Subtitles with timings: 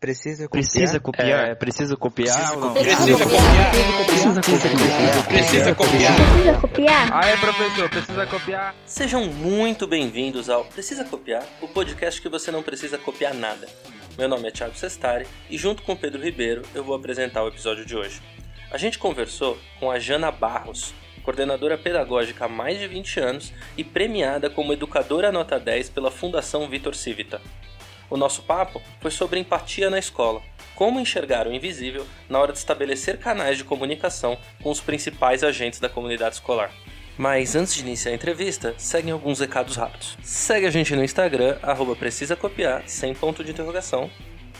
[0.00, 0.62] Precisa copiar?
[0.62, 1.50] Precisa copiar?
[1.50, 2.56] É, precisa copiar?
[2.72, 3.70] Precisa copiar.
[4.06, 5.26] Precisa copiar.
[5.28, 6.16] Precisa copiar.
[6.16, 7.10] Precisa copiar?
[7.12, 8.74] Ah, é, professor, precisa copiar.
[8.86, 13.68] Sejam muito bem-vindos ao Precisa Copiar, o podcast que você não precisa copiar nada.
[14.16, 17.84] Meu nome é Thiago Sestari e junto com Pedro Ribeiro eu vou apresentar o episódio
[17.84, 18.22] de hoje.
[18.70, 23.84] A gente conversou com a Jana Barros, coordenadora pedagógica há mais de 20 anos e
[23.84, 27.38] premiada como educadora nota 10 pela Fundação Vitor Civita.
[28.10, 30.42] O nosso papo foi sobre empatia na escola,
[30.74, 35.78] como enxergar o invisível na hora de estabelecer canais de comunicação com os principais agentes
[35.78, 36.72] da comunidade escolar.
[37.16, 40.18] Mas antes de iniciar a entrevista, seguem alguns recados rápidos.
[40.22, 44.10] Segue a gente no Instagram, arroba precisa copiar, sem ponto de interrogação.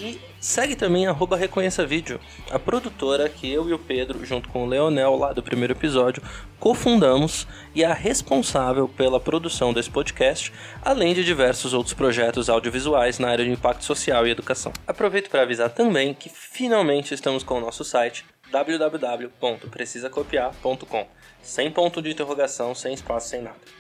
[0.01, 2.19] E segue também arroba Reconheça Vídeo,
[2.51, 6.23] a produtora que eu e o Pedro, junto com o Leonel lá do primeiro episódio,
[6.59, 10.51] cofundamos e é a responsável pela produção desse podcast,
[10.81, 14.73] além de diversos outros projetos audiovisuais na área de impacto social e educação.
[14.87, 21.07] Aproveito para avisar também que finalmente estamos com o nosso site www.precisacopiar.com,
[21.42, 23.80] sem ponto de interrogação, sem espaço, sem nada.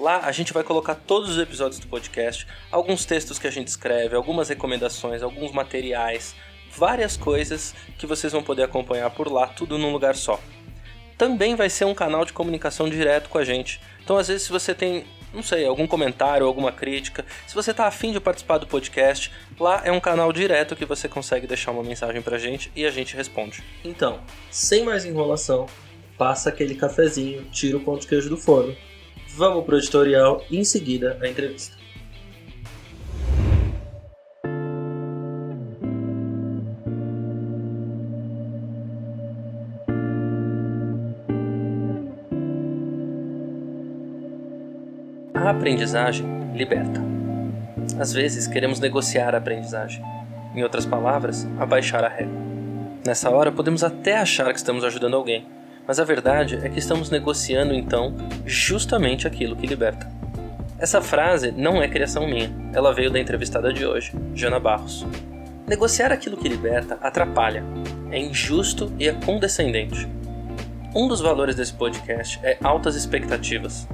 [0.00, 3.68] Lá a gente vai colocar todos os episódios do podcast, alguns textos que a gente
[3.68, 6.34] escreve, algumas recomendações, alguns materiais,
[6.74, 10.40] várias coisas que vocês vão poder acompanhar por lá, tudo num lugar só.
[11.18, 13.78] Também vai ser um canal de comunicação direto com a gente.
[14.02, 17.86] Então, às vezes, se você tem, não sei, algum comentário, alguma crítica, se você está
[17.86, 21.82] afim de participar do podcast, lá é um canal direto que você consegue deixar uma
[21.82, 23.62] mensagem pra gente e a gente responde.
[23.84, 24.20] Então,
[24.50, 25.66] sem mais enrolação,
[26.16, 28.74] passa aquele cafezinho, tira o pão de queijo do forno
[29.36, 31.76] Vamos pro editorial e em seguida a entrevista.
[45.34, 47.00] A aprendizagem liberta.
[47.98, 50.04] Às vezes queremos negociar a aprendizagem.
[50.54, 52.34] Em outras palavras, abaixar a régua.
[53.06, 55.46] Nessa hora podemos até achar que estamos ajudando alguém,
[55.90, 58.14] mas a verdade é que estamos negociando então
[58.46, 60.08] justamente aquilo que liberta.
[60.78, 65.04] Essa frase não é criação minha, ela veio da entrevistada de hoje, Jana Barros.
[65.66, 67.64] Negociar aquilo que liberta atrapalha,
[68.08, 70.06] é injusto e é condescendente.
[70.94, 73.88] Um dos valores desse podcast é altas expectativas.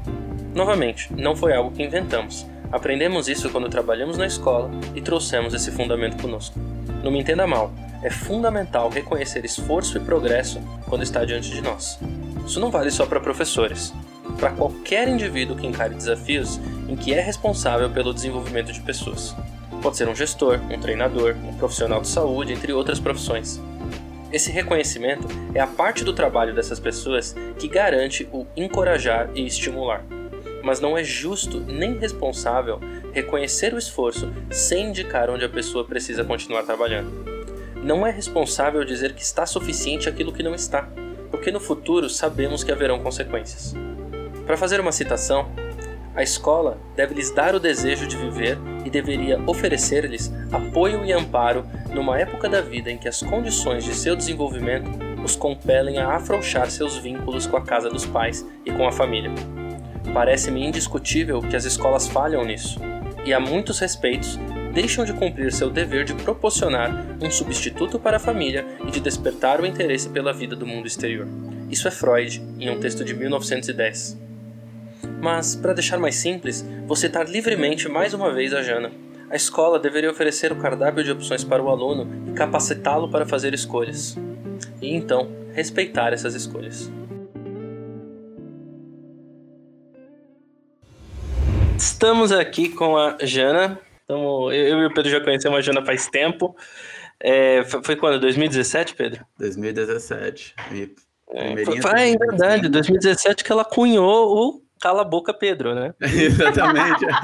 [0.54, 2.46] Novamente, não foi algo que inventamos.
[2.70, 6.60] Aprendemos isso quando trabalhamos na escola e trouxemos esse fundamento conosco.
[7.02, 11.98] Não me entenda mal, é fundamental reconhecer esforço e progresso quando está diante de nós.
[12.46, 13.92] Isso não vale só para professores.
[14.38, 19.34] Para qualquer indivíduo que encare desafios em que é responsável pelo desenvolvimento de pessoas.
[19.82, 23.60] Pode ser um gestor, um treinador, um profissional de saúde, entre outras profissões.
[24.32, 30.04] Esse reconhecimento é a parte do trabalho dessas pessoas que garante o encorajar e estimular.
[30.62, 32.80] Mas não é justo nem responsável
[33.12, 37.35] reconhecer o esforço sem indicar onde a pessoa precisa continuar trabalhando
[37.86, 40.88] não é responsável dizer que está suficiente aquilo que não está,
[41.30, 43.76] porque no futuro sabemos que haverão consequências.
[44.44, 45.48] Para fazer uma citação,
[46.12, 51.64] a escola deve lhes dar o desejo de viver e deveria oferecer-lhes apoio e amparo
[51.94, 54.90] numa época da vida em que as condições de seu desenvolvimento
[55.24, 59.30] os compelem a afrouxar seus vínculos com a casa dos pais e com a família.
[60.12, 62.80] Parece-me indiscutível que as escolas falham nisso,
[63.24, 64.40] e a muitos respeitos
[64.76, 69.58] deixam de cumprir seu dever de proporcionar um substituto para a família e de despertar
[69.58, 71.26] o interesse pela vida do mundo exterior.
[71.70, 74.20] Isso é Freud, em um texto de 1910.
[75.18, 78.92] Mas, para deixar mais simples, vou citar livremente mais uma vez a Jana.
[79.30, 83.54] A escola deveria oferecer o cardápio de opções para o aluno e capacitá-lo para fazer
[83.54, 84.14] escolhas.
[84.82, 86.92] E então, respeitar essas escolhas.
[91.78, 96.06] Estamos aqui com a Jana, então, eu e o Pedro já conhecemos a Jana faz
[96.06, 96.56] tempo.
[97.18, 98.20] É, foi quando?
[98.20, 99.26] 2017, Pedro?
[99.36, 100.54] 2017.
[101.32, 105.92] É, foi, foi, é verdade, 2017 que ela cunhou o Cala a Boca Pedro, né?
[106.00, 107.04] Exatamente.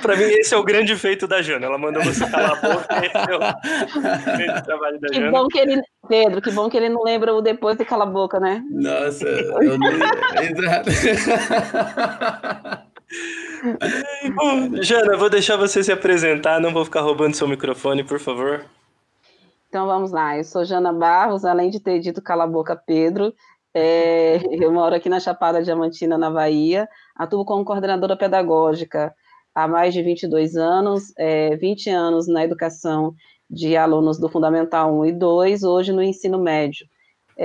[0.00, 1.66] Pra mim, esse é o grande feito da Jana.
[1.66, 2.86] Ela mandou você calar a boca.
[3.04, 3.38] Esse é o
[4.36, 5.30] grande trabalho da que Jana.
[5.30, 8.06] Bom que ele, Pedro, que bom que ele não lembra o depois de cala a
[8.06, 8.62] boca, né?
[8.70, 9.92] Nossa, eu nem.
[10.50, 10.90] Exato.
[14.34, 18.64] Bom, Jana, vou deixar você se apresentar, não vou ficar roubando seu microfone, por favor.
[19.68, 23.32] Então vamos lá, eu sou Jana Barros, além de ter dito cala a boca Pedro,
[23.74, 29.14] é, eu moro aqui na Chapada Diamantina, na Bahia, atuo como coordenadora pedagógica
[29.54, 33.14] há mais de 22 anos, é, 20 anos na educação
[33.48, 36.86] de alunos do Fundamental 1 e 2, hoje no ensino médio.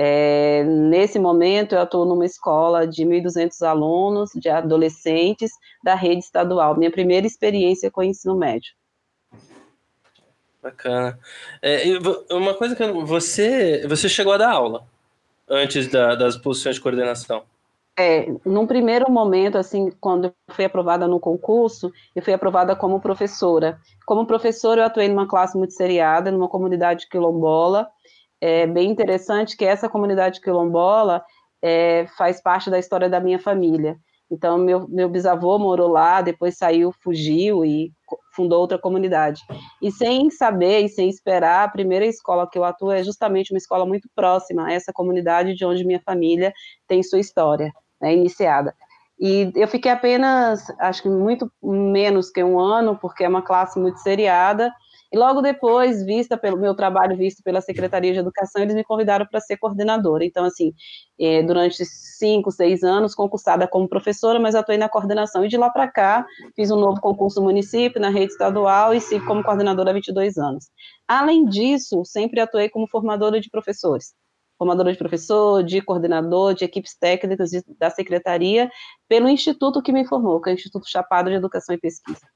[0.00, 5.50] É, nesse momento, eu atuo numa escola de 1.200 alunos, de adolescentes,
[5.82, 6.76] da rede estadual.
[6.76, 8.72] Minha primeira experiência com o ensino médio.
[10.62, 11.18] Bacana.
[11.60, 11.82] É,
[12.30, 14.84] uma coisa que eu, você você chegou a dar aula
[15.48, 17.42] antes da, das posições de coordenação.
[17.98, 23.00] É, num primeiro momento, assim, quando eu fui aprovada no concurso, eu fui aprovada como
[23.00, 23.80] professora.
[24.06, 27.88] Como professora, eu atuei numa classe muito seriada, numa comunidade quilombola.
[28.40, 31.22] É bem interessante que essa comunidade quilombola
[31.62, 33.96] é, faz parte da história da minha família.
[34.30, 37.90] Então, meu, meu bisavô morou lá, depois saiu, fugiu e
[38.34, 39.40] fundou outra comunidade.
[39.82, 43.58] E sem saber e sem esperar, a primeira escola que eu atuo é justamente uma
[43.58, 46.52] escola muito próxima a essa comunidade de onde minha família
[46.86, 48.74] tem sua história né, iniciada.
[49.18, 53.78] E eu fiquei apenas, acho que muito menos que um ano, porque é uma classe
[53.80, 54.72] muito seriada.
[55.10, 59.26] E logo depois, vista pelo meu trabalho visto pela Secretaria de Educação, eles me convidaram
[59.26, 60.24] para ser coordenadora.
[60.24, 60.74] Então, assim,
[61.18, 65.44] é, durante cinco, seis anos, concursada como professora, mas atuei na coordenação.
[65.44, 69.00] E de lá para cá, fiz um novo concurso no município, na rede estadual, e
[69.00, 70.66] sigo como coordenadora há 22 anos.
[71.06, 74.14] Além disso, sempre atuei como formadora de professores
[74.58, 78.68] formadora de professor, de coordenador, de equipes técnicas da secretaria,
[79.08, 82.26] pelo instituto que me formou, que é o Instituto Chapado de Educação e Pesquisa.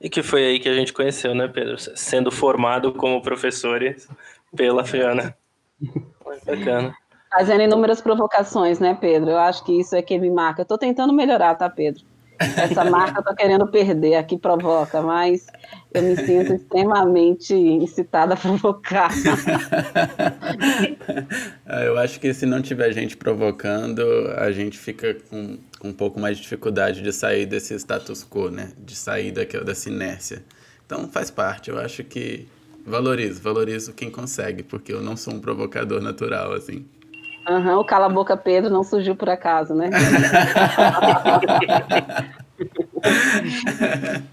[0.00, 1.76] E que foi aí que a gente conheceu, né, Pedro?
[1.78, 4.08] Sendo formado como professores
[4.54, 5.36] pela Fiana.
[6.44, 6.94] Bacana.
[7.30, 9.30] Fazendo inúmeras provocações, né, Pedro?
[9.30, 10.60] Eu acho que isso é que me marca.
[10.60, 12.04] Eu estou tentando melhorar, tá, Pedro?
[12.38, 15.46] Essa marca eu tô querendo perder, aqui provoca, mas
[15.92, 19.10] eu me sinto extremamente incitada a provocar.
[21.86, 24.02] eu acho que se não tiver gente provocando,
[24.36, 28.50] a gente fica com, com um pouco mais de dificuldade de sair desse status quo,
[28.50, 28.72] né?
[28.78, 30.44] De sair daquela, dessa inércia.
[30.84, 32.46] Então faz parte, eu acho que
[32.86, 36.86] valorizo, valorizo quem consegue, porque eu não sou um provocador natural, assim.
[37.48, 39.90] Uhum, o Cala Boca Pedro não surgiu por acaso, né?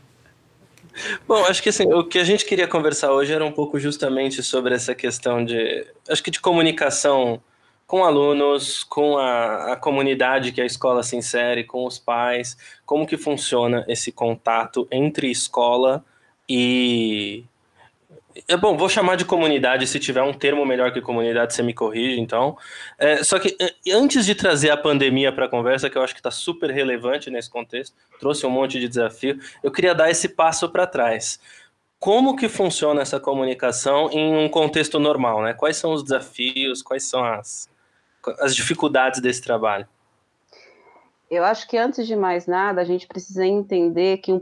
[1.28, 4.44] Bom, acho que assim, o que a gente queria conversar hoje era um pouco justamente
[4.44, 7.42] sobre essa questão de, acho que de comunicação
[7.86, 13.06] com alunos, com a, a comunidade que a escola se insere, com os pais, como
[13.06, 16.04] que funciona esse contato entre escola
[16.48, 17.44] e,
[18.48, 21.74] é bom, vou chamar de comunidade, se tiver um termo melhor que comunidade, você me
[21.74, 22.58] corrige, então.
[22.98, 26.14] É, só que é, antes de trazer a pandemia para a conversa, que eu acho
[26.14, 30.30] que está super relevante nesse contexto, trouxe um monte de desafio, eu queria dar esse
[30.30, 31.40] passo para trás.
[32.00, 35.54] Como que funciona essa comunicação em um contexto normal, né?
[35.54, 37.70] Quais são os desafios, quais são as,
[38.40, 39.88] as dificuldades desse trabalho?
[41.34, 44.42] Eu acho que antes de mais nada, a gente precisa entender que um,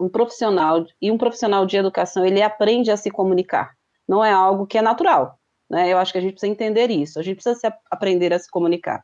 [0.00, 3.72] um profissional e um profissional de educação, ele aprende a se comunicar.
[4.08, 5.38] Não é algo que é natural,
[5.68, 5.92] né?
[5.92, 7.18] Eu acho que a gente precisa entender isso.
[7.18, 9.02] A gente precisa se, aprender a se comunicar.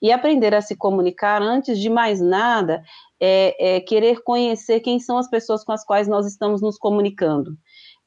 [0.00, 2.82] E aprender a se comunicar, antes de mais nada,
[3.20, 7.56] é, é querer conhecer quem são as pessoas com as quais nós estamos nos comunicando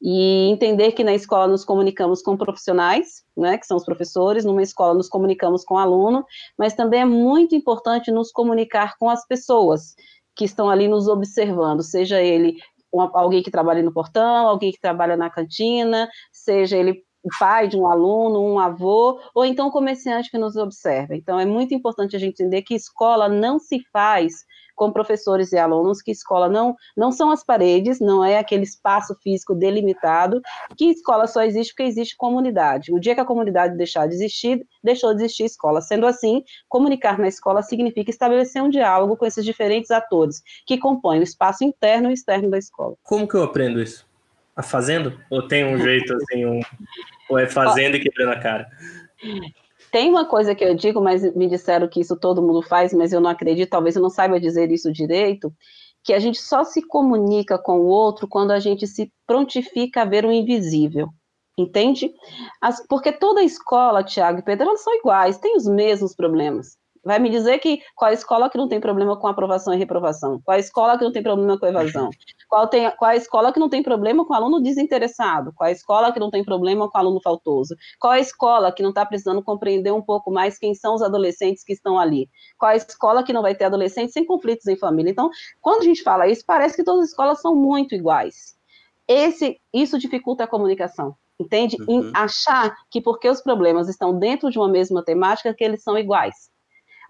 [0.00, 4.62] e entender que na escola nos comunicamos com profissionais, né, que são os professores, numa
[4.62, 6.24] escola nos comunicamos com aluno,
[6.58, 9.94] mas também é muito importante nos comunicar com as pessoas
[10.34, 12.56] que estão ali nos observando, seja ele
[12.92, 17.76] alguém que trabalha no portão, alguém que trabalha na cantina, seja ele o pai de
[17.76, 21.14] um aluno, um avô, ou então um comerciante que nos observa.
[21.14, 24.44] Então, é muito importante a gente entender que escola não se faz
[24.80, 29.14] com professores e alunos, que escola não, não são as paredes, não é aquele espaço
[29.22, 30.40] físico delimitado,
[30.74, 32.90] que escola só existe porque existe comunidade.
[32.90, 35.82] O dia que a comunidade deixar de existir, deixou de existir escola.
[35.82, 41.20] Sendo assim, comunicar na escola significa estabelecer um diálogo com esses diferentes atores que compõem
[41.20, 42.94] o espaço interno e externo da escola.
[43.02, 44.08] Como que eu aprendo isso?
[44.56, 45.20] A fazendo?
[45.28, 46.60] Ou tem um jeito assim, um...
[47.28, 48.66] ou é fazendo e quebrando a cara?
[49.90, 53.12] Tem uma coisa que eu digo, mas me disseram que isso todo mundo faz, mas
[53.12, 55.52] eu não acredito, talvez eu não saiba dizer isso direito,
[56.04, 60.04] que a gente só se comunica com o outro quando a gente se prontifica a
[60.04, 61.08] ver o invisível.
[61.58, 62.10] Entende?
[62.60, 66.79] As, porque toda escola, Tiago e Pedro, elas são iguais, têm os mesmos problemas.
[67.02, 70.38] Vai me dizer que qual a escola que não tem problema com aprovação e reprovação?
[70.44, 72.10] Qual a escola que não tem problema com evasão?
[72.46, 75.50] Qual, tem, qual a escola que não tem problema com aluno desinteressado?
[75.54, 77.74] Qual a escola que não tem problema com aluno faltoso?
[77.98, 81.64] Qual a escola que não está precisando compreender um pouco mais quem são os adolescentes
[81.64, 82.28] que estão ali?
[82.58, 85.10] Qual a escola que não vai ter adolescentes sem conflitos em família?
[85.10, 85.30] Então,
[85.60, 88.58] quando a gente fala isso, parece que todas as escolas são muito iguais.
[89.08, 91.76] Esse, isso dificulta a comunicação entende?
[91.80, 92.10] Uhum.
[92.10, 95.96] Em achar que porque os problemas estão dentro de uma mesma temática, que eles são
[95.96, 96.49] iguais.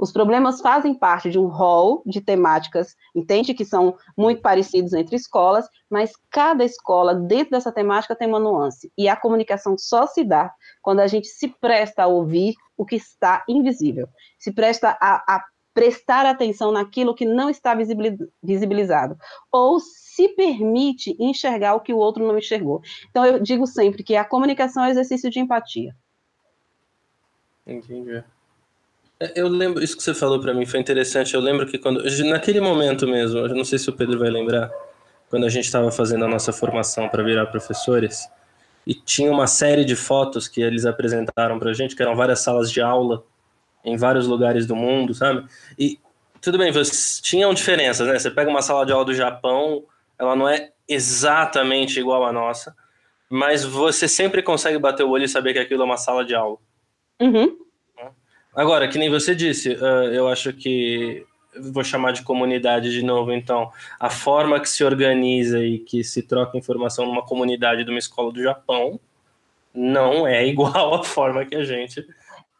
[0.00, 5.14] Os problemas fazem parte de um rol de temáticas, entende que são muito parecidos entre
[5.14, 8.90] escolas, mas cada escola dentro dessa temática tem uma nuance.
[8.96, 12.96] E a comunicação só se dá quando a gente se presta a ouvir o que
[12.96, 17.76] está invisível, se presta a, a prestar atenção naquilo que não está
[18.42, 19.18] visibilizado,
[19.52, 22.80] ou se permite enxergar o que o outro não enxergou.
[23.10, 25.94] Então, eu digo sempre que a comunicação é exercício de empatia.
[27.66, 28.24] Entendi.
[29.20, 31.34] É, eu lembro, isso que você falou para mim foi interessante.
[31.34, 34.70] Eu lembro que quando, naquele momento mesmo, eu não sei se o Pedro vai lembrar,
[35.28, 38.28] quando a gente estava fazendo a nossa formação para virar professores,
[38.86, 42.40] e tinha uma série de fotos que eles apresentaram para a gente, que eram várias
[42.40, 43.22] salas de aula
[43.84, 45.46] em vários lugares do mundo, sabe?
[45.78, 45.98] E
[46.40, 46.72] tudo bem,
[47.22, 48.18] tinham diferenças, né?
[48.18, 49.84] Você pega uma sala de aula do Japão,
[50.18, 52.74] ela não é exatamente igual à nossa,
[53.28, 56.34] mas você sempre consegue bater o olho e saber que aquilo é uma sala de
[56.34, 56.56] aula.
[57.20, 57.56] Uhum.
[58.54, 59.76] Agora, que nem você disse,
[60.12, 61.24] eu acho que
[61.72, 66.22] vou chamar de comunidade de novo, então, a forma que se organiza e que se
[66.22, 69.00] troca informação numa comunidade de uma escola do Japão
[69.74, 72.06] não é igual à forma que a gente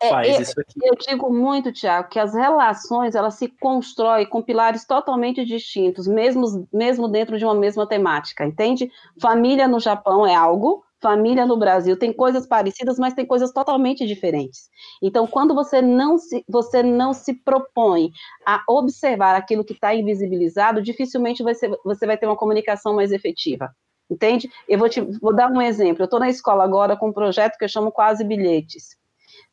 [0.02, 0.74] é, faz é, isso aqui.
[0.82, 6.66] Eu digo muito, Tiago, que as relações elas se constroem com pilares totalmente distintos, mesmo,
[6.72, 8.90] mesmo dentro de uma mesma temática, entende?
[9.20, 14.06] Família no Japão é algo, família no Brasil tem coisas parecidas, mas tem coisas totalmente
[14.06, 14.68] diferentes.
[15.02, 18.10] Então, quando você não se, você não se propõe
[18.46, 23.12] a observar aquilo que está invisibilizado, dificilmente vai ser, você vai ter uma comunicação mais
[23.12, 23.70] efetiva.
[24.10, 24.50] Entende?
[24.68, 26.02] Eu vou, te, vou dar um exemplo.
[26.02, 28.96] Eu estou na escola agora com um projeto que eu chamo Quase Bilhetes.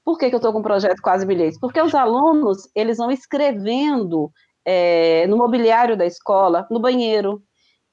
[0.04, 1.60] Por que, que eu estou com um projeto Quase Bilhetes?
[1.60, 4.32] Porque os alunos, eles vão escrevendo
[4.66, 7.44] é, no mobiliário da escola, no banheiro,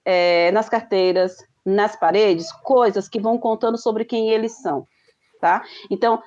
[0.05, 4.87] é, nas carteiras, nas paredes coisas que vão contando sobre quem eles são,
[5.41, 5.63] tá?
[5.91, 6.23] Então,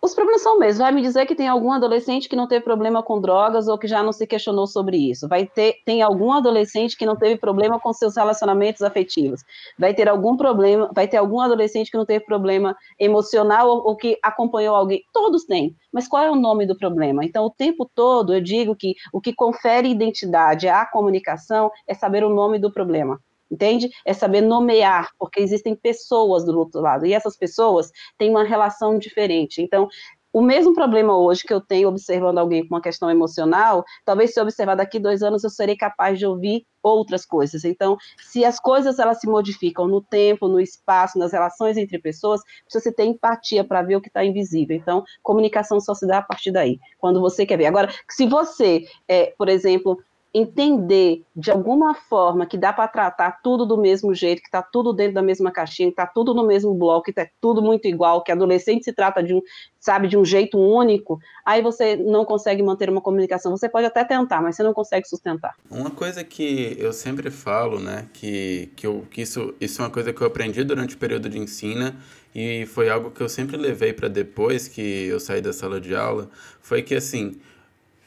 [0.00, 0.78] os problemas são mesmos.
[0.78, 3.88] Vai me dizer que tem algum adolescente que não teve problema com drogas ou que
[3.88, 5.26] já não se questionou sobre isso.
[5.26, 9.42] Vai ter tem algum adolescente que não teve problema com seus relacionamentos afetivos.
[9.76, 13.96] Vai ter algum problema, vai ter algum adolescente que não teve problema emocional ou, ou
[13.96, 15.02] que acompanhou alguém.
[15.12, 15.74] Todos têm.
[15.92, 17.24] Mas qual é o nome do problema?
[17.24, 22.22] Então, o tempo todo eu digo que o que confere identidade à comunicação é saber
[22.22, 23.18] o nome do problema
[23.50, 23.90] entende?
[24.04, 28.98] É saber nomear, porque existem pessoas do outro lado, e essas pessoas têm uma relação
[28.98, 29.62] diferente.
[29.62, 29.88] Então,
[30.32, 34.38] o mesmo problema hoje que eu tenho observando alguém com uma questão emocional, talvez se
[34.38, 37.64] eu observar daqui dois anos eu serei capaz de ouvir outras coisas.
[37.64, 42.42] Então, se as coisas elas se modificam no tempo, no espaço, nas relações entre pessoas,
[42.62, 44.76] precisa se ter empatia para ver o que está invisível.
[44.76, 47.66] Então, comunicação só se dá a partir daí, quando você quer ver.
[47.66, 49.98] Agora, se você, é, por exemplo,
[50.32, 54.92] entender de alguma forma que dá para tratar tudo do mesmo jeito, que está tudo
[54.92, 58.22] dentro da mesma caixinha, que está tudo no mesmo bloco, que está tudo muito igual,
[58.22, 59.40] que adolescente se trata de um,
[59.80, 63.56] sabe, de um jeito único, aí você não consegue manter uma comunicação.
[63.56, 65.54] Você pode até tentar, mas você não consegue sustentar.
[65.70, 69.90] Uma coisa que eu sempre falo, né, que, que, eu, que isso, isso é uma
[69.90, 71.94] coisa que eu aprendi durante o período de ensino
[72.34, 75.94] e foi algo que eu sempre levei para depois que eu saí da sala de
[75.94, 76.28] aula,
[76.60, 77.40] foi que assim,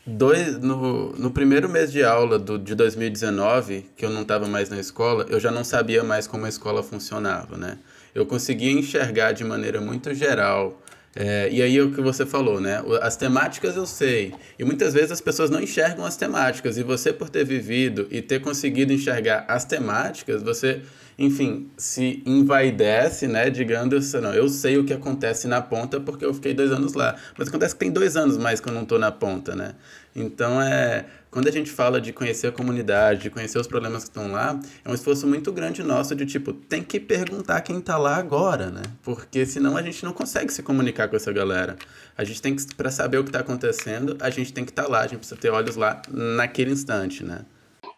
[0.05, 4.69] dois, no, no primeiro mês de aula do, de 2019, que eu não estava mais
[4.69, 7.77] na escola, eu já não sabia mais como a escola funcionava, né?
[8.13, 10.81] Eu conseguia enxergar de maneira muito geral.
[11.15, 12.81] É, e aí é o que você falou, né?
[13.01, 14.33] As temáticas eu sei.
[14.57, 16.77] E muitas vezes as pessoas não enxergam as temáticas.
[16.77, 20.81] E você, por ter vivido e ter conseguido enxergar as temáticas, você
[21.21, 26.25] enfim, se envaidece, né, digando assim, não, eu sei o que acontece na ponta porque
[26.25, 27.15] eu fiquei dois anos lá.
[27.37, 29.75] Mas acontece que tem dois anos mais que eu não estou na ponta, né?
[30.15, 34.09] Então, é, quando a gente fala de conhecer a comunidade, de conhecer os problemas que
[34.09, 37.97] estão lá, é um esforço muito grande nosso de, tipo, tem que perguntar quem está
[37.97, 38.81] lá agora, né?
[39.03, 41.77] Porque senão a gente não consegue se comunicar com essa galera.
[42.17, 44.83] A gente tem que, para saber o que está acontecendo, a gente tem que estar
[44.83, 47.45] tá lá, a gente precisa ter olhos lá naquele instante, né?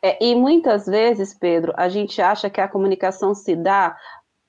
[0.04, 3.96] É, e muitas vezes, Pedro, a gente acha que a comunicação se dá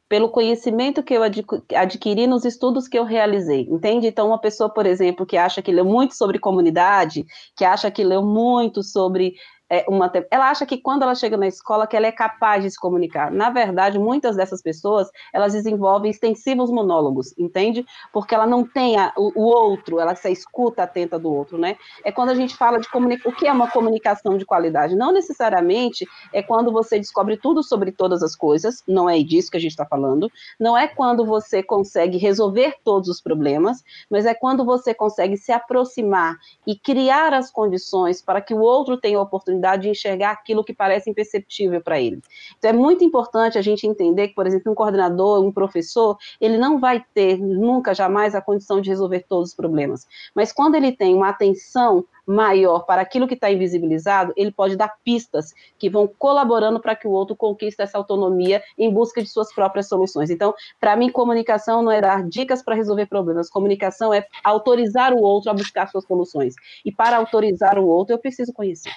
[0.08, 4.06] pelo conhecimento que eu adquiri nos estudos que eu realizei, entende?
[4.08, 7.25] Então, uma pessoa, por exemplo, que acha que leu muito sobre comunidade,
[7.56, 9.34] que acha que leu muito sobre
[9.75, 12.71] é, uma, ela acha que quando ela chega na escola que ela é capaz de
[12.71, 13.31] se comunicar.
[13.33, 17.85] Na verdade, muitas dessas pessoas elas desenvolvem extensivos monólogos, entende?
[18.12, 21.76] Porque ela não tem a, o, o, outro, ela se escuta atenta do outro, né?
[22.04, 22.88] É quando a gente fala de
[23.25, 24.95] o que é uma comunicação de qualidade?
[24.95, 29.57] Não necessariamente é quando você descobre tudo sobre todas as coisas, não é disso que
[29.57, 30.31] a gente está falando.
[30.61, 35.50] Não é quando você consegue resolver todos os problemas, mas é quando você consegue se
[35.50, 40.33] aproximar e criar as condições para que o outro tenha a oportunidade capacidade de enxergar
[40.33, 42.21] aquilo que parece imperceptível para ele.
[42.59, 46.59] Então, é muito importante a gente entender que, por exemplo, um coordenador, um professor, ele
[46.59, 50.06] não vai ter nunca, jamais, a condição de resolver todos os problemas.
[50.35, 54.94] Mas quando ele tem uma atenção maior para aquilo que está invisibilizado, ele pode dar
[55.04, 59.52] pistas que vão colaborando para que o outro conquiste essa autonomia em busca de suas
[59.52, 60.30] próprias soluções.
[60.30, 65.21] Então, para mim, comunicação não é dar dicas para resolver problemas, comunicação é autorizar o
[65.21, 66.54] outro a buscar suas soluções.
[66.85, 68.92] E para autorizar o outro, eu preciso conhecer.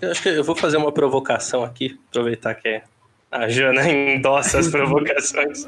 [0.00, 2.82] Eu acho que eu vou fazer uma provocação aqui, aproveitar que é
[3.30, 5.66] a Jana endossa as provocações.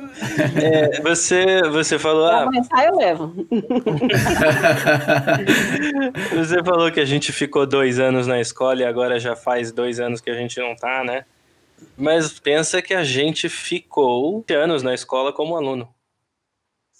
[0.57, 2.27] É, você, você falou.
[2.27, 3.35] Ah, começar, eu levo.
[6.35, 10.01] você falou que a gente ficou dois anos na escola e agora já faz dois
[10.01, 11.25] anos que a gente não tá, né?
[11.97, 15.89] Mas pensa que a gente ficou anos na escola como aluno.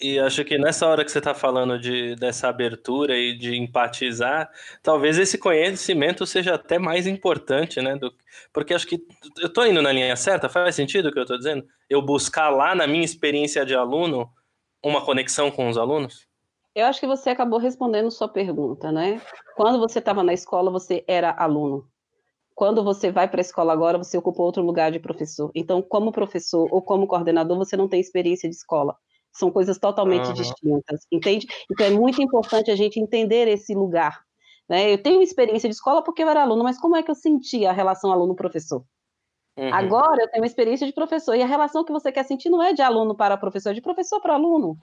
[0.01, 4.49] E acho que nessa hora que você está falando de, dessa abertura e de empatizar,
[4.81, 7.95] talvez esse conhecimento seja até mais importante, né?
[7.95, 8.11] Do,
[8.51, 9.05] porque acho que
[9.39, 11.63] eu estou indo na linha certa, faz sentido o que eu estou dizendo?
[11.87, 14.27] Eu buscar lá na minha experiência de aluno
[14.83, 16.27] uma conexão com os alunos?
[16.73, 19.21] Eu acho que você acabou respondendo sua pergunta, né?
[19.55, 21.87] Quando você estava na escola, você era aluno.
[22.55, 25.51] Quando você vai para a escola agora, você ocupa outro lugar de professor.
[25.53, 28.97] Então, como professor ou como coordenador, você não tem experiência de escola
[29.33, 30.33] são coisas totalmente uhum.
[30.33, 31.47] distintas, entende?
[31.71, 34.21] Então é muito importante a gente entender esse lugar.
[34.69, 34.93] Né?
[34.93, 37.69] Eu tenho experiência de escola porque eu era aluno, mas como é que eu sentia
[37.69, 38.83] a relação aluno-professor?
[39.57, 39.73] Uhum.
[39.73, 42.63] Agora eu tenho uma experiência de professor, e a relação que você quer sentir não
[42.63, 44.77] é de aluno para professor, é de professor para aluno.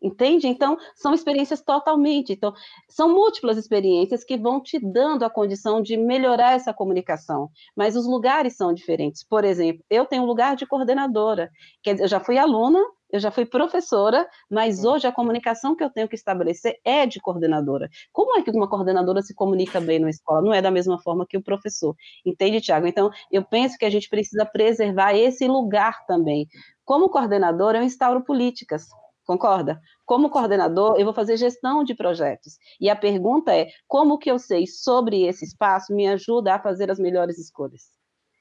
[0.00, 0.48] Entende?
[0.48, 2.32] Então, são experiências totalmente.
[2.32, 2.52] Então,
[2.88, 7.48] são múltiplas experiências que vão te dando a condição de melhorar essa comunicação.
[7.76, 9.22] Mas os lugares são diferentes.
[9.22, 11.50] Por exemplo, eu tenho um lugar de coordenadora.
[11.84, 12.80] Quer dizer, eu já fui aluna,
[13.12, 17.20] eu já fui professora, mas hoje a comunicação que eu tenho que estabelecer é de
[17.20, 17.90] coordenadora.
[18.10, 20.40] Como é que uma coordenadora se comunica bem na escola?
[20.40, 21.94] Não é da mesma forma que o professor.
[22.24, 22.86] Entende, Tiago?
[22.86, 26.48] Então, eu penso que a gente precisa preservar esse lugar também.
[26.86, 28.86] Como coordenadora, eu instauro políticas.
[29.24, 29.80] Concorda?
[30.06, 32.54] Como coordenador, eu vou fazer gestão de projetos.
[32.80, 36.90] E a pergunta é: como que eu sei sobre esse espaço me ajuda a fazer
[36.90, 37.82] as melhores escolhas?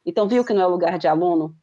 [0.06, 1.56] Então, viu que não é lugar de aluno?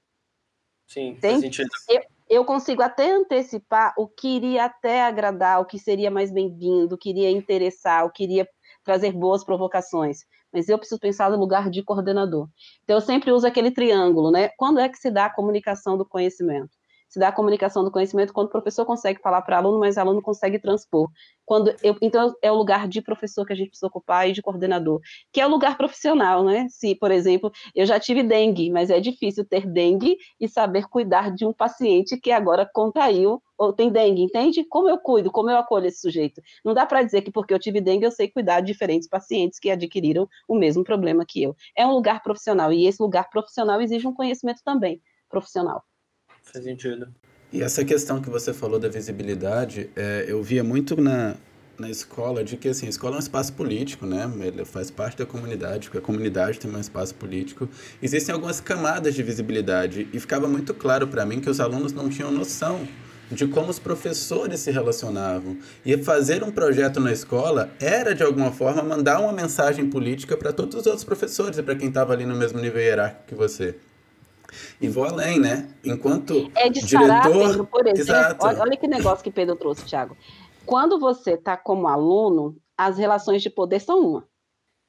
[0.86, 1.32] Sim, Tem?
[1.32, 1.68] faz sentido.
[1.88, 6.94] Eu, eu consigo até antecipar o que iria até agradar, o que seria mais bem-vindo,
[6.94, 8.48] o que iria interessar, o que iria
[8.84, 10.20] trazer boas provocações.
[10.52, 12.48] Mas eu preciso pensar no lugar de coordenador.
[12.84, 14.48] Então, eu sempre uso aquele triângulo, né?
[14.56, 16.77] Quando é que se dá a comunicação do conhecimento?
[17.08, 20.00] Se dá a comunicação do conhecimento quando o professor consegue falar para aluno, mas o
[20.00, 21.08] aluno consegue transpor.
[21.44, 24.42] Quando eu, então, é o lugar de professor que a gente precisa ocupar e de
[24.42, 25.00] coordenador,
[25.32, 26.66] que é o lugar profissional, né?
[26.68, 31.32] Se, por exemplo, eu já tive dengue, mas é difícil ter dengue e saber cuidar
[31.32, 34.64] de um paciente que agora contraiu ou tem dengue, entende?
[34.68, 36.40] Como eu cuido, como eu acolho esse sujeito?
[36.64, 39.58] Não dá para dizer que porque eu tive dengue eu sei cuidar de diferentes pacientes
[39.58, 41.56] que adquiriram o mesmo problema que eu.
[41.76, 45.82] É um lugar profissional e esse lugar profissional exige um conhecimento também profissional.
[46.42, 47.08] Faz sentido.
[47.52, 51.34] E essa questão que você falou da visibilidade, é, eu via muito na,
[51.78, 54.30] na escola de que assim, a escola é um espaço político, né?
[54.40, 57.68] Ele faz parte da comunidade, porque a comunidade tem um espaço político.
[58.02, 62.10] Existem algumas camadas de visibilidade e ficava muito claro para mim que os alunos não
[62.10, 62.86] tinham noção
[63.30, 65.56] de como os professores se relacionavam.
[65.84, 70.52] E fazer um projeto na escola era, de alguma forma, mandar uma mensagem política para
[70.52, 73.76] todos os outros professores e para quem estava ali no mesmo nível hierárquico que você.
[74.80, 75.68] E vou além, né?
[75.84, 77.32] Enquanto é de diretor...
[77.32, 78.36] Pedro, por exemplo.
[78.40, 80.16] Olha, olha que negócio que Pedro trouxe, Thiago.
[80.64, 84.28] Quando você está como aluno, as relações de poder são uma.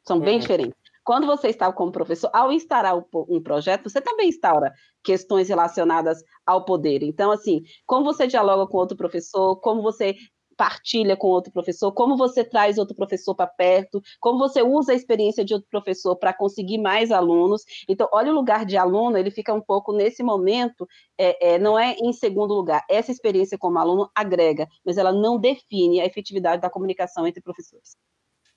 [0.06, 0.40] São bem uhum.
[0.40, 0.80] diferentes.
[1.04, 4.72] Quando você está como professor, ao instaurar um projeto, você também instaura
[5.04, 7.02] questões relacionadas ao poder.
[7.02, 10.16] Então, assim, como você dialoga com outro professor, como você
[10.60, 14.96] partilha com outro professor, como você traz outro professor para perto, como você usa a
[14.96, 17.64] experiência de outro professor para conseguir mais alunos.
[17.88, 20.86] Então, olha o lugar de aluno, ele fica um pouco nesse momento,
[21.18, 22.84] é, é, não é em segundo lugar.
[22.90, 27.96] Essa experiência como aluno agrega, mas ela não define a efetividade da comunicação entre professores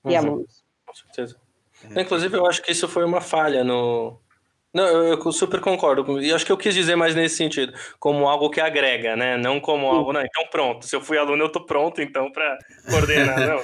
[0.03, 0.11] uhum.
[0.11, 0.61] e alunos.
[0.85, 1.39] Com certeza.
[1.97, 4.19] Inclusive, eu acho que isso foi uma falha no,
[4.73, 6.19] não, eu, eu, super concordo.
[6.19, 9.37] E acho que eu quis dizer mais nesse sentido, como algo que agrega, né?
[9.37, 12.57] Não como algo, não, então pronto, se eu fui aluno, eu tô pronto, então, para
[12.89, 13.37] coordenar.
[13.47, 13.59] não,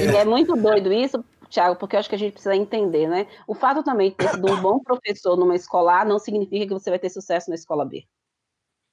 [0.00, 3.26] e é muito doido isso, Tiago, porque eu acho que a gente precisa entender, né?
[3.46, 6.72] O fato também de ter sido um bom professor numa escola A não significa que
[6.72, 8.04] você vai ter sucesso na escola B.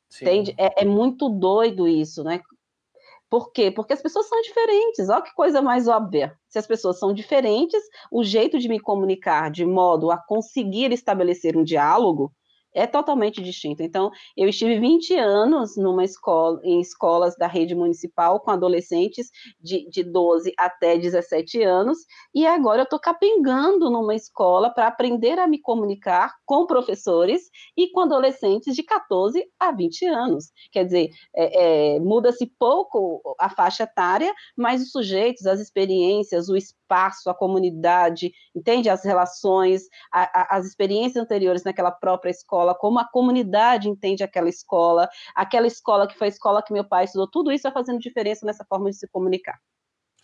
[0.09, 0.25] Sim.
[0.25, 0.55] Entende?
[0.57, 2.41] É, é muito doido isso, né?
[3.33, 3.71] Por quê?
[3.71, 5.09] Porque as pessoas são diferentes.
[5.09, 6.37] Olha que coisa mais óbvia.
[6.47, 11.57] Se as pessoas são diferentes, o jeito de me comunicar de modo a conseguir estabelecer
[11.57, 12.31] um diálogo
[12.73, 13.83] é totalmente distinto.
[13.83, 19.29] Então, eu estive 20 anos numa escola, em escolas da rede municipal com adolescentes
[19.61, 21.99] de, de 12 até 17 anos,
[22.33, 27.89] e agora eu estou capengando numa escola para aprender a me comunicar com professores e
[27.91, 30.51] com adolescentes de 14 a 20 anos.
[30.71, 36.55] Quer dizer, é, é, muda-se pouco a faixa etária, mas os sujeitos, as experiências, o
[36.93, 38.89] espaço, a comunidade, entende?
[38.89, 44.49] As relações, a, a, as experiências anteriores naquela própria escola, como a comunidade entende aquela
[44.49, 47.99] escola, aquela escola que foi a escola que meu pai estudou, tudo isso vai fazendo
[47.99, 49.57] diferença nessa forma de se comunicar.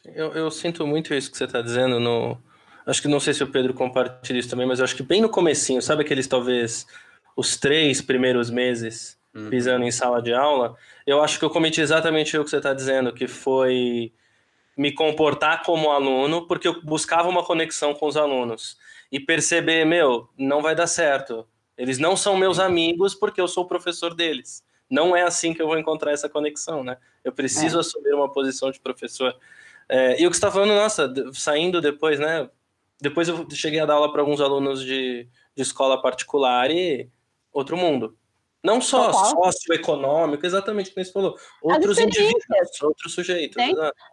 [0.05, 2.37] Eu, eu sinto muito isso que você está dizendo no.
[2.85, 5.21] Acho que não sei se o Pedro compartilha isso também, mas eu acho que bem
[5.21, 6.87] no comecinho, sabe aqueles talvez
[7.35, 9.49] os três primeiros meses uhum.
[9.49, 12.73] pisando em sala de aula, eu acho que eu cometi exatamente o que você está
[12.73, 14.11] dizendo, que foi
[14.79, 18.77] me comportar como aluno, porque eu buscava uma conexão com os alunos
[19.11, 21.45] e perceber, meu, não vai dar certo.
[21.77, 24.63] Eles não são meus amigos porque eu sou o professor deles.
[24.89, 26.95] Não é assim que eu vou encontrar essa conexão, né?
[27.25, 27.79] Eu preciso é.
[27.81, 29.35] assumir uma posição de professor.
[29.89, 32.49] É, e o que está falando, nossa, saindo depois, né?
[33.01, 37.09] Depois eu cheguei a dar aula para alguns alunos de, de escola particular e
[37.51, 38.17] outro mundo.
[38.61, 41.35] Não só socioeconômico, exatamente como você falou.
[41.61, 43.55] Outros indivíduos, outros sujeitos.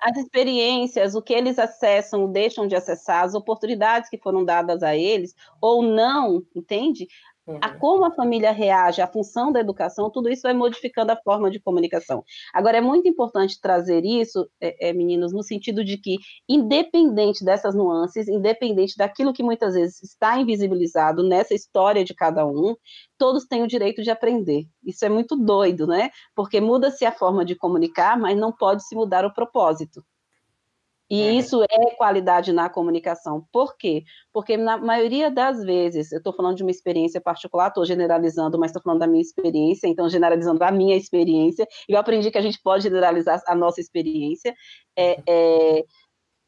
[0.01, 4.97] As experiências, o que eles acessam, deixam de acessar, as oportunidades que foram dadas a
[4.97, 7.09] eles, ou não, entende?
[7.47, 7.59] Uhum.
[7.63, 11.49] A como a família reage, a função da educação, tudo isso vai modificando a forma
[11.49, 12.25] de comunicação.
[12.53, 16.17] Agora, é muito importante trazer isso, é, é, meninos, no sentido de que,
[16.49, 22.75] independente dessas nuances, independente daquilo que muitas vezes está invisibilizado nessa história de cada um,
[23.17, 24.67] todos têm o direito de aprender.
[24.85, 26.11] Isso é muito doido, né?
[26.35, 30.03] Porque muda-se a forma de comunicar, mas não pode se mudar o propósito.
[31.09, 31.33] E é.
[31.33, 33.47] isso é qualidade na comunicação.
[33.53, 34.03] Por quê?
[34.33, 38.71] Porque na maioria das vezes, eu estou falando de uma experiência particular, estou generalizando, mas
[38.71, 42.43] estou falando da minha experiência, então generalizando a minha experiência, e eu aprendi que a
[42.43, 44.55] gente pode generalizar a nossa experiência.
[44.97, 45.85] É, é,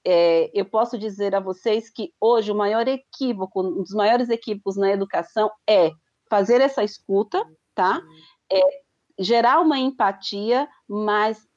[0.05, 4.77] é, eu posso dizer a vocês que hoje o maior equívoco, um dos maiores equívocos
[4.77, 5.91] na educação é
[6.29, 7.45] fazer essa escuta,
[7.75, 8.01] tá?
[8.51, 8.61] É,
[9.19, 11.48] gerar uma empatia, mas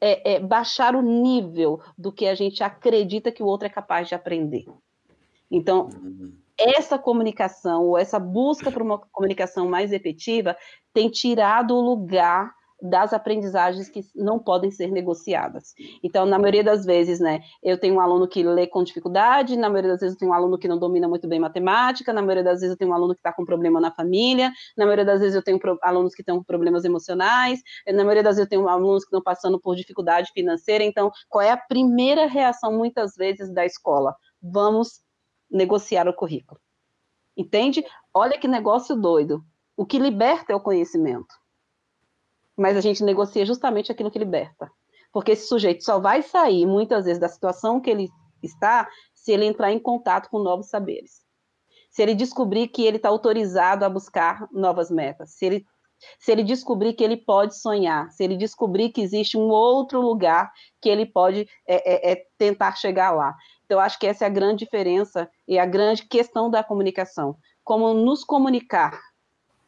[0.00, 4.08] é, é, baixar o nível do que a gente acredita que o outro é capaz
[4.08, 4.64] de aprender.
[5.50, 6.32] Então, uhum.
[6.58, 10.56] essa comunicação, ou essa busca por uma comunicação mais efetiva,
[10.92, 15.74] tem tirado o lugar das aprendizagens que não podem ser negociadas.
[16.02, 19.68] Então, na maioria das vezes, né, eu tenho um aluno que lê com dificuldade, na
[19.68, 22.44] maioria das vezes eu tenho um aluno que não domina muito bem matemática, na maioria
[22.44, 25.20] das vezes eu tenho um aluno que está com problema na família, na maioria das
[25.20, 28.68] vezes eu tenho alunos que estão com problemas emocionais, na maioria das vezes eu tenho
[28.68, 30.84] alunos que estão passando por dificuldade financeira.
[30.84, 34.14] Então, qual é a primeira reação, muitas vezes, da escola?
[34.42, 35.02] Vamos
[35.50, 36.60] negociar o currículo.
[37.36, 37.84] Entende?
[38.12, 39.42] Olha que negócio doido.
[39.76, 41.39] O que liberta é o conhecimento
[42.60, 44.70] mas a gente negocia justamente aquilo que liberta.
[45.10, 48.10] Porque esse sujeito só vai sair, muitas vezes, da situação que ele
[48.42, 51.22] está se ele entrar em contato com novos saberes.
[51.90, 55.66] Se ele descobrir que ele está autorizado a buscar novas metas, se ele,
[56.18, 60.52] se ele descobrir que ele pode sonhar, se ele descobrir que existe um outro lugar
[60.82, 63.34] que ele pode é, é, é tentar chegar lá.
[63.64, 67.36] Então, acho que essa é a grande diferença e a grande questão da comunicação.
[67.64, 69.00] Como nos comunicar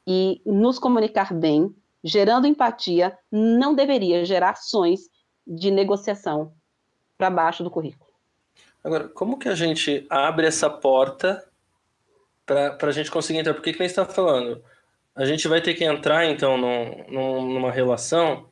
[0.06, 5.00] e nos comunicar bem, gerando empatia, não deveria gerar ações
[5.46, 6.52] de negociação
[7.16, 8.10] para baixo do currículo.
[8.82, 11.44] Agora, como que a gente abre essa porta
[12.44, 13.54] para a gente conseguir entrar?
[13.54, 14.62] Porque que nem está falando,
[15.14, 18.48] a gente vai ter que entrar então num, num, numa relação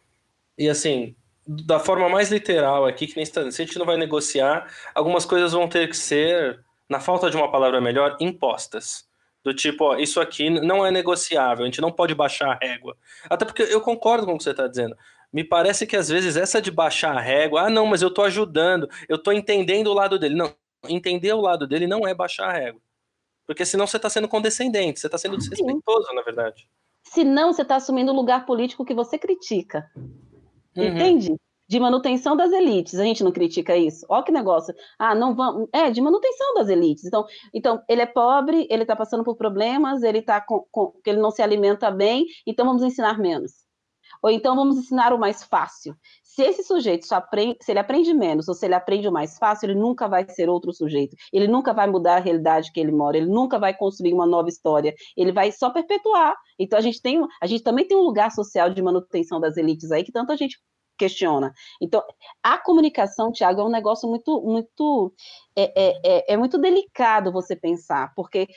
[0.56, 3.96] e assim da forma mais literal aqui que nem está, se a gente não vai
[3.96, 9.08] negociar, algumas coisas vão ter que ser, na falta de uma palavra melhor, impostas.
[9.42, 12.96] Do tipo, ó, isso aqui não é negociável, a gente não pode baixar a régua.
[13.28, 14.94] Até porque eu concordo com o que você está dizendo.
[15.32, 18.24] Me parece que às vezes essa de baixar a régua, ah, não, mas eu estou
[18.24, 20.34] ajudando, eu estou entendendo o lado dele.
[20.34, 20.54] Não,
[20.88, 22.80] entender o lado dele não é baixar a régua.
[23.46, 26.14] Porque senão você está sendo condescendente, você está sendo desrespeitoso, Sim.
[26.14, 26.68] na verdade.
[27.02, 29.90] Senão você está assumindo o lugar político que você critica.
[30.76, 30.84] Uhum.
[30.84, 31.34] Entende?
[31.70, 32.98] De manutenção das elites.
[32.98, 34.04] A gente não critica isso.
[34.08, 34.74] Olha que negócio.
[34.98, 35.68] Ah, não vamos.
[35.72, 37.04] É, de manutenção das elites.
[37.04, 41.20] Então, então ele é pobre, ele está passando por problemas, ele está com, com, ele
[41.20, 43.52] não se alimenta bem, então vamos ensinar menos.
[44.20, 45.94] Ou então vamos ensinar o mais fácil.
[46.24, 49.38] Se esse sujeito só aprende, se ele aprende menos ou se ele aprende o mais
[49.38, 51.14] fácil, ele nunca vai ser outro sujeito.
[51.32, 54.48] Ele nunca vai mudar a realidade que ele mora, ele nunca vai construir uma nova
[54.48, 54.92] história.
[55.16, 56.34] Ele vai só perpetuar.
[56.58, 59.92] Então a gente tem, a gente também tem um lugar social de manutenção das elites
[59.92, 60.58] aí que tanta gente
[61.00, 61.52] questiona.
[61.80, 62.02] Então,
[62.42, 65.12] a comunicação, Tiago, é um negócio muito, muito,
[65.56, 68.48] é, é, é, é muito delicado você pensar, porque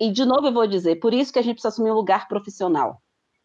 [0.00, 2.26] e, de novo eu vou dizer, por isso que a gente precisa assumir um lugar
[2.26, 3.00] profissional.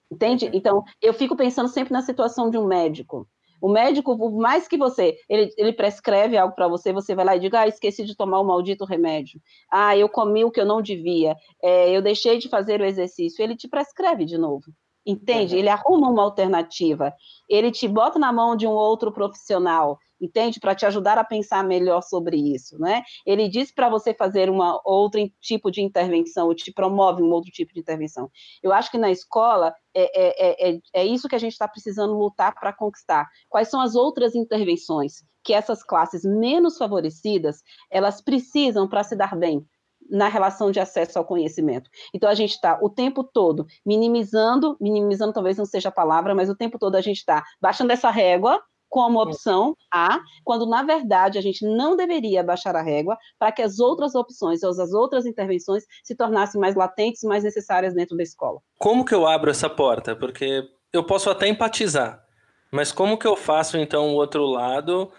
[0.10, 0.50] Entende?
[0.54, 3.28] Então, eu fico pensando sempre na situação de um médico.
[3.62, 7.36] O médico, por mais que você, ele, ele prescreve algo para você, você vai lá
[7.36, 9.40] e diga, ah, esqueci de tomar o maldito remédio.
[9.72, 11.36] Ah, eu comi o que eu não devia.
[11.62, 13.44] É, eu deixei de fazer o exercício.
[13.44, 14.66] Ele te prescreve de novo.
[15.08, 15.56] Entende?
[15.56, 17.14] Ele arruma uma alternativa.
[17.50, 20.60] Ele te bota na mão de um outro profissional entende?
[20.60, 23.04] Para te ajudar a pensar melhor sobre isso, né?
[23.26, 27.52] Ele diz para você fazer uma outro tipo de intervenção, ou te promove um outro
[27.52, 28.30] tipo de intervenção.
[28.62, 32.18] Eu acho que na escola é, é, é, é isso que a gente está precisando
[32.18, 33.28] lutar para conquistar.
[33.50, 39.36] Quais são as outras intervenções que essas classes menos favorecidas elas precisam para se dar
[39.36, 39.66] bem?
[40.10, 41.90] Na relação de acesso ao conhecimento.
[42.14, 46.50] Então a gente está o tempo todo minimizando, minimizando talvez não seja a palavra, mas
[46.50, 51.38] o tempo todo a gente está baixando essa régua como opção A, quando na verdade
[51.38, 55.26] a gente não deveria baixar a régua para que as outras opções ou as outras
[55.26, 58.60] intervenções se tornassem mais latentes, mais necessárias dentro da escola.
[58.80, 60.16] Como que eu abro essa porta?
[60.16, 62.24] Porque eu posso até empatizar,
[62.72, 65.12] mas como que eu faço então o outro lado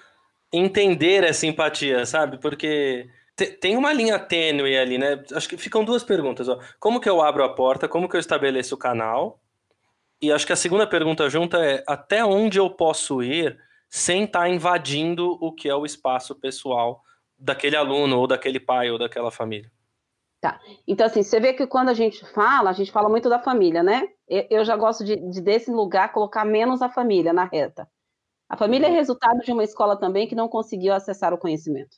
[0.53, 2.39] entender essa empatia, sabe?
[2.39, 3.07] Porque
[3.47, 5.23] tem uma linha tênue ali, né?
[5.33, 6.49] Acho que ficam duas perguntas.
[6.49, 6.59] Ó.
[6.81, 7.89] Como que eu abro a porta?
[7.89, 9.41] Como que eu estabeleço o canal?
[10.21, 14.41] E acho que a segunda pergunta junta é até onde eu posso ir sem estar
[14.41, 17.03] tá invadindo o que é o espaço pessoal
[17.39, 19.71] daquele aluno, ou daquele pai, ou daquela família.
[20.41, 20.61] Tá.
[20.87, 23.83] Então, assim, você vê que quando a gente fala, a gente fala muito da família,
[23.83, 24.09] né?
[24.29, 27.89] Eu já gosto de, de desse lugar, colocar menos a família na reta.
[28.49, 28.97] A família é uhum.
[28.97, 31.97] resultado de uma escola também que não conseguiu acessar o conhecimento.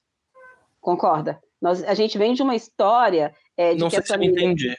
[0.80, 1.40] Concorda?
[1.60, 4.34] Nós, a gente vem de uma história é, de não que sei a família...
[4.34, 4.76] se entendi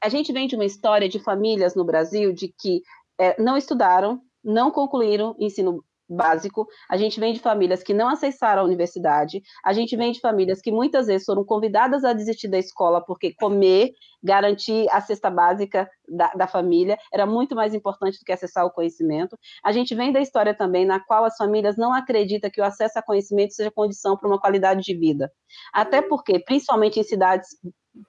[0.00, 2.82] a gente vem de uma história de famílias no Brasil de que
[3.18, 8.62] é, não estudaram, não concluíram ensino básico, a gente vem de famílias que não acessaram
[8.62, 12.58] a universidade, a gente vem de famílias que muitas vezes foram convidadas a desistir da
[12.58, 13.92] escola porque comer,
[14.22, 18.70] garantir a cesta básica da, da família era muito mais importante do que acessar o
[18.70, 19.38] conhecimento.
[19.64, 22.98] A gente vem da história também na qual as famílias não acreditam que o acesso
[22.98, 25.30] a conhecimento seja condição para uma qualidade de vida.
[25.72, 27.48] Até porque, principalmente em cidades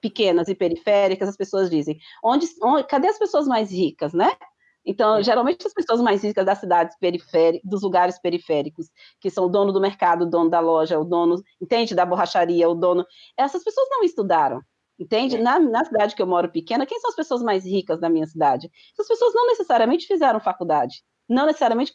[0.00, 4.30] pequenas e periféricas, as pessoas dizem, onde, onde, cadê as pessoas mais ricas, né?
[4.84, 8.86] Então, geralmente as pessoas mais ricas das cidades periféricas, dos lugares periféricos,
[9.20, 12.68] que são o dono do mercado, o dono da loja, o dono, entende, da borracharia,
[12.68, 13.04] o dono,
[13.36, 14.60] essas pessoas não estudaram,
[14.98, 15.36] entende?
[15.36, 15.42] É.
[15.42, 18.26] Na, na cidade que eu moro pequena, quem são as pessoas mais ricas da minha
[18.26, 18.70] cidade?
[18.94, 21.92] Essas pessoas não necessariamente fizeram faculdade, não necessariamente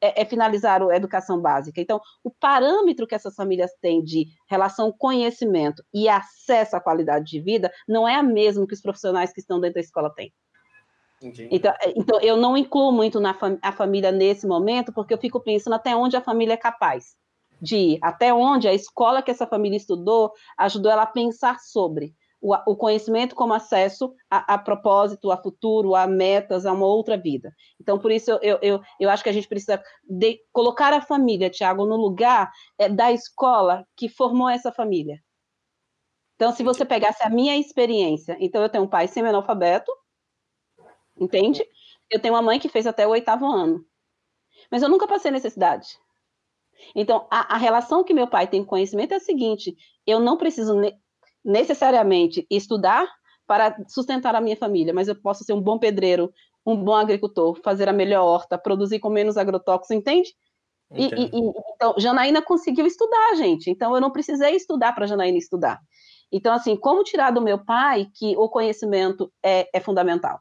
[0.00, 1.80] é, é, finalizaram a educação básica.
[1.80, 7.40] Então, o parâmetro que essas famílias têm de relação conhecimento e acesso à qualidade de
[7.40, 10.32] vida não é a mesma que os profissionais que estão dentro da escola têm.
[11.50, 15.18] Então, é, então, eu não incluo muito na fam a família nesse momento, porque eu
[15.18, 17.16] fico pensando até onde a família é capaz
[17.60, 22.14] de ir, até onde a escola que essa família estudou ajudou ela a pensar sobre
[22.40, 27.16] o, o conhecimento como acesso a, a, propósito, a futuro, a metas, a uma outra
[27.16, 27.52] vida.
[27.80, 31.50] Então, por isso, eu, eu, eu acho que a gente precisa de, colocar a família,
[31.50, 35.18] Tiago, no lugar é, da escola que formou essa família.
[36.34, 39.90] Então, se você pegasse a minha experiência, então eu tenho um pai semi-analfabeto,
[41.18, 41.64] entende?
[42.10, 43.84] Eu tenho uma mãe que fez até o oitavo ano.
[44.70, 45.86] Mas eu nunca passei necessidade.
[46.94, 49.74] Então, a, a relação que meu pai tem com conhecimento é a seguinte:
[50.06, 50.74] eu não preciso
[51.44, 53.06] necessariamente estudar
[53.46, 56.32] para sustentar a minha família, mas eu posso ser um bom pedreiro,
[56.64, 60.34] um bom agricultor, fazer a melhor horta, produzir com menos agrotóxicos, entende?
[60.94, 61.30] E, e,
[61.74, 63.70] então, Janaína conseguiu estudar, gente.
[63.70, 65.80] Então, eu não precisei estudar para Janaína estudar.
[66.30, 70.40] Então, assim, como tirar do meu pai que o conhecimento é, é fundamental?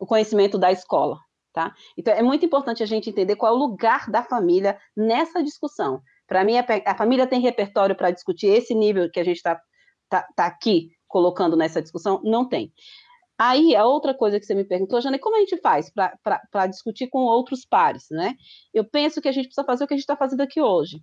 [0.00, 1.18] O conhecimento da escola,
[1.52, 1.74] tá?
[1.96, 6.00] Então, é muito importante a gente entender qual é o lugar da família nessa discussão.
[6.26, 9.60] Para mim, a, família tem repertório para discutir esse nível que a gente está
[10.08, 12.20] tá, tá aqui colocando nessa discussão?
[12.24, 12.72] Não tem.
[13.36, 17.08] Aí, a outra coisa que você me perguntou, Jana, como a gente faz para discutir
[17.08, 18.34] com outros pares, né?
[18.72, 21.02] Eu penso que a gente precisa fazer o que a gente está fazendo aqui hoje.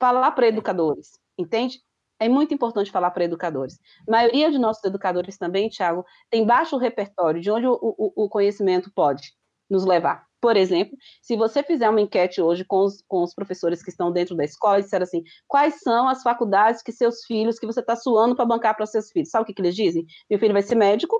[0.00, 1.78] Falar para educadores, entende?
[2.22, 3.80] É muito importante falar para educadores.
[4.06, 8.28] A maioria de nossos educadores também, Thiago, tem baixo repertório de onde o, o, o
[8.28, 9.32] conhecimento pode
[9.68, 10.24] nos levar.
[10.40, 14.12] Por exemplo, se você fizer uma enquete hoje com os, com os professores que estão
[14.12, 17.80] dentro da escola e disser assim, quais são as faculdades que seus filhos, que você
[17.80, 19.30] está suando para bancar para seus filhos?
[19.30, 20.06] Sabe o que, que eles dizem?
[20.30, 21.16] Meu filho vai ser médico,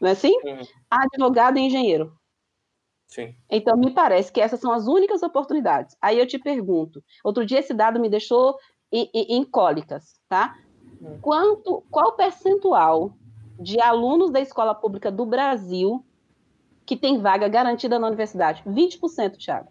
[0.00, 0.34] não é assim?
[0.44, 0.62] Uhum.
[0.90, 2.12] Advogado e engenheiro.
[3.06, 3.34] Sim.
[3.50, 5.96] Então, me parece que essas são as únicas oportunidades.
[6.00, 8.56] Aí eu te pergunto, outro dia esse dado me deixou
[8.92, 10.56] em cólicas, tá?
[11.00, 11.18] Uhum.
[11.20, 13.12] Quanto, qual percentual
[13.58, 16.04] de alunos da escola pública do Brasil
[16.88, 18.62] que tem vaga garantida na universidade.
[18.66, 19.68] 20%, Thiago.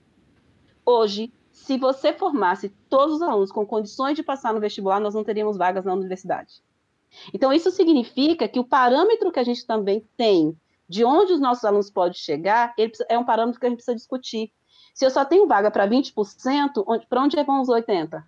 [0.86, 5.24] Hoje, se você formasse todos os alunos com condições de passar no vestibular, nós não
[5.24, 6.62] teríamos vagas na universidade.
[7.34, 10.56] Então, isso significa que o parâmetro que a gente também tem
[10.88, 12.76] de onde os nossos alunos podem chegar,
[13.10, 14.52] é um parâmetro que a gente precisa discutir.
[14.94, 18.24] Se eu só tenho vaga para 20%, para onde vão os 80%?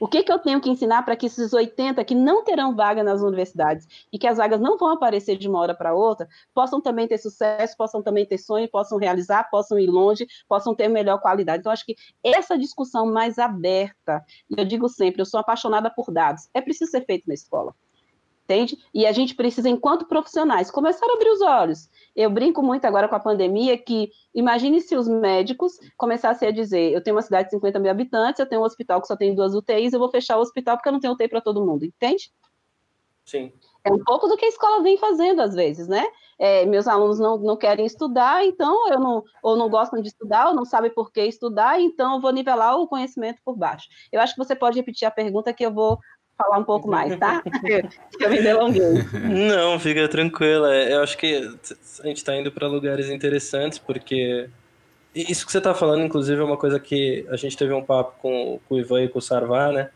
[0.00, 3.02] O que, que eu tenho que ensinar para que esses 80 que não terão vaga
[3.02, 6.80] nas universidades e que as vagas não vão aparecer de uma hora para outra, possam
[6.80, 11.20] também ter sucesso, possam também ter sonho, possam realizar, possam ir longe, possam ter melhor
[11.20, 11.60] qualidade.
[11.60, 16.12] Então, acho que essa discussão mais aberta, e eu digo sempre, eu sou apaixonada por
[16.12, 17.74] dados, é preciso ser feito na escola
[18.48, 18.78] entende?
[18.94, 21.90] E a gente precisa, enquanto profissionais, começar a abrir os olhos.
[22.16, 26.92] Eu brinco muito agora com a pandemia que imagine se os médicos começassem a dizer:
[26.92, 29.34] eu tenho uma cidade de 50 mil habitantes, eu tenho um hospital que só tem
[29.34, 31.84] duas UTIs, eu vou fechar o hospital porque eu não tenho UTI para todo mundo,
[31.84, 32.32] entende?
[33.24, 33.52] Sim.
[33.84, 36.04] É um pouco do que a escola vem fazendo às vezes, né?
[36.38, 40.48] É, meus alunos não, não querem estudar, então eu não, ou não gostam de estudar,
[40.48, 43.88] ou não sabem por que estudar, então eu vou nivelar o conhecimento por baixo.
[44.10, 45.98] Eu acho que você pode repetir a pergunta que eu vou
[46.38, 47.42] falar um pouco mais, tá?
[48.20, 48.80] eu me delonguei.
[49.12, 50.72] Não, fica tranquila.
[50.74, 51.36] Eu acho que
[52.00, 54.48] a gente está indo para lugares interessantes, porque
[55.14, 58.14] isso que você está falando, inclusive, é uma coisa que a gente teve um papo
[58.22, 59.90] com, com o Ivan e com o Sarvar, né?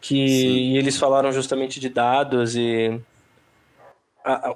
[0.00, 2.98] Que eles falaram justamente de dados e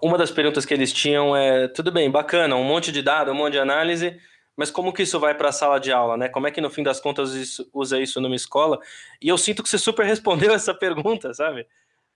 [0.02, 3.36] uma das perguntas que eles tinham é: tudo bem, bacana, um monte de dados, um
[3.36, 4.16] monte de análise,
[4.56, 6.28] mas como que isso vai para a sala de aula, né?
[6.28, 8.78] Como é que no fim das contas isso, usa isso numa escola?
[9.20, 11.66] E eu sinto que você super respondeu essa pergunta, sabe?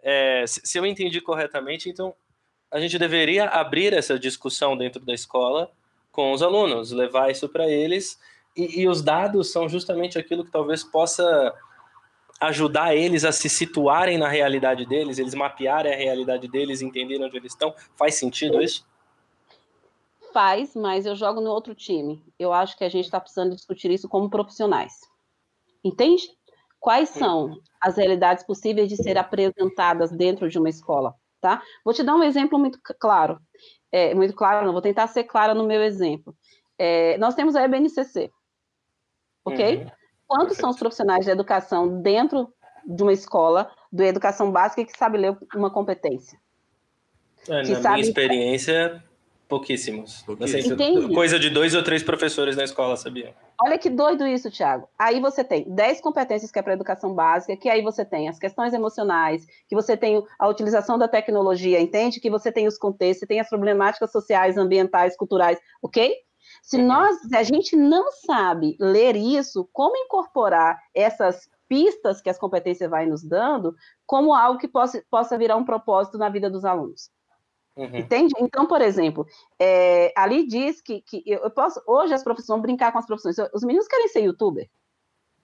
[0.00, 2.14] É, se, eu entendi corretamente, então
[2.70, 5.70] a gente deveria abrir essa discussão dentro da escola
[6.12, 8.18] com os alunos, levar isso para eles,
[8.56, 11.54] e, e, os dados são justamente aquilo que talvez possa
[12.40, 17.36] ajudar eles a se situarem na realidade deles, eles mapearem a realidade deles, entenderem onde
[17.36, 17.74] eles estão.
[17.96, 18.86] Faz sentido isso?
[20.32, 22.22] Faz, mas eu jogo no outro time.
[22.38, 25.00] Eu acho que a gente está precisando discutir isso como profissionais.
[25.84, 26.28] Entende?
[26.80, 31.62] Quais são as realidades possíveis de ser apresentadas dentro de uma escola, tá?
[31.84, 33.40] Vou te dar um exemplo muito claro.
[33.90, 36.36] É, muito claro, não, vou tentar ser clara no meu exemplo.
[36.78, 38.30] É, nós temos a EBNCC,
[39.44, 39.78] ok?
[39.78, 39.90] Uhum.
[40.26, 42.52] Quantos são os profissionais de educação dentro
[42.86, 46.38] de uma escola, de educação básica, que sabe ler uma competência?
[47.48, 47.94] É, na sabe...
[47.96, 49.02] minha experiência,
[49.48, 50.22] Pouquíssimos.
[50.22, 51.14] Pouquíssimos.
[51.14, 53.34] Coisa de dois ou três professores na escola, sabia?
[53.58, 54.86] Olha que doido isso, Thiago.
[54.98, 58.38] Aí você tem 10 competências que é para educação básica, que aí você tem as
[58.38, 62.20] questões emocionais, que você tem a utilização da tecnologia, entende?
[62.20, 66.14] Que você tem os contextos, você tem as problemáticas sociais, ambientais, culturais, ok?
[66.62, 66.86] Se uhum.
[66.86, 72.90] nós, se a gente não sabe ler isso, como incorporar essas pistas que as competências
[72.90, 73.74] vai nos dando
[74.06, 77.10] como algo que possa, possa virar um propósito na vida dos alunos?
[77.78, 77.96] Uhum.
[77.96, 78.34] Entende?
[78.40, 79.24] Então, por exemplo,
[79.56, 81.80] é, ali diz que, que eu posso.
[81.86, 83.36] Hoje as profissões brincar com as profissões.
[83.54, 84.68] Os meninos querem ser youtuber.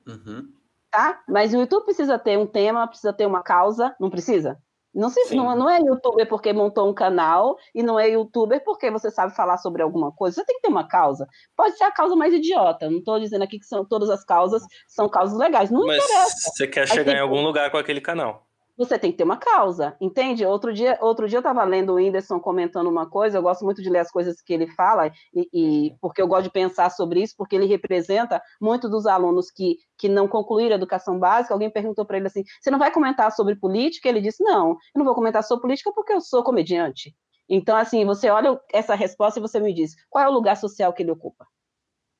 [0.04, 0.52] Uhum.
[0.90, 1.22] Tá?
[1.28, 4.58] Mas o YouTube precisa ter um tema, precisa ter uma causa, não precisa?
[4.92, 8.90] Não, se, não, não, é youtuber porque montou um canal e não é youtuber porque
[8.92, 10.36] você sabe falar sobre alguma coisa.
[10.36, 11.26] Você tem que ter uma causa.
[11.56, 12.88] Pode ser a causa mais idiota.
[12.88, 15.70] Não estou dizendo aqui que são, todas as causas são causas legais.
[15.70, 16.50] Não Mas interessa.
[16.50, 18.43] Você quer chegar em algum lugar com aquele canal
[18.76, 20.44] você tem que ter uma causa, entende?
[20.44, 23.82] Outro dia, outro dia eu estava lendo o Whindersson comentando uma coisa, eu gosto muito
[23.82, 27.22] de ler as coisas que ele fala, e, e, porque eu gosto de pensar sobre
[27.22, 31.54] isso, porque ele representa muito dos alunos que, que não concluíram a educação básica.
[31.54, 34.08] Alguém perguntou para ele assim: você não vai comentar sobre política?
[34.08, 37.14] Ele disse: não, eu não vou comentar sobre política porque eu sou comediante.
[37.48, 40.92] Então, assim, você olha essa resposta e você me diz: qual é o lugar social
[40.92, 41.46] que ele ocupa?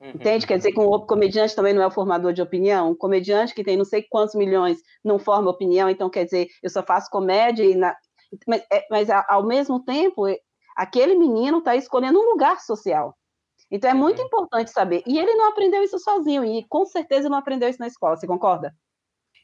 [0.01, 0.09] Uhum.
[0.09, 0.45] Entende?
[0.45, 2.91] Quer dizer que um comediante também não é o formador de opinião.
[2.91, 6.69] Um comediante que tem não sei quantos milhões não forma opinião, então quer dizer, eu
[6.69, 7.95] só faço comédia e na...
[8.47, 10.23] mas, é, mas, ao mesmo tempo,
[10.75, 13.15] aquele menino está escolhendo um lugar social.
[13.71, 14.25] Então é muito uhum.
[14.25, 15.01] importante saber.
[15.07, 18.27] E ele não aprendeu isso sozinho, e com certeza não aprendeu isso na escola, você
[18.27, 18.73] concorda?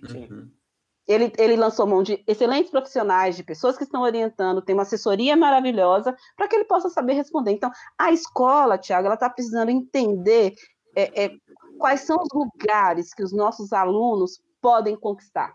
[0.07, 0.27] Sim.
[0.29, 0.60] Uhum
[1.07, 5.35] ele, ele lançou mão de excelentes profissionais, de pessoas que estão orientando, tem uma assessoria
[5.35, 7.51] maravilhosa para que ele possa saber responder.
[7.51, 10.53] Então, a escola, Tiago, ela está precisando entender
[10.95, 11.31] é, é,
[11.77, 15.53] quais são os lugares que os nossos alunos podem conquistar.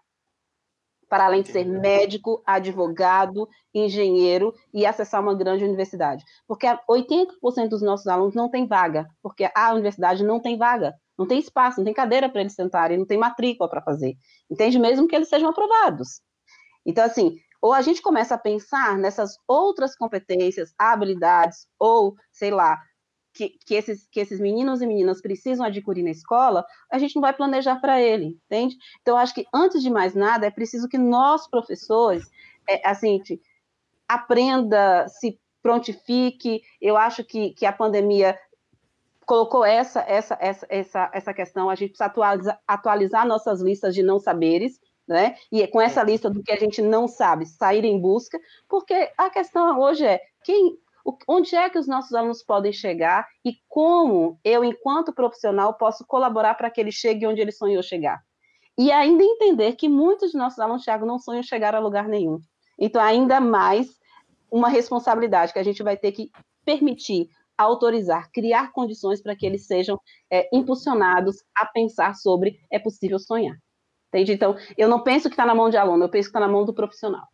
[1.08, 6.24] Para além de ser médico, advogado, engenheiro e acessar uma grande universidade.
[6.48, 10.94] Porque 80% dos nossos alunos não tem vaga, porque a universidade não tem vaga.
[11.18, 14.16] Não tem espaço, não tem cadeira para eles sentarem, não tem matrícula para fazer.
[14.50, 14.78] Entende?
[14.78, 16.20] Mesmo que eles sejam aprovados.
[16.84, 22.80] Então, assim, ou a gente começa a pensar nessas outras competências, habilidades, ou, sei lá,
[23.32, 27.22] que, que, esses, que esses meninos e meninas precisam adquirir na escola, a gente não
[27.22, 28.76] vai planejar para ele, entende?
[29.02, 32.30] Então, acho que, antes de mais nada, é preciso que nós, professores,
[32.68, 33.20] é, assim,
[34.08, 36.62] aprenda, se prontifique.
[36.80, 38.38] Eu acho que, que a pandemia
[39.26, 44.02] colocou essa, essa, essa, essa, essa questão, a gente precisa atualizar, atualizar nossas listas de
[44.02, 45.36] não saberes, né?
[45.50, 49.28] E com essa lista do que a gente não sabe, sair em busca, porque a
[49.28, 50.78] questão hoje é quem,
[51.28, 56.54] onde é que os nossos alunos podem chegar e como eu, enquanto profissional, posso colaborar
[56.54, 58.20] para que eles cheguem onde ele sonhou chegar.
[58.78, 62.38] E ainda entender que muitos de nossos alunos, Thiago, não sonham chegar a lugar nenhum.
[62.78, 63.88] Então, ainda mais
[64.50, 66.30] uma responsabilidade que a gente vai ter que
[66.64, 70.00] permitir, autorizar, criar condições para que eles sejam
[70.30, 73.56] é, impulsionados a pensar sobre é possível sonhar.
[74.08, 74.32] Entende?
[74.32, 76.52] Então, eu não penso que está na mão de aluno, eu penso que está na
[76.52, 77.26] mão do profissional.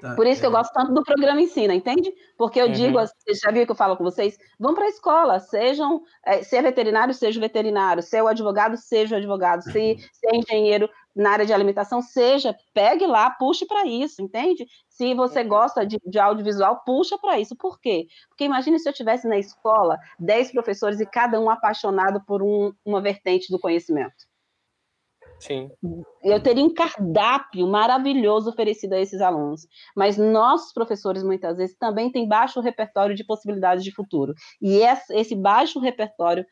[0.00, 0.40] Tá, Por isso é.
[0.40, 0.54] que eu é.
[0.54, 2.12] gosto tanto do programa Ensina, entende?
[2.36, 2.72] Porque eu uhum.
[2.72, 4.38] digo, você já viu que eu falo com vocês?
[4.58, 8.76] Vão para a escola, sejam, é, se é veterinário, seja veterinário, se é o advogado,
[8.76, 9.72] seja o advogado, se,
[10.12, 14.66] se é engenheiro na área de alimentação, seja, pegue lá, puxe para isso, entende?
[14.88, 15.48] Se você uhum.
[15.48, 17.54] gosta de, de audiovisual, puxa para isso.
[17.56, 18.06] Por quê?
[18.28, 22.72] Porque imagine se eu tivesse na escola 10 professores e cada um apaixonado por um,
[22.84, 24.29] uma vertente do conhecimento.
[25.40, 25.70] Sim.
[26.22, 29.66] Eu teria um cardápio maravilhoso oferecido a esses alunos.
[29.96, 34.34] Mas nossos professores, muitas vezes, também têm baixo repertório de possibilidades de futuro.
[34.60, 34.80] E
[35.10, 36.44] esse baixo repertório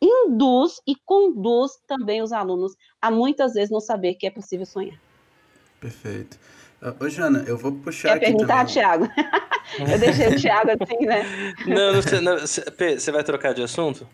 [0.00, 5.00] induz e conduz também os alunos a muitas vezes não saber que é possível sonhar.
[5.80, 6.38] Perfeito.
[7.00, 8.66] Ô, Jana, eu vou puxar Quer aqui perguntar.
[8.66, 9.08] Tiago?
[9.80, 11.24] eu deixei o Tiago assim, né?
[11.66, 14.06] Não, não, não, você vai trocar de assunto?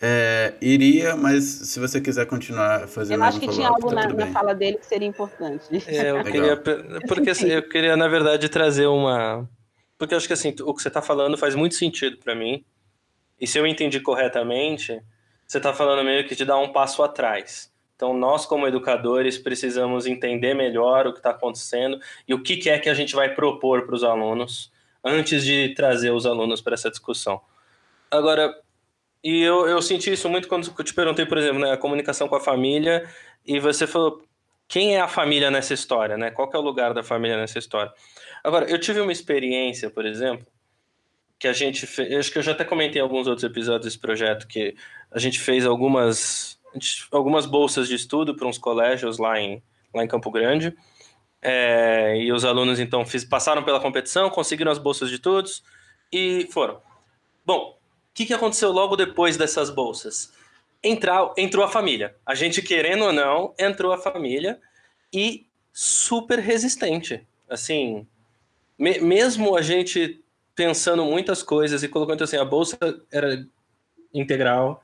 [0.00, 4.14] É, iria, mas se você quiser continuar fazendo Eu acho que tinha algo tá na,
[4.14, 5.64] na, fala dele que seria importante.
[5.88, 6.56] É, eu queria,
[7.08, 9.48] porque assim, eu queria, na verdade, trazer uma...
[9.98, 12.64] Porque eu acho que assim, o que você está falando faz muito sentido para mim.
[13.40, 15.00] E se eu entendi corretamente,
[15.46, 17.72] você está falando meio que de dar um passo atrás.
[17.96, 22.70] Então, nós, como educadores, precisamos entender melhor o que está acontecendo e o que, que
[22.70, 24.70] é que a gente vai propor para os alunos
[25.04, 27.40] antes de trazer os alunos para essa discussão.
[28.08, 28.54] Agora,
[29.22, 32.28] e eu, eu senti isso muito quando eu te perguntei, por exemplo, né, a comunicação
[32.28, 33.08] com a família,
[33.44, 34.22] e você falou,
[34.68, 36.30] quem é a família nessa história, né?
[36.30, 37.92] Qual é o lugar da família nessa história?
[38.44, 40.46] Agora, eu tive uma experiência, por exemplo,
[41.38, 43.98] que a gente fez, acho que eu já até comentei em alguns outros episódios desse
[43.98, 44.76] projeto, que
[45.10, 46.60] a gente fez algumas,
[47.10, 49.62] algumas bolsas de estudo para uns colégios lá em,
[49.94, 50.76] lá em Campo Grande,
[51.40, 55.62] é, e os alunos, então, fiz, passaram pela competição, conseguiram as bolsas de estudos
[56.12, 56.82] e foram.
[57.46, 57.77] Bom,
[58.18, 60.32] que, que aconteceu logo depois dessas bolsas?
[60.82, 62.16] Entrou a família.
[62.26, 64.58] A gente, querendo ou não, entrou a família
[65.12, 67.24] e super resistente.
[67.48, 68.04] Assim,
[68.76, 70.20] me, mesmo a gente
[70.52, 72.76] pensando muitas coisas e colocando assim, a bolsa
[73.12, 73.46] era
[74.12, 74.82] integral,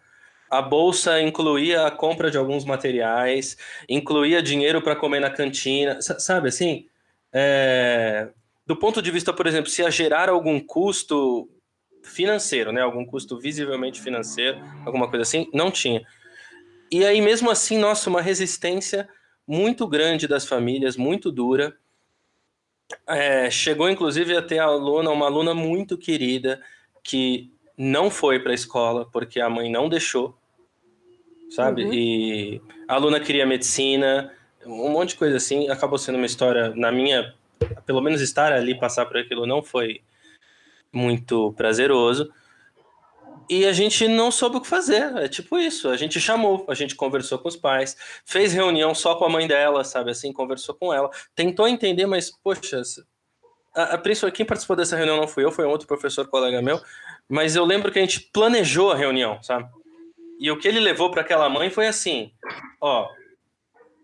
[0.48, 3.56] a bolsa incluía a compra de alguns materiais,
[3.88, 6.86] incluía dinheiro para comer na cantina, sabe assim?
[7.32, 8.28] É,
[8.64, 11.48] do ponto de vista, por exemplo, se ia gerar algum custo
[12.04, 12.82] financeiro, né?
[12.82, 16.06] Algum custo visivelmente financeiro, alguma coisa assim, não tinha.
[16.90, 19.08] E aí, mesmo assim, nossa, uma resistência
[19.46, 21.76] muito grande das famílias, muito dura.
[23.06, 26.60] É, chegou, inclusive, a ter aluna, uma aluna muito querida,
[27.02, 30.38] que não foi para a escola porque a mãe não deixou,
[31.50, 31.84] sabe?
[31.84, 31.92] Uhum.
[31.92, 34.32] E a aluna queria medicina,
[34.64, 35.68] um monte de coisa assim.
[35.68, 37.34] Acabou sendo uma história, na minha,
[37.86, 40.00] pelo menos estar ali, passar por aquilo, não foi
[40.94, 42.30] muito prazeroso.
[43.48, 45.14] E a gente não soube o que fazer.
[45.16, 45.88] É tipo isso.
[45.88, 49.46] A gente chamou, a gente conversou com os pais, fez reunião só com a mãe
[49.46, 50.10] dela, sabe?
[50.10, 52.80] Assim, conversou com ela, tentou entender, mas, poxa,
[53.74, 56.80] a, a, quem participou dessa reunião não fui eu, foi um outro professor, colega meu.
[57.28, 59.68] Mas eu lembro que a gente planejou a reunião, sabe?
[60.38, 62.32] E o que ele levou para aquela mãe foi assim:
[62.80, 63.08] ó,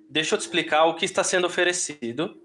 [0.09, 2.36] deixa eu te explicar o que está sendo oferecido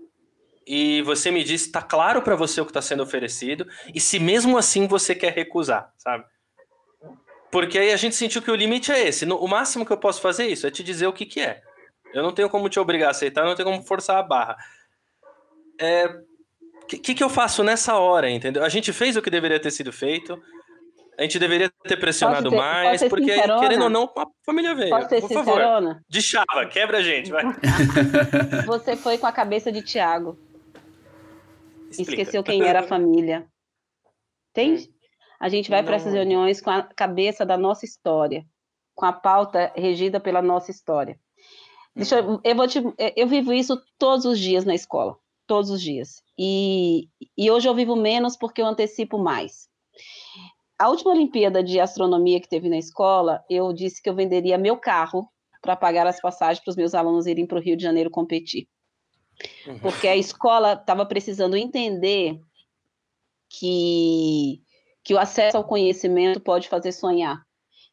[0.65, 4.19] e você me diz, está claro para você o que está sendo oferecido e se
[4.19, 6.25] mesmo assim você quer recusar, sabe?
[7.51, 9.25] Porque aí a gente sentiu que o limite é esse.
[9.25, 11.61] O máximo que eu posso fazer é isso, é te dizer o que, que é.
[12.13, 14.57] Eu não tenho como te obrigar a aceitar, eu não tenho como forçar a barra.
[15.79, 18.63] É, o que, que eu faço nessa hora, entendeu?
[18.63, 20.41] A gente fez o que deveria ter sido feito,
[21.17, 23.61] a gente deveria ter pressionado ter, mais, porque sincerona?
[23.61, 24.89] querendo ou não, a família veio.
[24.89, 25.87] Posso ser Por sincerona?
[25.87, 26.01] favor.
[26.09, 27.43] De chava, quebra a gente, vai.
[28.65, 30.37] Você foi com a cabeça de Tiago.
[32.01, 32.21] Explica.
[32.21, 33.47] Esqueceu quem era a família.
[34.51, 34.89] Entende?
[35.39, 38.45] A gente vai para essas reuniões com a cabeça da nossa história,
[38.93, 41.19] com a pauta regida pela nossa história.
[41.95, 42.81] Deixa eu, eu, vou te,
[43.15, 45.17] eu vivo isso todos os dias na escola,
[45.47, 46.21] todos os dias.
[46.37, 49.69] E, e hoje eu vivo menos porque eu antecipo mais.
[50.77, 54.77] A última Olimpíada de Astronomia que teve na escola, eu disse que eu venderia meu
[54.77, 55.29] carro
[55.61, 58.67] para pagar as passagens para os meus alunos irem para o Rio de Janeiro competir.
[59.67, 59.79] Uhum.
[59.79, 62.39] Porque a escola estava precisando entender
[63.49, 64.61] que,
[65.03, 67.45] que o acesso ao conhecimento pode fazer sonhar.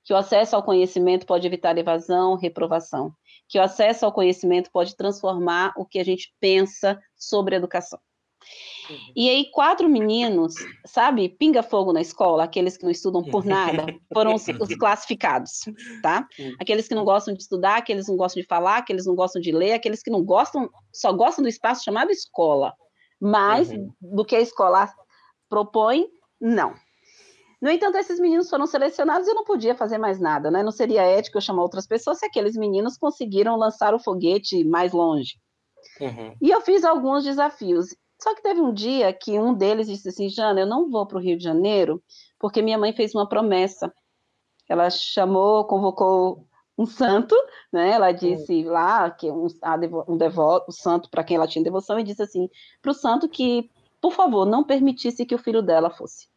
[0.05, 3.15] que o acesso ao conhecimento pode evitar evasão, reprovação,
[3.49, 8.01] que o acesso ao conhecimento pode transformar o que a gente pensa sobre educação.
[8.91, 9.13] Uhum.
[9.17, 10.55] E aí, quatro meninos,
[10.87, 15.61] sabe, pinga-fogo na escola, aqueles que não estudam por nada, foram os, os classificados,
[16.03, 16.27] tá?
[16.61, 19.17] Aqueles que não gostam de estudar, aqueles que não gostam de falar, aqueles que não
[19.17, 22.75] gostam de ler, aqueles que não gostam, só gostam do espaço chamado escola.
[23.21, 23.89] Mas, uhum.
[24.01, 24.93] do que a escola
[25.49, 26.07] propõe,
[26.41, 26.75] não.
[27.63, 30.65] No entanto, esses meninos foram selecionados e eu não podia fazer mais nada, né?
[30.65, 34.93] Não seria ético eu chamar outras pessoas se aqueles meninos conseguiram lançar o foguete mais
[34.93, 35.35] longe.
[36.01, 36.35] Uhum.
[36.43, 37.95] E eu fiz alguns desafios.
[38.23, 41.19] Só que teve um dia que um deles disse assim: Jana, eu não vou para
[41.19, 42.01] o Rio de Janeiro
[42.39, 43.93] porque minha mãe fez uma promessa.
[44.69, 46.47] Ela chamou, convocou
[46.79, 47.35] um santo,
[47.73, 47.91] né?
[47.91, 49.49] Ela disse lá que um,
[50.07, 52.49] um devoto, o santo para quem ela tinha devoção, e disse assim
[52.81, 53.69] para o santo que,
[54.01, 56.29] por favor, não permitisse que o filho dela fosse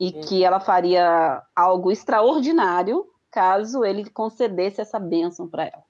[0.00, 0.20] e hum.
[0.22, 5.84] que ela faria algo extraordinário caso ele concedesse essa bênção para ela.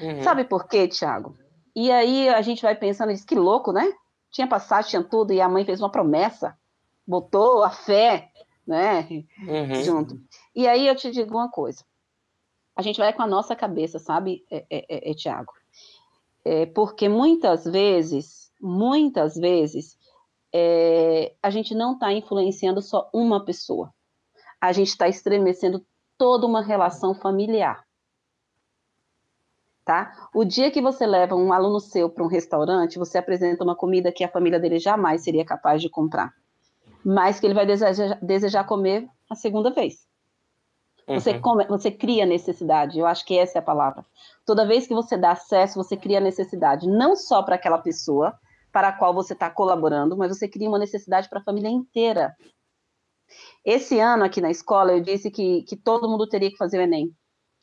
[0.00, 0.22] Uhum.
[0.22, 1.36] Sabe por quê, Tiago?
[1.80, 3.92] E aí a gente vai pensando, diz que louco, né?
[4.32, 6.58] Tinha passagem, tinha tudo, e a mãe fez uma promessa,
[7.06, 8.32] botou a fé,
[8.66, 9.06] né?
[9.46, 9.82] Uhum.
[9.84, 10.20] Junto.
[10.56, 11.84] E aí eu te digo uma coisa.
[12.74, 15.52] A gente vai com a nossa cabeça, sabe, é, é, é, é Tiago?
[16.44, 19.96] É, porque muitas vezes, muitas vezes,
[20.52, 23.94] é, a gente não está influenciando só uma pessoa.
[24.60, 27.86] A gente está estremecendo toda uma relação familiar.
[29.88, 30.12] Tá?
[30.34, 34.12] O dia que você leva um aluno seu para um restaurante, você apresenta uma comida
[34.12, 36.30] que a família dele jamais seria capaz de comprar,
[37.02, 40.06] mas que ele vai desejar, desejar comer a segunda vez.
[41.06, 41.40] Você, uhum.
[41.40, 44.04] come, você cria necessidade, eu acho que essa é a palavra.
[44.44, 48.38] Toda vez que você dá acesso, você cria necessidade, não só para aquela pessoa,
[48.70, 52.36] para a qual você está colaborando, mas você cria uma necessidade para a família inteira.
[53.64, 56.82] Esse ano aqui na escola eu disse que, que todo mundo teria que fazer o
[56.82, 57.10] Enem.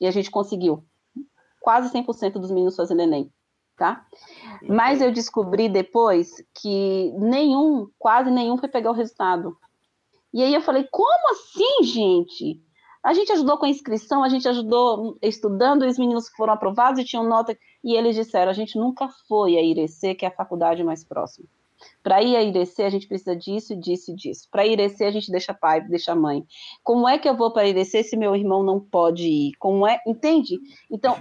[0.01, 0.84] E a gente conseguiu.
[1.66, 3.34] Quase 100% dos meninos fazendo Enem,
[3.76, 4.05] tá?
[4.70, 9.57] Mas eu descobri depois que nenhum, quase nenhum foi pegar o resultado.
[10.32, 12.61] E aí eu falei, como assim, gente?
[13.03, 16.99] A gente ajudou com a inscrição, a gente ajudou estudando, e os meninos foram aprovados
[16.99, 17.57] e tinham nota.
[17.84, 21.47] E eles disseram: a gente nunca foi a Irecê, que é a faculdade mais próxima.
[22.03, 24.47] Para ir a Irecê, a gente precisa disso, disso e disso.
[24.51, 26.45] Para Irecê, a gente deixa pai, deixa mãe.
[26.84, 29.53] Como é que eu vou para Irecê se meu irmão não pode ir?
[29.57, 29.99] Como é?
[30.05, 30.59] Entende?
[30.91, 31.18] Então,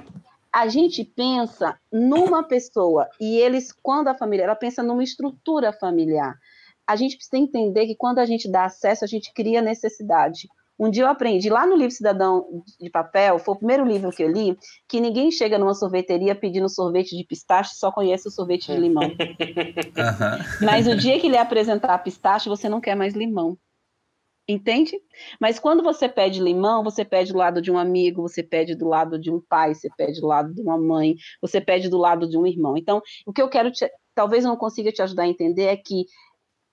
[0.54, 6.38] a gente pensa numa pessoa e eles, quando a família, ela pensa numa estrutura familiar.
[6.86, 10.46] A gente precisa entender que quando a gente dá acesso, a gente cria necessidade.
[10.78, 12.46] Um dia eu aprendi lá no livro Cidadão
[12.80, 14.56] de Papel, foi o primeiro livro que eu li,
[14.88, 19.10] que ninguém chega numa sorveteria pedindo sorvete de pistache, só conhece o sorvete de limão.
[19.94, 20.66] Uhum.
[20.66, 23.56] Mas o dia que ele apresentar pistache, você não quer mais limão.
[24.46, 25.00] Entende?
[25.40, 28.86] Mas quando você pede limão, você pede do lado de um amigo, você pede do
[28.86, 32.28] lado de um pai, você pede do lado de uma mãe, você pede do lado
[32.28, 32.76] de um irmão.
[32.76, 35.76] Então, o que eu quero te, talvez eu não consiga te ajudar a entender é
[35.76, 36.04] que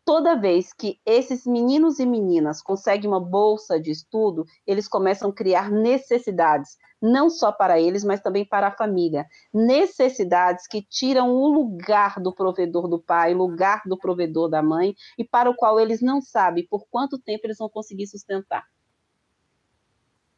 [0.06, 5.34] toda vez que esses meninos e meninas conseguem uma bolsa de estudo, eles começam a
[5.34, 9.26] criar necessidades, não só para eles, mas também para a família.
[9.54, 15.24] Necessidades que tiram o lugar do provedor do pai, lugar do provedor da mãe, e
[15.24, 18.66] para o qual eles não sabem por quanto tempo eles vão conseguir sustentar.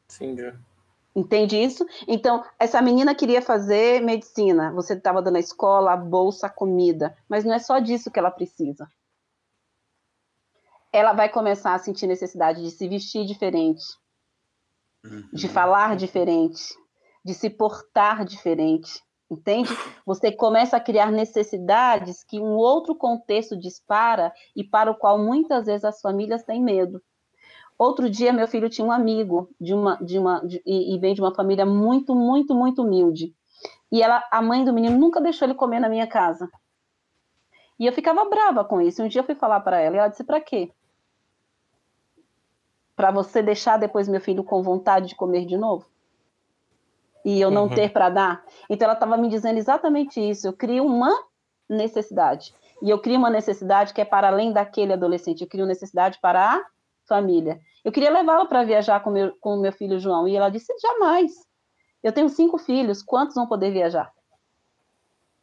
[0.08, 0.54] Sim, já.
[1.16, 1.86] Entende isso?
[2.08, 7.16] Então, essa menina queria fazer medicina, você estava dando a escola, a bolsa, a comida,
[7.30, 8.90] mas não é só disso que ela precisa
[10.94, 13.84] ela vai começar a sentir necessidade de se vestir diferente,
[15.04, 15.28] uhum.
[15.34, 16.64] de falar diferente,
[17.26, 19.02] de se portar diferente.
[19.30, 19.70] Entende?
[20.06, 25.66] Você começa a criar necessidades que um outro contexto dispara e para o qual muitas
[25.66, 27.02] vezes as famílias têm medo.
[27.78, 31.22] Outro dia, meu filho tinha um amigo de uma, de uma, de, e, vem de
[31.22, 33.34] uma família muito, muito, muito humilde.
[33.92, 36.48] E ela, a mãe do menino nunca deixou ele comer na minha casa.
[37.80, 39.02] E eu ficava brava com isso.
[39.02, 40.72] Um dia eu fui falar para ela e ela disse: para quê?
[42.96, 45.86] Para você deixar depois meu filho com vontade de comer de novo?
[47.26, 47.70] E eu não uhum.
[47.76, 48.46] ter para dar?
[48.70, 50.48] Então ela estava me dizendo exatamente isso.
[50.48, 51.12] Eu crio uma
[51.70, 52.54] necessidade.
[52.82, 55.42] E eu crio uma necessidade que é para além daquele adolescente.
[55.42, 56.66] Eu crio necessidade para a
[57.08, 57.62] família.
[57.84, 60.28] Eu queria levá-la para viajar com meu, com meu filho João.
[60.28, 61.32] E ela disse: jamais.
[62.04, 63.02] Eu tenho cinco filhos.
[63.02, 64.12] Quantos vão poder viajar?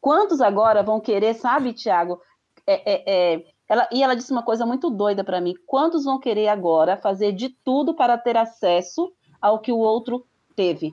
[0.00, 2.20] Quantos agora vão querer, sabe, Tiago?
[2.66, 6.18] É, é, é, ela, e ela disse uma coisa muito doida para mim: quantos vão
[6.18, 10.92] querer agora fazer de tudo para ter acesso ao que o outro teve?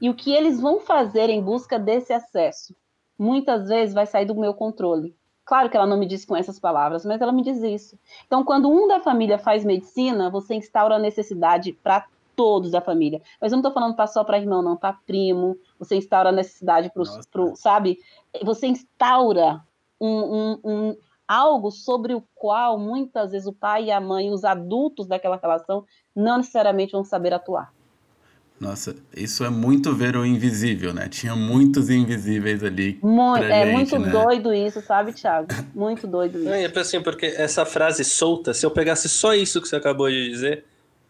[0.00, 2.74] E o que eles vão fazer em busca desse acesso?
[3.16, 5.14] Muitas vezes vai sair do meu controle.
[5.44, 7.96] Claro que ela não me disse com essas palavras, mas ela me diz isso.
[8.26, 12.04] Então, quando um da família faz medicina, você instaura a necessidade para
[12.34, 13.22] todos da família.
[13.40, 15.56] Mas eu não estou falando só para irmão, não, para primo.
[15.78, 18.00] Você instaura a necessidade para o, sabe?
[18.42, 19.64] Você instaura
[20.00, 20.96] um, um, um,
[21.26, 25.84] algo sobre o qual muitas vezes o pai e a mãe, os adultos daquela relação,
[26.14, 27.72] não necessariamente vão saber atuar.
[28.58, 31.08] Nossa, isso é muito ver o invisível, né?
[31.10, 32.98] Tinha muitos invisíveis ali.
[33.02, 34.10] Muito, é gente, muito né?
[34.10, 35.48] doido isso, sabe, Thiago?
[35.74, 36.48] Muito doido isso.
[36.48, 39.76] Não, e é assim, porque essa frase solta, se eu pegasse só isso que você
[39.76, 40.64] acabou de dizer,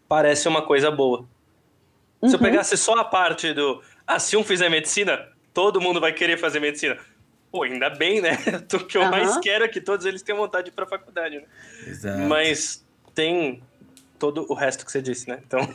[0.09, 1.25] parece uma coisa boa.
[2.21, 2.45] Se eu Uhum.
[2.45, 5.17] pegasse só a parte do, ah, se um fizer medicina,
[5.53, 6.97] todo mundo vai querer fazer medicina.
[7.51, 8.31] Pô, ainda bem, né?
[8.73, 9.11] O que eu Aham.
[9.11, 11.43] mais quero é que todos eles tenham vontade de ir pra faculdade, né?
[11.85, 12.19] Exato.
[12.21, 12.85] Mas
[13.15, 13.63] tem
[14.19, 15.39] todo o resto que você disse, né?
[15.45, 15.59] Então.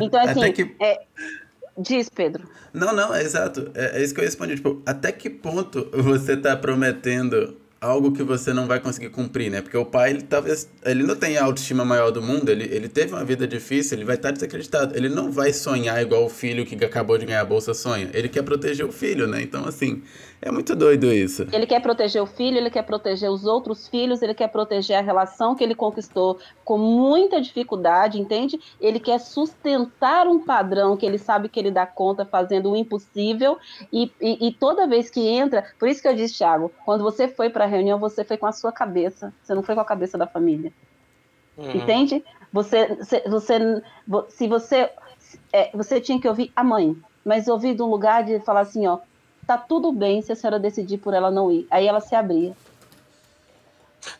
[0.00, 1.00] Então, assim, Até que- é,
[1.76, 2.48] diz, Pedro.
[2.72, 3.70] Não, não, é exato.
[3.74, 4.56] É, é isso que eu respondi.
[4.56, 9.60] Tipo, até que ponto você tá prometendo algo que você não vai conseguir cumprir, né?
[9.60, 12.88] Porque o pai, ele talvez, ele não tem a autoestima maior do mundo, ele, ele
[12.88, 14.96] teve uma vida difícil, ele vai estar desacreditado.
[14.96, 18.10] Ele não vai sonhar igual o filho que acabou de ganhar a bolsa sonha.
[18.12, 19.40] Ele quer proteger o filho, né?
[19.42, 20.02] Então, assim,
[20.40, 21.44] é muito doido isso.
[21.50, 25.00] Ele quer proteger o filho, ele quer proteger os outros filhos, ele quer proteger a
[25.00, 28.58] relação que ele conquistou com muita dificuldade, entende?
[28.78, 33.56] Ele quer sustentar um padrão que ele sabe que ele dá conta fazendo o impossível
[33.90, 37.28] e, e, e toda vez que entra, por isso que eu disse, Thiago, quando você
[37.28, 39.86] foi para a reunião, você foi com a sua cabeça, você não foi com a
[39.86, 40.74] cabeça da família.
[41.56, 41.68] uhum.
[41.72, 42.24] Entende?
[42.52, 44.90] Você, você, você- vo- se você,
[45.52, 48.86] é, você tinha que ouvir a mãe, mas ouvir de um lugar de falar assim,
[48.86, 49.00] ó,
[49.48, 51.66] tá tudo bem se a senhora decidir por ela não ir.
[51.70, 52.52] Aí ela se abria.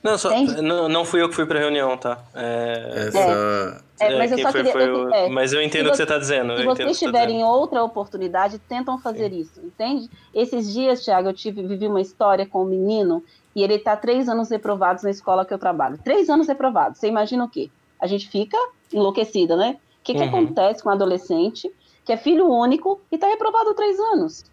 [0.03, 0.31] Não, só,
[0.63, 2.19] não, não fui eu que fui pra reunião, tá?
[2.35, 3.85] É, É só.
[4.01, 5.97] É, mas eu só foi, queria- foi eu- o- é, Mas eu entendo o que
[5.99, 6.57] você tá dizendo.
[6.57, 7.51] Se vocês que você tá tiverem dizendo.
[7.51, 10.09] outra oportunidade, tentam fazer isso, entende?
[10.35, 13.23] Esses dias, Thiago, eu tive, vivi uma história com um menino
[13.55, 15.99] e ele está três anos reprovados na escola que eu trabalho.
[16.03, 16.99] Três anos reprovados.
[16.99, 17.71] Você imagina o quê?
[18.01, 18.57] A gente fica
[18.93, 19.77] enlouquecida, né?
[20.01, 20.29] O que, que Uhum.
[20.29, 21.71] acontece com um adolescente
[22.05, 24.45] que é filho único e está reprovado há três anos?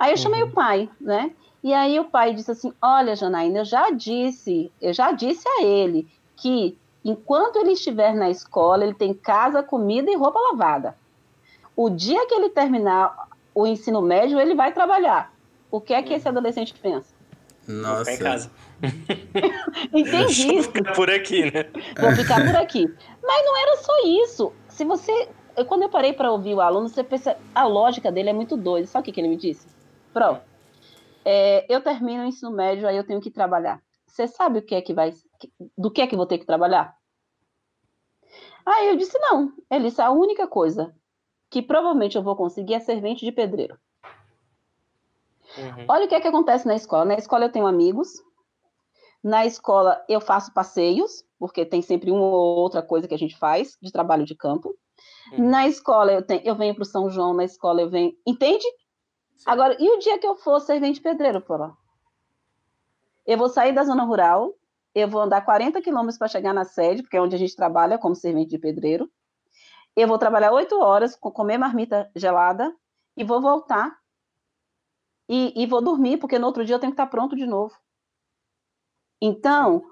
[0.00, 0.48] Aí eu chamei Uhum.
[0.48, 1.30] o pai, né?
[1.62, 5.62] E aí o pai disse assim: Olha, Janaína, eu já disse, eu já disse a
[5.62, 10.96] ele que enquanto ele estiver na escola, ele tem casa, comida e roupa lavada.
[11.76, 15.32] O dia que ele terminar o ensino médio, ele vai trabalhar.
[15.70, 17.14] O que é que esse adolescente pensa?
[17.68, 18.10] Vou Nossa.
[18.10, 18.50] ficar em casa.
[19.92, 20.70] Entendi isso.
[20.72, 21.66] ficar por aqui, né?
[22.00, 22.86] Vou ficar por aqui.
[23.22, 23.92] Mas não era só
[24.24, 24.52] isso.
[24.68, 25.28] Se você.
[25.56, 27.36] eu- Quando eu parei para ouvir o aluno, você pensa.
[27.54, 28.86] A lógica dele é muito doida.
[28.86, 29.66] Sabe o que, que ele me disse?
[30.12, 30.40] Pro,
[31.24, 33.82] é, eu termino o ensino médio, aí eu tenho que trabalhar.
[34.06, 35.12] Você sabe o que é que vai.
[35.76, 36.96] Do que é que vou ter que trabalhar?
[38.66, 39.52] Aí eu disse, não.
[39.70, 40.94] Ele disse, a única coisa
[41.48, 43.78] que provavelmente eu vou conseguir é servente de pedreiro.
[45.56, 45.84] Uhum.
[45.88, 47.04] Olha o que é que acontece na escola.
[47.04, 48.08] Na escola eu tenho amigos.
[49.22, 53.36] Na escola eu faço passeios, porque tem sempre uma ou outra coisa que a gente
[53.36, 54.74] faz de trabalho de campo.
[55.32, 55.50] Uhum.
[55.50, 58.12] Na escola eu, tenho, eu venho para o São João, na escola eu venho.
[58.26, 58.64] Entende?
[59.46, 61.76] Agora, e o dia que eu for servente pedreiro, porra?
[63.26, 64.54] Eu vou sair da zona rural,
[64.94, 67.98] eu vou andar 40 quilômetros para chegar na sede, porque é onde a gente trabalha
[67.98, 69.10] como servente de pedreiro.
[69.96, 72.74] Eu vou trabalhar oito horas, com comer marmita gelada,
[73.16, 73.98] e vou voltar.
[75.28, 77.74] E, e vou dormir, porque no outro dia eu tenho que estar pronto de novo.
[79.20, 79.84] Então,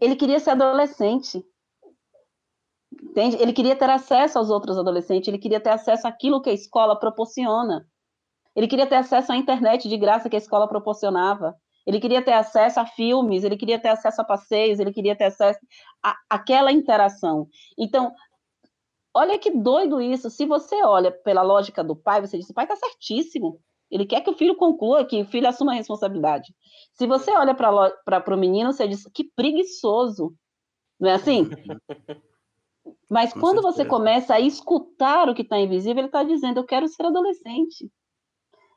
[0.00, 1.44] ele queria ser adolescente.
[3.02, 3.36] Entende?
[3.36, 6.98] Ele queria ter acesso aos outros adolescentes, ele queria ter acesso àquilo que a escola
[6.98, 7.88] proporciona.
[8.54, 11.54] Ele queria ter acesso à internet de graça que a escola proporcionava.
[11.86, 15.24] Ele queria ter acesso a filmes, ele queria ter acesso a passeios, ele queria ter
[15.24, 15.58] acesso
[16.30, 17.46] àquela interação.
[17.78, 18.12] Então,
[19.12, 20.30] olha que doido isso.
[20.30, 23.60] Se você olha pela lógica do pai, você diz: o pai está certíssimo.
[23.90, 26.54] Ele quer que o filho conclua, que o filho assuma a responsabilidade.
[26.94, 30.34] Se você olha para o menino, você diz: que preguiçoso.
[30.98, 31.48] Não é assim?
[33.10, 33.88] Mas Com quando você certeza.
[33.90, 37.90] começa a escutar o que está invisível, ele está dizendo: eu quero ser adolescente.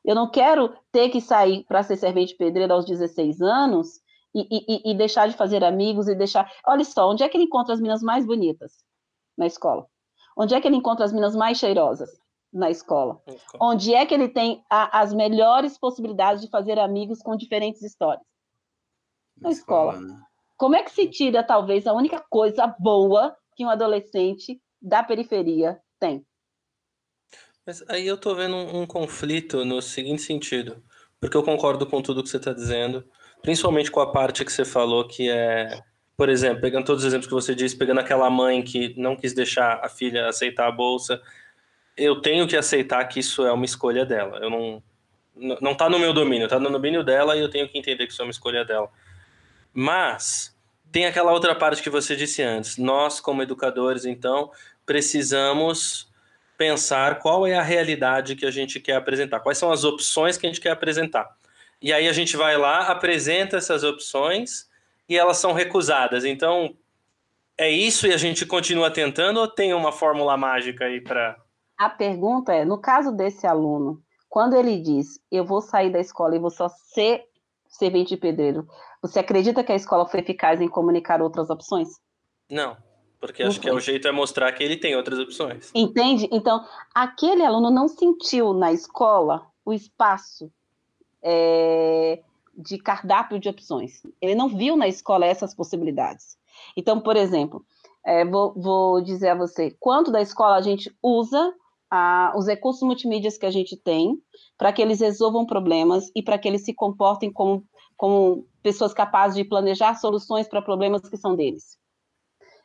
[0.08, 4.00] Eu não quero ter que sair para ser servente pedreiro aos 16 anos
[4.34, 6.50] e, e- e deixar de fazer amigos e deixar.
[6.66, 8.72] Olha só, onde é que ele encontra as meninas mais bonitas?
[9.36, 9.86] Na escola.
[10.34, 12.08] Onde é que ele encontra as meninas mais cheirosas?
[12.50, 13.20] Na escola.
[13.60, 18.24] Onde é que ele tem a- as melhores possibilidades de fazer amigos com diferentes histórias?
[19.36, 20.00] Na escola.
[20.00, 20.20] né?
[20.56, 25.78] Como é que se tira, talvez, a única coisa boa que um adolescente da periferia
[26.00, 26.24] tem?
[27.68, 30.82] Mas aí eu tô vendo um, um conflito no seguinte sentido,
[31.20, 33.04] porque eu concordo com tudo que você está dizendo,
[33.42, 35.78] principalmente com a parte que você falou que é,
[36.16, 39.34] por exemplo, pegando todos os exemplos que você disse, pegando aquela mãe que não quis
[39.34, 41.20] deixar a filha aceitar a bolsa,
[41.94, 44.38] eu tenho que aceitar que isso é uma escolha dela.
[44.38, 44.82] Eu não
[45.60, 48.14] não tá no meu domínio, tá no domínio dela e eu tenho que entender que
[48.14, 48.88] isso é uma escolha dela.
[49.74, 50.56] Mas
[50.90, 52.78] tem aquela outra parte que você disse antes.
[52.78, 54.50] Nós, como educadores, então,
[54.86, 56.07] precisamos
[56.58, 60.44] pensar qual é a realidade que a gente quer apresentar, quais são as opções que
[60.44, 61.34] a gente quer apresentar.
[61.80, 64.68] E aí a gente vai lá, apresenta essas opções
[65.08, 66.24] e elas são recusadas.
[66.24, 66.76] Então,
[67.56, 71.36] é isso e a gente continua tentando ou tem uma fórmula mágica aí para.
[71.78, 76.34] A pergunta é: no caso desse aluno, quando ele diz eu vou sair da escola
[76.34, 77.22] e vou só ser
[77.68, 78.66] servente de pedreiro,
[79.00, 81.88] você acredita que a escola foi eficaz em comunicar outras opções?
[82.50, 82.76] Não,
[83.20, 85.70] porque acho que é o jeito é mostrar que ele tem outras opções.
[85.74, 86.28] Entende?
[86.30, 86.64] Então,
[86.94, 90.50] aquele aluno não sentiu na escola o espaço
[91.22, 92.22] é,
[92.56, 94.02] de cardápio de opções.
[94.20, 96.36] Ele não viu na escola essas possibilidades.
[96.76, 97.64] Então, por exemplo,
[98.04, 101.52] é, vou, vou, dizer a você, quanto da escola a gente usa
[101.90, 104.20] a, os recursos multimídias que a gente tem
[104.56, 107.64] para que eles resolvam problemas e para que eles se comportem como,
[107.96, 111.77] como pessoas capazes de planejar soluções para problemas que são deles.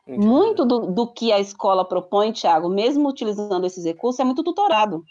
[0.07, 0.25] Entendi.
[0.25, 5.03] Muito do, do, que a escola propõe, Tiago, mesmo utilizando esses recursos, é muito tutorado.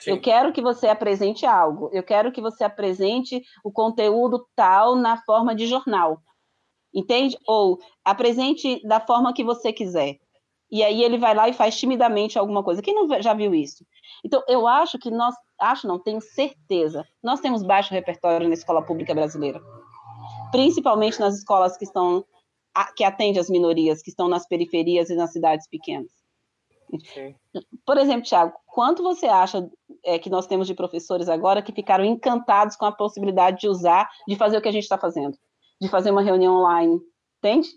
[0.00, 0.12] Sim.
[0.12, 5.16] Eu quero que você apresente algo, eu quero que você apresente o conteúdo tal na
[5.24, 6.20] forma de jornal,
[6.92, 7.38] entende?
[7.46, 10.18] Ou apresente da forma que você quiser
[10.72, 12.80] e aí ele vai lá e faz timidamente alguma coisa.
[12.80, 13.84] Quem não já viu isso?
[14.24, 18.80] Então, eu acho que nós, acho não, tenho certeza, nós temos baixo repertório na escola
[18.80, 19.60] pública brasileira,
[20.50, 22.24] principalmente nas escolas que estão
[22.96, 26.10] que atendem as minorias, que estão nas periferias e nas cidades pequenas.
[27.14, 27.34] Sim.
[27.86, 29.68] Por exemplo, Tiago, quanto você acha
[30.04, 34.10] é, que nós temos de professores agora que ficaram encantados com a possibilidade de usar,
[34.28, 35.36] de fazer o que a gente está fazendo?
[35.80, 37.00] De fazer uma reunião online,
[37.38, 37.68] entende?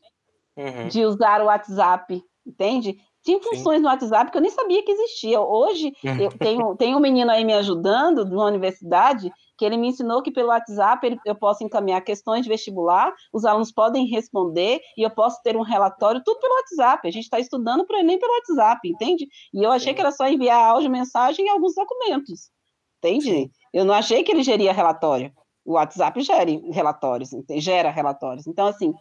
[0.57, 0.87] Uhum.
[0.89, 2.97] De usar o WhatsApp, entende?
[3.25, 3.81] Tinha funções Sim.
[3.81, 5.41] no WhatsApp que eu nem sabia que existia.
[5.41, 6.21] Hoje, uhum.
[6.21, 10.31] eu tenho, tenho um menino aí me ajudando, na universidade, que ele me ensinou que
[10.31, 15.09] pelo WhatsApp ele, eu posso encaminhar questões de vestibular, os alunos podem responder e eu
[15.09, 17.07] posso ter um relatório, tudo pelo WhatsApp.
[17.07, 19.27] A gente está estudando para o Enem pelo WhatsApp, entende?
[19.51, 19.95] E eu achei Sim.
[19.95, 22.51] que era só enviar áudio, mensagem e alguns documentos,
[22.99, 23.25] entende?
[23.25, 23.49] Sim.
[23.73, 25.33] Eu não achei que ele geria relatório.
[25.65, 28.45] O WhatsApp gere relatórios, gera relatórios.
[28.45, 28.93] Então, assim,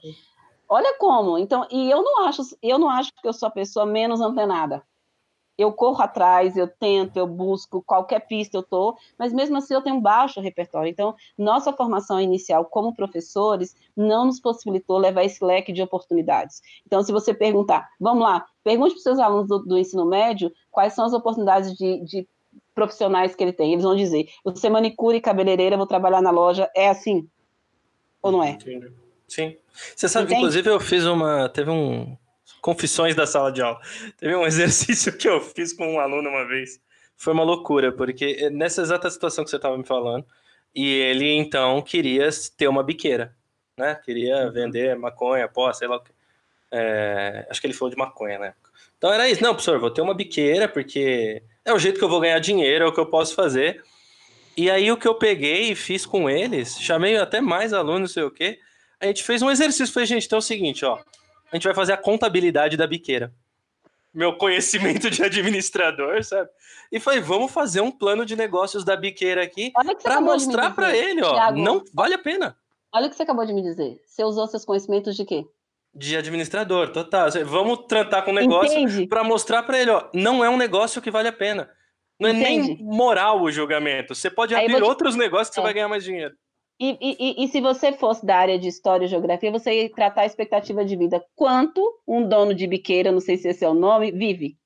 [0.69, 1.39] Olha como.
[1.39, 4.83] Então, e eu não acho, eu não acho que eu sou a pessoa menos antenada.
[5.57, 9.83] Eu corro atrás, eu tento, eu busco qualquer pista eu tô, mas mesmo assim eu
[9.83, 10.91] tenho um baixo repertório.
[10.91, 16.61] Então, nossa formação inicial como professores não nos possibilitou levar esse leque de oportunidades.
[16.85, 20.51] Então, se você perguntar, vamos lá, pergunte para os seus alunos do, do, ensino médio
[20.73, 22.29] quais são as oportunidades de, de
[22.75, 23.73] profissionais que ele tem.
[23.73, 27.29] Eles vão dizer, eu sou manicure e cabeleireira, vou trabalhar na loja, é assim?
[28.21, 28.51] Ou não é?
[28.51, 29.04] Entendi.
[29.35, 29.57] Sim.
[29.97, 31.49] Você sabe que, inclusive, eu fiz uma.
[31.49, 32.17] Teve um.
[32.61, 33.81] Confissões da sala de aula.
[34.17, 36.81] Teve um exercício que eu fiz com um aluno uma vez.
[37.17, 40.25] Foi uma loucura, porque nessa exata situação que você estava me falando,
[40.75, 43.35] e ele então queria ter uma biqueira,
[43.77, 43.97] né?
[44.05, 44.53] Queria uhum.
[44.53, 46.13] vender maconha, pó, sei lá o que.
[46.71, 48.71] É, acho que ele falou de maconha na época.
[48.97, 49.43] Então era isso.
[49.43, 52.85] Não, professor, vou ter uma biqueira, porque é o jeito que eu vou ganhar dinheiro,
[52.85, 53.83] é o que eu posso fazer.
[54.57, 58.15] E aí o que eu peguei e fiz com eles, chamei até mais alunos, não
[58.15, 58.61] sei o quê
[59.01, 59.93] a gente fez um exercício.
[59.93, 60.99] Falei, gente, então é o seguinte, ó.
[61.51, 63.33] A gente vai fazer a contabilidade da biqueira.
[64.13, 66.49] Meu conhecimento de administrador, sabe?
[66.91, 69.73] E falei, vamos fazer um plano de negócios da biqueira aqui
[70.03, 71.35] para mostrar para ele, ó.
[71.35, 72.57] Thiago, não vale a pena.
[72.93, 74.01] Olha o que você acabou de me dizer.
[74.07, 75.45] Você usou seus conhecimentos de quê?
[75.93, 77.29] De administrador, total.
[77.45, 81.11] Vamos tratar com o negócio para mostrar para ele, ó, não é um negócio que
[81.11, 81.69] vale a pena.
[82.19, 82.73] Não Entende?
[82.73, 84.15] é nem moral o julgamento.
[84.15, 84.83] Você pode abrir te...
[84.83, 85.63] outros negócios que é.
[85.63, 86.35] você vai ganhar mais dinheiro.
[86.79, 90.23] E, e, e, se você fosse da área de história e geografia, você ia tratar
[90.23, 91.25] a expectativa de vida.
[91.37, 94.59] Quanto um dono de biqueira, não sei se esse é o nome, vive?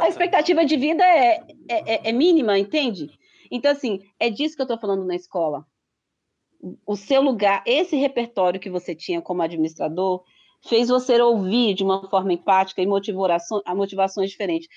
[0.00, 3.10] A expectativa de vida é, é, é, é, mínima, entende?
[3.50, 5.66] Então, assim, é disso que eu estou falando na escola.
[6.86, 10.22] O seu lugar, esse repertório que você tinha como administrador,
[10.66, 14.68] fez você ouvir de uma forma empática e motivações, motivações diferentes.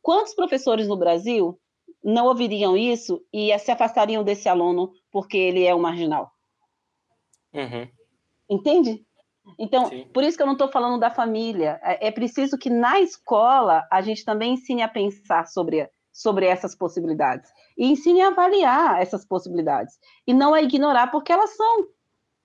[0.00, 1.58] Quantos professores no Brasil
[2.02, 6.32] não ouviriam isso e se afastariam desse aluno porque ele é um marginal.
[7.52, 7.88] Uhum.
[8.48, 9.04] Entende?
[9.58, 10.08] Então, Sim.
[10.12, 11.80] por isso que eu não estou falando da família.
[11.82, 16.74] É, é preciso que na escola a gente também ensine a pensar sobre, sobre essas
[16.74, 17.50] possibilidades.
[17.76, 19.98] E ensine a avaliar essas possibilidades.
[20.26, 21.86] E não a ignorar, porque elas são.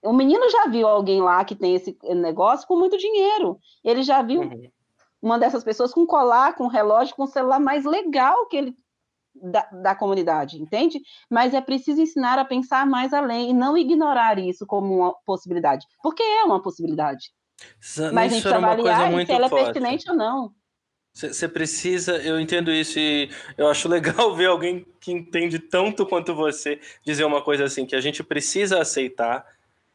[0.03, 3.59] O menino já viu alguém lá que tem esse negócio com muito dinheiro.
[3.83, 4.69] Ele já viu uhum.
[5.21, 8.75] uma dessas pessoas com colar, com relógio, com celular mais legal que ele
[9.41, 10.99] da, da, comunidade, entende?
[11.29, 15.85] Mas é preciso ensinar a pensar mais além e não ignorar isso como uma possibilidade,
[16.01, 17.31] porque é uma possibilidade.
[18.13, 19.61] Mas a gente avaliar se ela é forte.
[19.61, 20.51] é pertinente ou não.
[21.13, 26.35] Você precisa, eu entendo isso e eu acho legal ver alguém que entende tanto quanto
[26.35, 29.43] você dizer uma coisa assim, que a gente precisa aceitar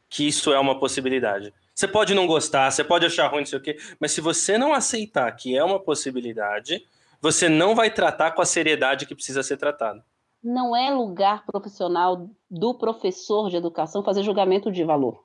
[0.09, 1.53] que isso é uma possibilidade.
[1.73, 4.57] Você pode não gostar, você pode achar ruim, não sei o quê, mas se você
[4.57, 6.85] não aceitar que é uma possibilidade,
[7.23, 10.03] você não vai tratar com a seriedade que precisa ser tratado.
[10.43, 15.23] Não é lugar profissional do professor de educação fazer julgamento de valor.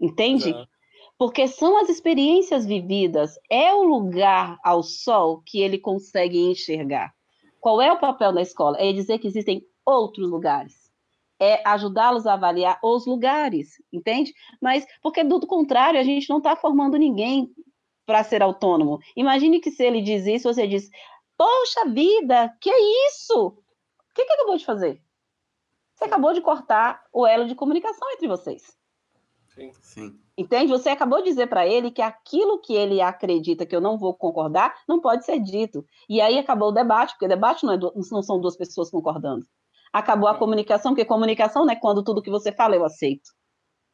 [0.00, 0.50] Entende?
[0.50, 0.68] Exato.
[1.16, 7.14] Porque são as experiências vividas, é o lugar ao sol que ele consegue enxergar.
[7.60, 8.76] Qual é o papel da escola?
[8.80, 10.88] É dizer que existem outros lugares
[11.40, 14.34] é ajudá-los a avaliar os lugares, entende?
[14.60, 17.48] Mas, porque do contrário, a gente não está formando ninguém
[18.04, 18.98] para ser autônomo.
[19.14, 20.90] Imagine que se ele diz isso, você diz,
[21.38, 23.46] poxa vida, que é isso?
[23.46, 25.02] O que, que acabou de fazer?
[25.94, 28.76] Você acabou de cortar o elo de comunicação entre vocês.
[29.54, 30.20] Sim, sim.
[30.36, 30.70] Entende?
[30.70, 34.12] Você acabou de dizer para ele que aquilo que ele acredita que eu não vou
[34.14, 35.84] concordar não pode ser dito.
[36.08, 39.46] E aí acabou o debate, porque debate não, é do, não são duas pessoas concordando
[39.92, 43.30] acabou a comunicação, porque comunicação não é quando tudo que você fala eu aceito.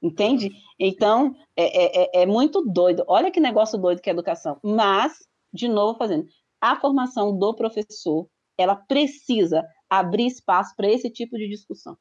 [0.03, 0.51] Entende?
[0.78, 3.05] Então, é, é, é, é muito doido.
[3.07, 4.59] Olha que negócio doido que é a educação.
[4.62, 6.26] Mas, de novo, fazendo,
[6.65, 11.95] a formação do professor, ela precisa abrir espaço para esse tipo de discussão.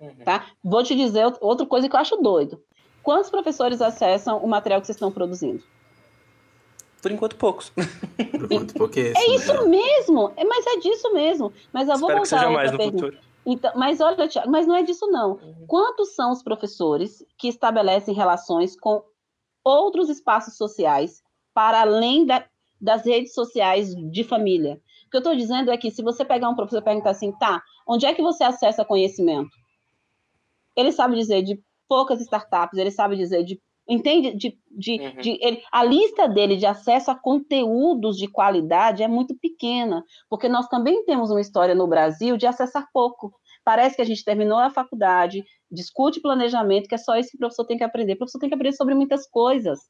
[0.00, 0.24] Uhum.
[0.24, 0.46] Tá?
[0.62, 2.62] Vou te dizer outra coisa que eu acho doido.
[3.02, 5.62] Quantos professores acessam o material que vocês estão produzindo?
[7.02, 7.70] Por enquanto, poucos.
[8.16, 9.18] Por enquanto, pouquíssimo.
[9.18, 9.68] É isso né?
[9.68, 11.52] mesmo, é, mas é disso mesmo.
[11.70, 13.06] Mas eu vou Espero voltar que seja mais no pergunta.
[13.06, 13.24] futuro.
[13.44, 15.32] Então, mas olha, Tiago, mas não é disso não.
[15.32, 15.66] Uhum.
[15.66, 19.04] Quantos são os professores que estabelecem relações com
[19.62, 21.22] outros espaços sociais
[21.52, 22.46] para além da,
[22.80, 24.80] das redes sociais de família?
[25.06, 27.32] O que eu estou dizendo é que se você pegar um professor e perguntar assim,
[27.32, 29.50] tá, onde é que você acessa conhecimento?
[30.76, 34.34] Ele sabe dizer de poucas startups, ele sabe dizer de Entende?
[34.34, 35.20] De, de, uhum.
[35.20, 40.48] de ele, a lista dele de acesso a conteúdos de qualidade é muito pequena, porque
[40.48, 43.32] nós também temos uma história no Brasil de acessar pouco.
[43.62, 47.40] Parece que a gente terminou a faculdade, discute planejamento, que é só isso que o
[47.40, 48.14] professor tem que aprender.
[48.14, 49.80] O professor tem que aprender sobre muitas coisas.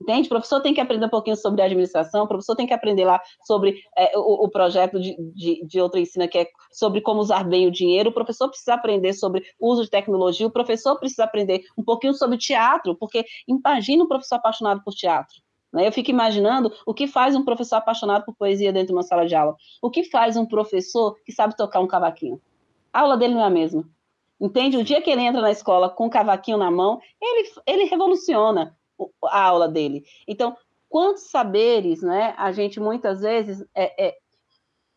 [0.00, 0.26] Entende?
[0.26, 3.20] O professor tem que aprender um pouquinho sobre administração, o professor tem que aprender lá
[3.44, 7.44] sobre é, o, o, projeto de, de, de outra ensina, que é sobre como usar
[7.44, 11.64] bem o dinheiro, o professor precisa aprender sobre uso de tecnologia, o professor precisa aprender
[11.76, 15.36] um pouquinho sobre teatro, porque imagina um professor apaixonado por teatro.
[15.70, 15.86] Né?
[15.86, 19.26] Eu fico imaginando o que faz um professor apaixonado por poesia dentro de uma sala
[19.26, 19.54] de aula.
[19.82, 22.40] O que faz um professor que sabe tocar um cavaquinho?
[22.90, 23.84] A aula dele não é a mesma.
[24.40, 24.78] Entende?
[24.78, 28.74] O dia que ele entra na escola com o cavaquinho na mão, ele, ele revoluciona
[29.24, 30.04] a aula dele.
[30.26, 30.56] Então,
[30.88, 32.34] quantos saberes, né?
[32.36, 34.16] A gente muitas vezes é, é,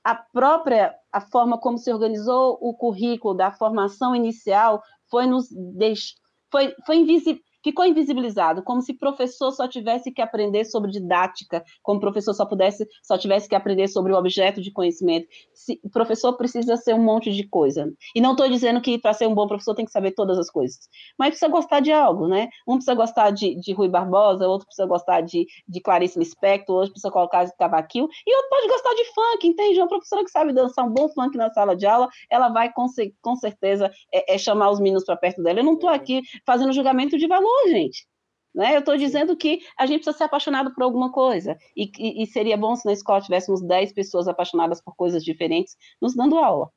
[0.04, 6.16] a própria a forma como se organizou o currículo da formação inicial foi nos deix...
[6.52, 12.00] foi, foi invisível ficou invisibilizado, como se professor só tivesse que aprender sobre didática, como
[12.00, 15.28] professor só pudesse, só tivesse que aprender sobre o objeto de conhecimento.
[15.54, 17.92] Se, o professor precisa ser um monte de coisa.
[18.16, 20.50] E não estou dizendo que para ser um bom professor tem que saber todas as
[20.50, 22.50] coisas, mas precisa gostar de algo, né?
[22.68, 26.92] Um precisa gostar de, de Rui Barbosa, outro precisa gostar de, de Clarice Lispector, outro
[26.92, 29.80] precisa colocar de cavaquinho, e outro pode gostar de funk, entende?
[29.80, 32.86] Uma professora que sabe dançar um bom funk na sala de aula, ela vai com,
[33.22, 35.60] com certeza é, é chamar os meninos para perto dela.
[35.60, 38.08] Eu não estou aqui fazendo julgamento de valor, gente.
[38.54, 38.76] Né?
[38.76, 41.58] Eu estou dizendo que a gente precisa ser apaixonado por alguma coisa.
[41.76, 45.76] E, e, e, seria bom se na escola tivéssemos 10 pessoas apaixonadas por coisas diferentes
[46.02, 46.70] nos dando aula.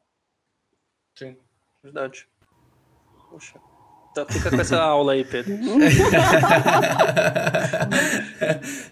[1.18, 1.36] Sim,
[1.82, 2.26] verdade.
[3.30, 3.60] Poxa.
[4.16, 5.54] Então fica com essa aula aí, Pedro.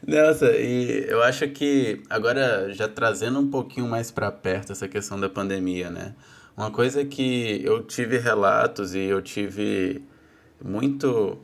[0.06, 5.18] Nossa, e eu acho que agora já trazendo um pouquinho mais para perto essa questão
[5.18, 6.14] da pandemia, né?
[6.54, 10.04] Uma coisa que eu tive relatos e eu tive
[10.62, 11.38] muito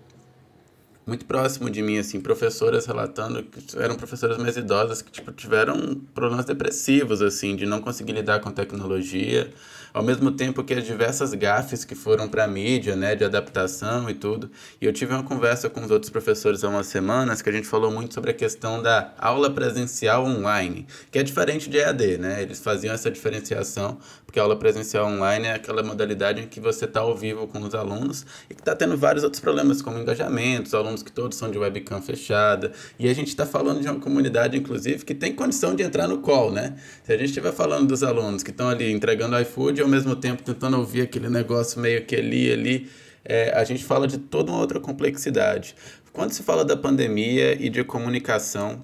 [1.11, 6.01] muito próximo de mim, assim, professoras relatando que eram professoras mais idosas que, tipo, tiveram
[6.15, 9.53] problemas depressivos, assim, de não conseguir lidar com tecnologia,
[9.93, 14.09] ao mesmo tempo que as diversas gafes que foram para a mídia, né, de adaptação
[14.09, 14.51] e tudo.
[14.81, 17.67] E eu tive uma conversa com os outros professores há umas semanas que a gente
[17.67, 22.43] falou muito sobre a questão da aula presencial online, que é diferente de EAD, né?
[22.43, 26.85] Eles faziam essa diferenciação, porque a aula presencial online é aquela modalidade em que você
[26.85, 30.69] está ao vivo com os alunos e que está tendo vários outros problemas, como engajamento,
[30.69, 32.73] os alunos que todos são de webcam fechada.
[32.99, 36.19] E a gente está falando de uma comunidade, inclusive, que tem condição de entrar no
[36.19, 36.77] call, né?
[37.05, 40.43] Se a gente estiver falando dos alunos que estão ali entregando iFood ao mesmo tempo
[40.43, 42.91] tentando ouvir aquele negócio meio que ali, ali,
[43.25, 45.75] é, a gente fala de toda uma outra complexidade.
[46.13, 48.83] Quando se fala da pandemia e de comunicação,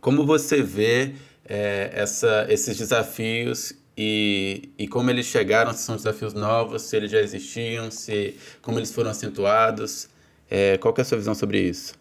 [0.00, 1.14] como você vê
[1.44, 7.10] é, essa, esses desafios e, e como eles chegaram, se são desafios novos, se eles
[7.10, 10.08] já existiam, se como eles foram acentuados?
[10.50, 11.94] É, qual é a sua visão sobre isso?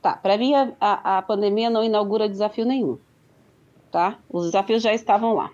[0.00, 2.98] Tá, para mim a, a pandemia não inaugura desafio nenhum,
[3.90, 4.18] tá?
[4.30, 5.50] Os desafios já estavam lá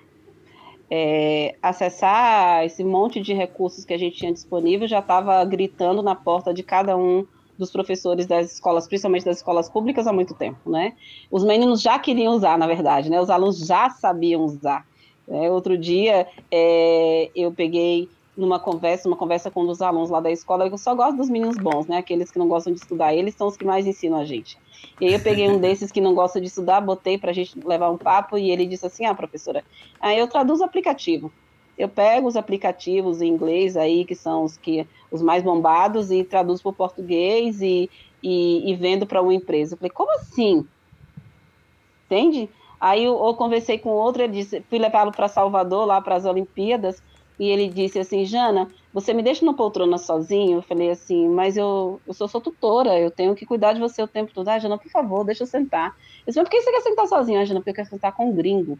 [0.96, 6.14] é, acessar esse monte de recursos que a gente tinha disponível já estava gritando na
[6.14, 7.26] porta de cada um
[7.58, 10.92] dos professores das escolas, principalmente das escolas públicas, há muito tempo, né?
[11.32, 13.20] Os meninos já queriam usar, na verdade, né?
[13.20, 14.86] Os alunos já sabiam usar.
[15.26, 20.20] É, outro dia, é, eu peguei numa conversa, uma conversa com um dos alunos lá
[20.20, 21.98] da escola, eu só gosto dos meninos bons, né?
[21.98, 24.58] Aqueles que não gostam de estudar, eles são os que mais ensinam a gente.
[25.00, 27.58] E aí eu peguei um desses que não gosta de estudar, botei para a gente
[27.64, 29.64] levar um papo e ele disse assim: "Ah, professora,
[30.00, 31.34] aí eu traduzo aplicativo.
[31.76, 36.24] Eu pego os aplicativos em inglês aí que são os que os mais bombados e
[36.24, 37.90] traduzo para o português e,
[38.22, 39.74] e, e vendo para uma empresa".
[39.74, 40.68] Eu falei: "Como assim?"
[42.06, 42.50] Entende?
[42.80, 46.24] Aí eu, eu conversei com outro, ele disse, fui levá-lo para Salvador, lá para as
[46.24, 47.02] Olimpíadas,
[47.38, 50.58] e ele disse assim, Jana, você me deixa na poltrona sozinho?
[50.58, 54.02] Eu falei assim, mas eu, eu sou sua tutora, eu tenho que cuidar de você
[54.02, 54.48] o tempo todo.
[54.48, 55.88] Ah, Jana, por favor, deixa eu sentar.
[55.88, 57.40] Eu disse, mas por que você quer sentar sozinho?
[57.40, 58.78] Ah, Jana, porque eu quero sentar com um gringo.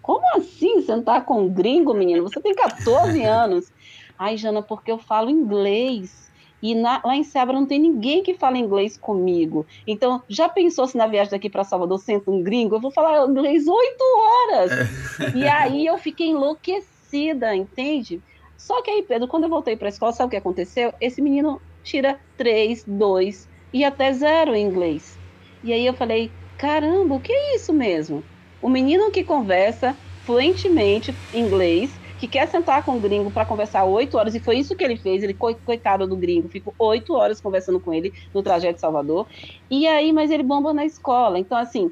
[0.00, 2.22] Como assim sentar com um gringo, menino?
[2.22, 3.70] Você tem 14 anos.
[4.18, 6.22] Ai, Jana, porque eu falo inglês.
[6.62, 9.66] E na, lá em Seabra não tem ninguém que fala inglês comigo.
[9.84, 12.76] Então, já pensou se na viagem daqui para Salvador senta um gringo?
[12.76, 14.70] Eu vou falar inglês oito horas.
[14.70, 15.36] É.
[15.36, 18.22] E aí eu fiquei enlouquecida, entende?
[18.56, 20.92] Só que aí, Pedro, quando eu voltei para a escola, sabe o que aconteceu?
[21.00, 25.18] Esse menino tira três, dois e até zero em inglês.
[25.62, 28.24] E aí eu falei, caramba, o que é isso mesmo?
[28.60, 34.16] O menino que conversa fluentemente inglês que quer sentar com o gringo para conversar oito
[34.16, 37.80] horas, e foi isso que ele fez, ele, coitado do gringo, ficou oito horas conversando
[37.80, 39.26] com ele no trajeto de Salvador,
[39.68, 41.90] e aí, mas ele bomba na escola, então, assim,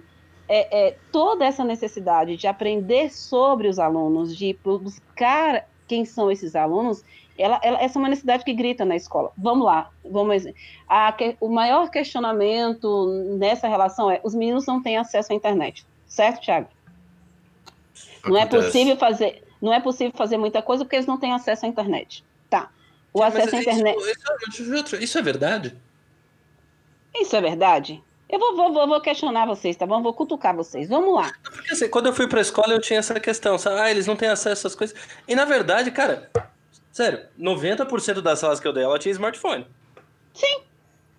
[0.53, 6.57] é, é, toda essa necessidade de aprender sobre os alunos, de buscar quem são esses
[6.57, 7.05] alunos,
[7.39, 9.31] ela, ela, essa é uma necessidade que grita na escola.
[9.39, 10.43] Vamos lá, vamos.
[10.89, 13.07] A, o maior questionamento
[13.39, 16.69] nessa relação é: os meninos não têm acesso à internet, certo, Thiago?
[18.27, 21.67] Não é possível fazer não é possível fazer muita coisa porque eles não têm acesso
[21.67, 22.25] à internet.
[22.49, 22.71] Tá.
[23.13, 23.99] O acesso à internet.
[24.01, 25.77] Isso, isso, é verdade?
[27.15, 28.03] Isso é verdade?
[28.31, 30.01] Eu vou, vou, vou, questionar vocês, tá bom?
[30.01, 30.89] Vou cutucar vocês.
[30.89, 31.33] Vamos lá.
[31.43, 33.81] Porque assim, quando eu fui pra escola, eu tinha essa questão, sabe?
[33.81, 34.97] Ah, eles não têm acesso essas coisas.
[35.27, 36.31] E na verdade, cara,
[36.93, 39.67] sério, 90% das salas que eu dei ela tinha smartphone.
[40.33, 40.61] Sim.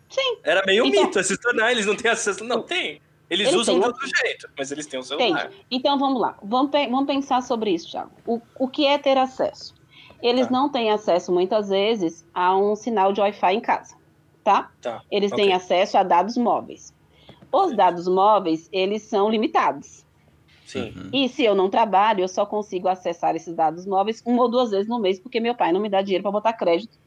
[0.09, 0.38] Sim.
[0.43, 1.03] Era meio então...
[1.03, 2.45] mito se tornar, eles não têm acesso.
[2.45, 3.01] Não, tem.
[3.30, 5.49] Eles Ele usam de outro jeito, mas eles têm o celular.
[5.49, 5.66] Tem.
[5.70, 8.12] Então vamos lá, vamos, vamos pensar sobre isso, Thiago.
[8.26, 9.74] O, o que é ter acesso?
[10.22, 10.51] Eles tá.
[10.51, 13.95] não têm acesso muitas vezes a um sinal de Wi-Fi em casa,
[14.43, 14.70] tá?
[14.82, 15.01] tá.
[15.09, 15.45] Eles okay.
[15.45, 16.93] têm acesso a dados móveis.
[17.52, 20.06] Os dados móveis, eles são limitados.
[20.66, 20.93] Sim.
[20.95, 21.10] Uhum.
[21.12, 24.72] E se eu não trabalho, eu só consigo acessar esses dados móveis uma ou duas
[24.72, 26.97] vezes no mês, porque meu pai não me dá dinheiro para botar crédito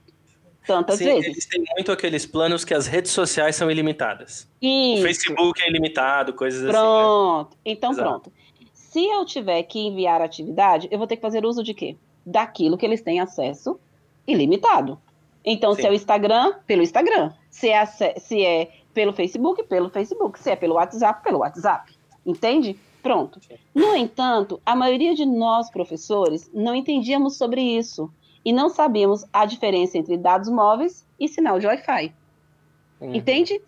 [0.67, 1.27] tantas Sim, vezes.
[1.27, 4.49] Eles têm muito aqueles planos que as redes sociais são ilimitadas.
[4.61, 5.01] Isso.
[5.01, 6.77] O Facebook é ilimitado, coisas pronto.
[6.77, 6.87] assim.
[6.87, 7.03] Né?
[7.03, 7.57] Pronto.
[7.65, 8.09] Então, Exato.
[8.09, 8.33] pronto.
[8.73, 11.97] Se eu tiver que enviar atividade, eu vou ter que fazer uso de quê?
[12.25, 13.79] Daquilo que eles têm acesso
[14.27, 14.99] ilimitado.
[15.45, 15.83] Então, Sim.
[15.83, 17.33] se é o Instagram, pelo Instagram.
[17.51, 20.39] Se é, se é pelo Facebook, pelo Facebook.
[20.39, 21.93] Se é pelo WhatsApp, pelo WhatsApp.
[22.25, 22.79] Entende?
[23.03, 23.39] Pronto.
[23.75, 28.11] No entanto, a maioria de nós, professores, não entendíamos sobre isso
[28.43, 32.15] e não sabíamos a diferença entre dados móveis e sinal de Wi-Fi.
[33.01, 33.15] Uhum.
[33.15, 33.61] Entende?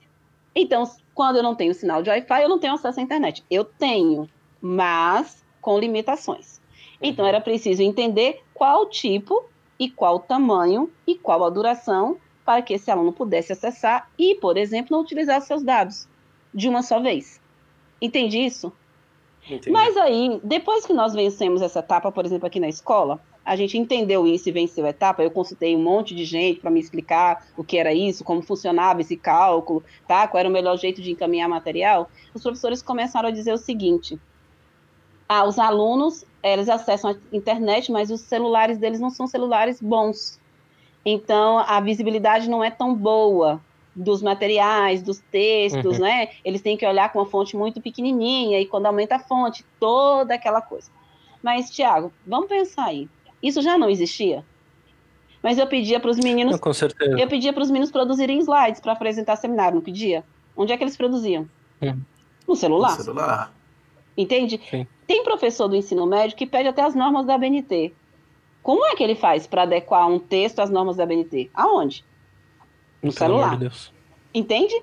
[0.54, 3.44] Então, quando eu não tenho sinal de Wi-Fi, eu não tenho acesso à internet.
[3.50, 4.28] Eu tenho,
[4.60, 6.60] mas com limitações.
[7.02, 7.28] Então, uhum.
[7.28, 9.44] era preciso entender qual tipo
[9.78, 12.16] e qual tamanho e qual a duração
[12.46, 16.08] para que esse aluno pudesse acessar e, por exemplo, não utilizar seus dados
[16.54, 17.40] de uma só vez.
[18.00, 18.72] Entende isso?
[19.44, 19.70] Entendi.
[19.70, 23.76] Mas aí, depois que nós vencemos essa etapa, por exemplo, aqui na escola, a gente
[23.76, 25.22] entendeu isso e venceu a etapa.
[25.22, 29.00] Eu consultei um monte de gente para me explicar o que era isso, como funcionava
[29.00, 30.26] esse cálculo, tá?
[30.26, 32.08] Qual era o melhor jeito de encaminhar material.
[32.34, 34.18] Os professores começaram a dizer o seguinte:
[35.28, 40.40] ah, os alunos eles acessam a internet, mas os celulares deles não são celulares bons.
[41.08, 43.60] Então a visibilidade não é tão boa
[43.94, 46.02] dos materiais, dos textos, uhum.
[46.02, 46.30] né?
[46.44, 50.34] Eles têm que olhar com uma fonte muito pequenininha e quando aumenta a fonte, toda
[50.34, 50.90] aquela coisa.
[51.40, 53.08] Mas, Tiago, vamos pensar aí.
[53.42, 54.44] Isso já não existia.
[55.40, 56.52] Mas eu pedia para os meninos.
[56.52, 57.18] Não, com certeza.
[57.18, 60.24] Eu pedia para os meninos produzirem slides para apresentar seminário, não pedia?
[60.56, 61.48] Onde é que eles produziam?
[61.80, 62.00] Hum.
[62.48, 62.98] No celular.
[62.98, 63.52] No celular.
[64.16, 64.60] Entende?
[64.68, 64.86] Sim.
[65.06, 67.94] Tem professor do ensino médio que pede até as normas da BNT.
[68.66, 71.48] Como é que ele faz para adequar um texto às normas da BNT?
[71.54, 72.04] Aonde?
[73.00, 73.56] No Pelo celular.
[73.56, 73.70] De
[74.34, 74.74] Entende?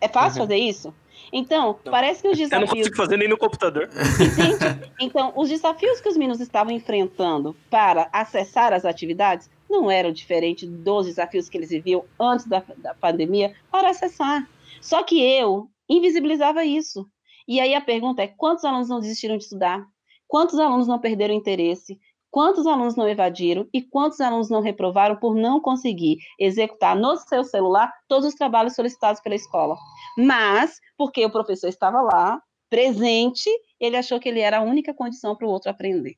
[0.00, 0.46] É fácil uhum.
[0.46, 0.94] fazer isso?
[1.32, 1.90] Então, não.
[1.90, 2.52] parece que os desafios.
[2.62, 3.90] Eu não consigo fazer nem no computador.
[3.90, 4.92] Entende?
[5.00, 10.68] Então, os desafios que os meninos estavam enfrentando para acessar as atividades não eram diferentes
[10.68, 14.48] dos desafios que eles viviam antes da, da pandemia para acessar.
[14.80, 17.04] Só que eu invisibilizava isso.
[17.48, 19.84] E aí a pergunta é: quantos alunos não desistiram de estudar?
[20.28, 21.98] Quantos alunos não perderam interesse?
[22.30, 27.44] Quantos alunos não evadiram e quantos alunos não reprovaram por não conseguir executar no seu
[27.44, 29.76] celular todos os trabalhos solicitados pela escola.
[30.16, 33.50] Mas, porque o professor estava lá, presente,
[33.80, 36.14] ele achou que ele era a única condição para o outro aprender.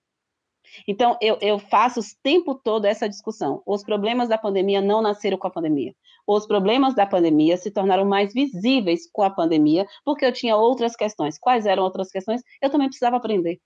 [0.86, 3.62] Então, eu, eu faço o tempo todo essa discussão.
[3.66, 5.94] Os problemas da pandemia não nasceram com a pandemia.
[6.26, 10.94] Os problemas da pandemia se tornaram mais visíveis com a pandemia, porque eu tinha outras
[10.94, 11.38] questões.
[11.38, 12.42] Quais eram outras questões?
[12.62, 13.58] Eu também precisava aprender.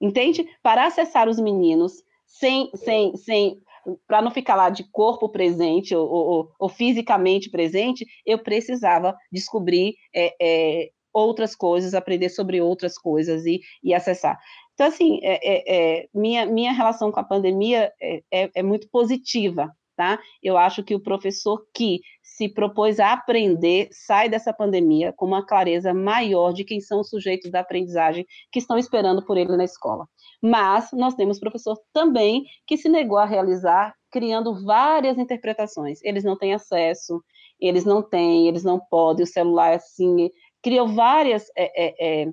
[0.00, 0.46] Entende?
[0.62, 3.60] Para acessar os meninos sem, sem, sem
[4.06, 9.94] para não ficar lá de corpo presente ou, ou, ou, fisicamente presente, eu precisava descobrir
[10.14, 14.38] é, é, outras coisas, aprender sobre outras coisas e, e acessar.
[14.74, 18.88] Então, assim, é, é, é, minha, minha relação com a pandemia é, é, é, muito
[18.90, 20.20] positiva, tá?
[20.42, 25.44] Eu acho que o professor que se propôs a aprender sai dessa pandemia com uma
[25.44, 29.64] clareza maior de quem são os sujeitos da aprendizagem que estão esperando por ele na
[29.64, 30.06] escola.
[30.42, 35.98] Mas nós temos professor também que se negou a realizar, criando várias interpretações.
[36.02, 37.22] Eles não têm acesso,
[37.58, 40.30] eles não têm, eles não podem, o celular é assim,
[40.62, 42.28] criou várias é, é,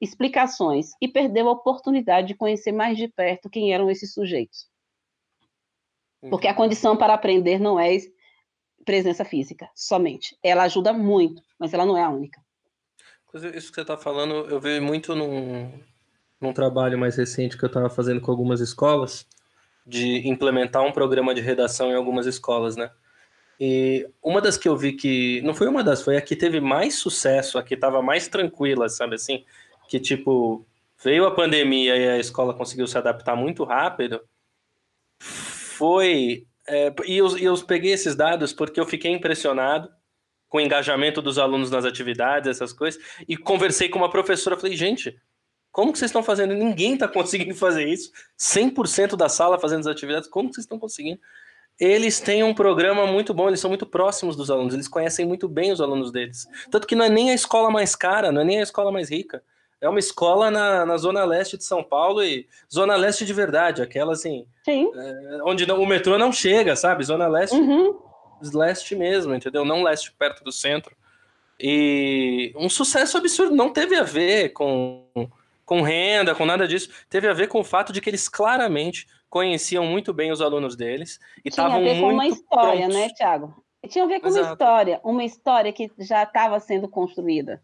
[0.00, 4.68] explicações e perdeu a oportunidade de conhecer mais de perto quem eram esses sujeitos.
[6.30, 7.96] Porque a condição para aprender não é
[8.84, 10.36] presença física, somente.
[10.42, 12.40] Ela ajuda muito, mas ela não é a única.
[13.54, 15.70] Isso que você está falando, eu vi muito num,
[16.40, 19.26] num trabalho mais recente que eu estava fazendo com algumas escolas,
[19.86, 22.90] de implementar um programa de redação em algumas escolas, né?
[23.60, 25.40] E uma das que eu vi que.
[25.42, 28.88] Não foi uma das, foi a que teve mais sucesso, a que estava mais tranquila,
[28.88, 29.44] sabe assim?
[29.88, 30.66] que, tipo,
[31.02, 34.20] veio a pandemia e a escola conseguiu se adaptar muito rápido,
[35.76, 36.46] foi.
[36.68, 39.88] É, e, eu, eu peguei esses dados porque eu fiquei impressionado
[40.48, 44.76] com o engajamento dos alunos nas atividades, essas coisas, e conversei com uma professora, falei,
[44.76, 45.16] gente,
[45.72, 46.54] como que vocês estão fazendo?
[46.54, 48.10] Ninguém está conseguindo fazer isso.
[48.38, 51.20] 100% da sala fazendo as atividades, como que vocês estão conseguindo?
[51.78, 55.46] Eles têm um programa muito bom, eles são muito próximos dos alunos, eles conhecem muito
[55.46, 56.46] bem os alunos deles.
[56.70, 59.10] Tanto que não é nem a escola mais cara, não é nem a escola mais
[59.10, 59.42] rica.
[59.80, 63.82] É uma escola na, na zona leste de São Paulo e zona leste de verdade,
[63.82, 67.04] aquela assim, é, onde não, o metrô não chega, sabe?
[67.04, 67.98] Zona leste, uhum.
[68.54, 69.64] leste mesmo, entendeu?
[69.64, 70.96] Não leste perto do centro.
[71.60, 75.04] E um sucesso absurdo, não teve a ver com,
[75.64, 79.06] com renda, com nada disso, teve a ver com o fato de que eles claramente
[79.28, 82.96] conheciam muito bem os alunos deles e estavam muito com uma história, prontos.
[82.96, 83.64] né, Tiago?
[83.88, 84.44] Tinha a ver com Exato.
[84.44, 87.62] uma história, uma história que já estava sendo construída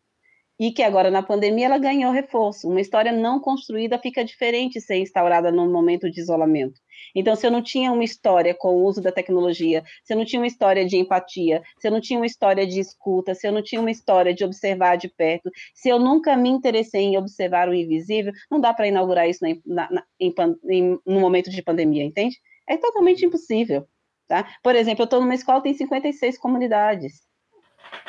[0.58, 2.68] e que agora na pandemia ela ganhou reforço.
[2.68, 6.80] Uma história não construída fica diferente ser instaurada num momento de isolamento.
[7.14, 10.24] Então, se eu não tinha uma história com o uso da tecnologia, se eu não
[10.24, 13.52] tinha uma história de empatia, se eu não tinha uma história de escuta, se eu
[13.52, 17.68] não tinha uma história de observar de perto, se eu nunca me interessei em observar
[17.68, 20.32] o invisível, não dá para inaugurar isso na, na, em,
[20.70, 22.36] em, no momento de pandemia, entende?
[22.68, 23.86] É totalmente impossível.
[24.28, 24.48] Tá?
[24.62, 27.20] Por exemplo, eu estou numa escola que tem 56 comunidades.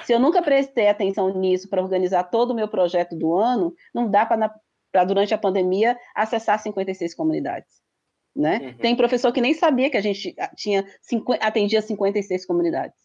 [0.05, 4.09] Se eu nunca prestei atenção nisso para organizar todo o meu projeto do ano, não
[4.09, 7.81] dá para, durante a pandemia, acessar 56 comunidades.
[8.35, 8.59] Né?
[8.59, 8.77] Uhum.
[8.77, 10.85] Tem professor que nem sabia que a gente tinha,
[11.39, 12.97] atendia 56 comunidades.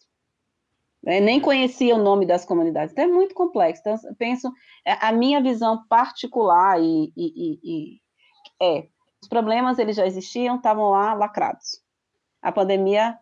[1.03, 1.19] Né?
[1.19, 2.91] Nem conhecia o nome das comunidades.
[2.91, 3.81] Então, é muito complexo.
[3.81, 4.51] Então, penso,
[4.85, 8.01] é, a minha visão particular e, e, e
[8.61, 8.87] é,
[9.21, 11.81] os problemas eles já existiam, estavam lá lacrados.
[12.41, 13.17] A pandemia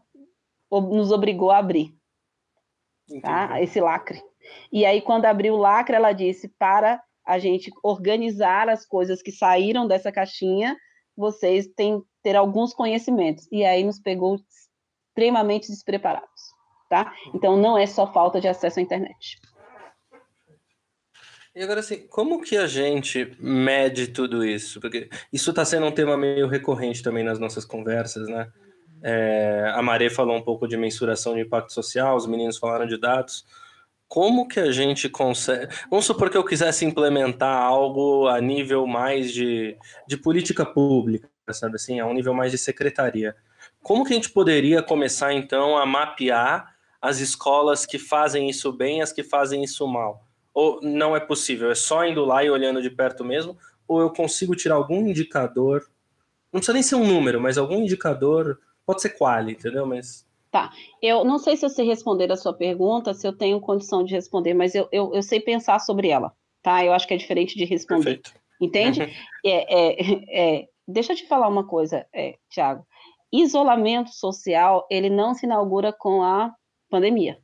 [0.71, 1.96] nos obrigou a abrir
[3.21, 3.61] tá?
[3.61, 4.21] esse lacre.
[4.71, 9.31] E aí, quando abriu o lacre, ela disse: para a gente organizar as coisas que
[9.31, 10.75] saíram dessa caixinha,
[11.15, 13.47] vocês têm ter alguns conhecimentos.
[13.51, 14.37] E aí nos pegou
[15.09, 16.41] extremamente despreparados,
[16.89, 17.13] tá?
[17.33, 19.39] Então não é só falta de acesso à internet.
[21.55, 24.79] E agora assim, como que a gente mede tudo isso?
[24.79, 28.51] Porque isso está sendo um tema meio recorrente também nas nossas conversas, né?
[29.01, 32.97] É, a Maré falou um pouco de mensuração de impacto social, os meninos falaram de
[32.97, 33.45] dados.
[34.07, 35.67] Como que a gente consegue.
[35.89, 39.77] Vamos supor que eu quisesse implementar algo a nível mais de,
[40.07, 43.35] de política pública, sabe assim, a um nível mais de secretaria.
[43.83, 49.01] Como que a gente poderia começar então a mapear as escolas que fazem isso bem
[49.01, 50.25] as que fazem isso mal?
[50.53, 51.69] Ou não é possível?
[51.69, 53.57] É só indo lá e olhando de perto mesmo?
[53.87, 55.85] Ou eu consigo tirar algum indicador?
[56.51, 59.85] Não precisa nem ser um número, mas algum indicador Pode ser quali, entendeu?
[59.85, 60.25] Mas.
[60.49, 60.71] Tá.
[61.01, 64.15] Eu não sei se eu sei responder a sua pergunta, se eu tenho condição de
[64.15, 66.33] responder, mas eu, eu, eu sei pensar sobre ela,
[66.63, 66.85] tá?
[66.85, 68.21] Eu acho que é diferente de responder.
[68.21, 68.33] Perfeito.
[68.59, 69.01] Entende?
[69.01, 69.07] Uhum.
[69.45, 72.85] É, é, é, deixa eu te falar uma coisa, é, Tiago.
[73.31, 76.53] Isolamento social, ele não se inaugura com a
[76.89, 77.37] pandemia.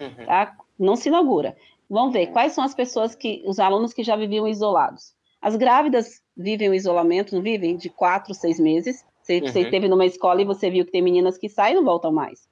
[0.00, 0.24] Uhum.
[0.24, 0.56] Tá?
[0.78, 1.54] Não se inaugura.
[1.90, 5.12] Vamos ver, quais são as pessoas que, os alunos que já viviam isolados?
[5.42, 7.76] As grávidas vivem o isolamento, não vivem?
[7.76, 9.04] De quatro, seis meses.
[9.24, 9.48] Você, uhum.
[9.48, 12.12] você esteve numa escola e você viu que tem meninas que saem e não voltam
[12.12, 12.46] mais.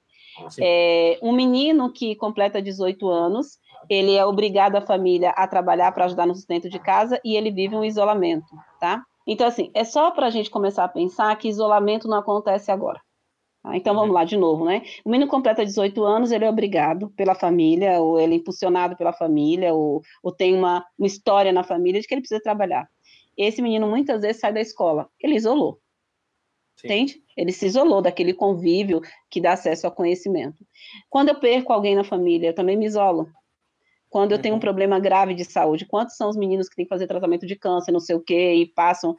[0.59, 6.05] É, um menino que completa 18 anos, ele é obrigado a família a trabalhar para
[6.05, 8.47] ajudar no sustento de casa e ele vive um isolamento,
[8.79, 9.03] tá?
[9.27, 12.99] Então, assim, é só para a gente começar a pensar que isolamento não acontece agora.
[13.61, 13.77] Tá?
[13.77, 14.15] Então, vamos uhum.
[14.15, 14.81] lá de novo, né?
[15.05, 19.13] O menino completa 18 anos, ele é obrigado pela família, ou ele é impulsionado pela
[19.13, 22.87] família, ou, ou tem uma, uma história na família de que ele precisa trabalhar.
[23.37, 25.79] Esse menino muitas vezes sai da escola, ele isolou.
[26.75, 26.87] Sim.
[26.87, 27.23] Entende?
[27.35, 30.65] Ele se isolou daquele convívio que dá acesso ao conhecimento.
[31.09, 33.27] Quando eu perco alguém na família, eu também me isolo.
[34.13, 34.61] Quando eu tenho um uhum.
[34.61, 37.91] problema grave de saúde, quantos são os meninos que têm que fazer tratamento de câncer,
[37.91, 39.15] não sei o quê, e passam,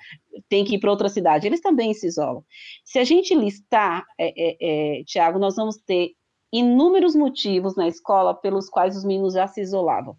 [0.48, 1.48] tem que ir para outra cidade?
[1.48, 2.44] Eles também se isolam.
[2.84, 6.12] Se a gente listar, é, é, é, Tiago, nós vamos ter
[6.52, 10.16] inúmeros motivos na escola pelos quais os meninos já se isolavam.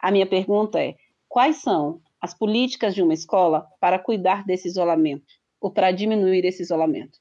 [0.00, 0.94] A minha pergunta é:
[1.28, 5.26] quais são as políticas de uma escola para cuidar desse isolamento?
[5.62, 7.18] Ou para diminuir esse isolamento.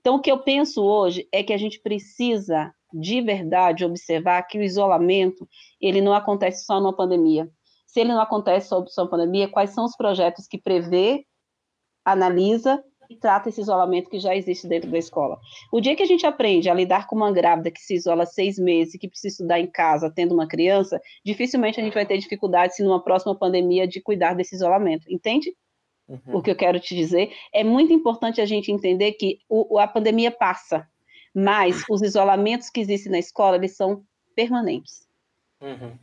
[0.00, 4.58] Então, o que eu penso hoje é que a gente precisa, de verdade, observar que
[4.58, 5.48] o isolamento,
[5.80, 7.48] ele não acontece só numa pandemia.
[7.86, 11.24] Se ele não acontece só numa pandemia, quais são os projetos que prevê,
[12.04, 15.38] analisa e trata esse isolamento que já existe dentro da escola.
[15.72, 18.58] O dia que a gente aprende a lidar com uma grávida que se isola seis
[18.58, 22.74] meses, que precisa estudar em casa, tendo uma criança, dificilmente a gente vai ter dificuldade,
[22.74, 25.54] se numa próxima pandemia, de cuidar desse isolamento, entende?
[26.08, 26.36] Uhum.
[26.36, 29.88] O que eu quero te dizer é muito importante a gente entender que o, a
[29.88, 30.86] pandemia passa,
[31.34, 34.04] mas os isolamentos que existem na escola eles são
[34.34, 35.08] permanentes.
[35.60, 35.98] Uhum.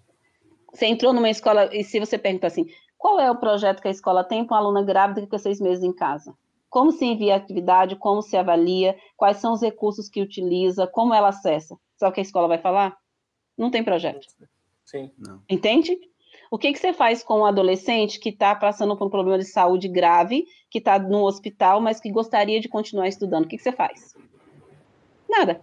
[0.73, 2.65] Você entrou numa escola e se você pergunta assim,
[2.97, 5.59] qual é o projeto que a escola tem para uma aluna grávida que fica seis
[5.59, 6.33] meses em casa?
[6.69, 11.13] Como se envia a atividade, como se avalia, quais são os recursos que utiliza, como
[11.13, 11.77] ela acessa?
[11.97, 12.97] Sabe o que a escola vai falar?
[13.57, 14.25] Não tem projeto.
[14.85, 15.11] Sim.
[15.17, 15.41] Não.
[15.49, 15.97] Entende?
[16.51, 19.45] O que, que você faz com um adolescente que está passando por um problema de
[19.45, 23.45] saúde grave, que está no hospital, mas que gostaria de continuar estudando?
[23.45, 24.13] O que, que você faz?
[25.29, 25.61] Nada.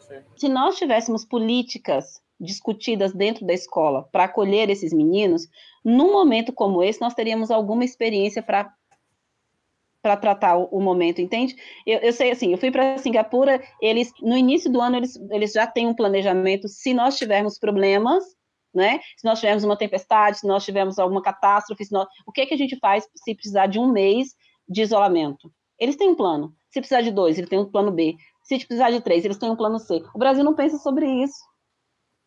[0.00, 0.14] Sim.
[0.34, 5.46] Se nós tivéssemos políticas discutidas dentro da escola para acolher esses meninos,
[5.84, 8.72] num momento como esse, nós teríamos alguma experiência para
[10.00, 11.56] para tratar o, o, momento, entende?
[11.86, 15.52] Eu, eu, sei assim, eu fui para Singapura, eles no início do ano eles, eles
[15.52, 16.68] já têm um planejamento.
[16.68, 18.22] Se nós tivermos problemas,
[18.74, 19.00] né?
[19.16, 22.08] Se nós tivermos uma tempestade, se nós tivermos alguma catástrofe, nós...
[22.26, 24.34] o que, é que a gente faz se precisar de um mês
[24.68, 25.52] de isolamento?
[25.78, 26.54] Eles têm um plano.
[26.70, 28.16] Se precisar de dois, ele tem um plano B.
[28.42, 30.02] Se precisar de três, eles têm um plano C.
[30.14, 31.38] O Brasil não pensa sobre isso.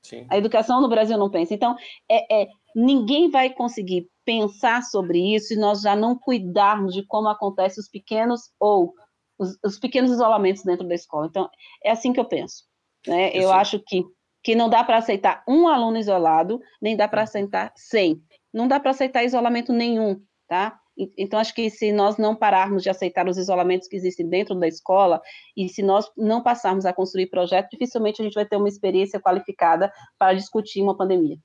[0.03, 0.25] Sim.
[0.29, 1.53] A educação no Brasil não pensa.
[1.53, 1.75] Então,
[2.09, 7.27] é, é, ninguém vai conseguir pensar sobre isso se nós já não cuidarmos de como
[7.27, 8.93] acontecem os pequenos ou
[9.37, 11.27] os, os pequenos isolamentos dentro da escola.
[11.27, 11.49] Então,
[11.83, 12.63] é assim que eu penso.
[13.05, 13.29] Né?
[13.35, 14.03] Eu, eu acho que
[14.47, 18.23] que não dá para aceitar um aluno isolado, nem dá para aceitar 100.
[18.53, 20.79] Não dá para aceitar isolamento nenhum, tá?
[21.17, 24.65] Então, acho que se nós não pararmos de aceitar os isolamentos que existem dentro da
[24.65, 25.21] escola,
[25.57, 29.19] e se nós não passarmos a construir projetos, dificilmente a gente vai ter uma experiência
[29.19, 31.37] qualificada para discutir uma pandemia.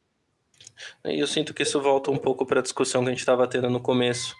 [1.03, 3.69] Eu sinto que isso volta um pouco para a discussão que a gente estava tendo
[3.69, 4.37] no começo,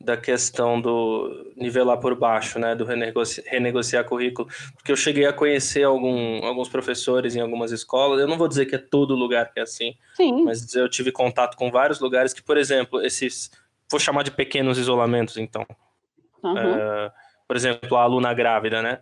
[0.00, 5.32] da questão do nivelar por baixo, né, do renegoci renegociar currículo, porque eu cheguei a
[5.32, 9.52] conhecer algum, alguns professores em algumas escolas, eu não vou dizer que é todo lugar
[9.52, 10.44] que é assim, Sim.
[10.44, 13.50] mas eu tive contato com vários lugares que, por exemplo, esses,
[13.90, 15.66] vou chamar de pequenos isolamentos, então,
[16.42, 16.58] uhum.
[16.58, 17.12] é,
[17.48, 19.00] por exemplo, a aluna grávida, né,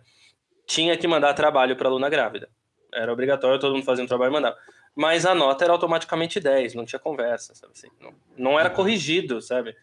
[0.65, 2.49] tinha que mandar trabalho para aluna grávida,
[2.93, 4.57] era obrigatório, todo mundo fazia um trabalho e mandava,
[4.95, 9.41] mas a nota era automaticamente 10, não tinha conversa, sabe assim, não, não era corrigido,
[9.41, 9.75] sabe,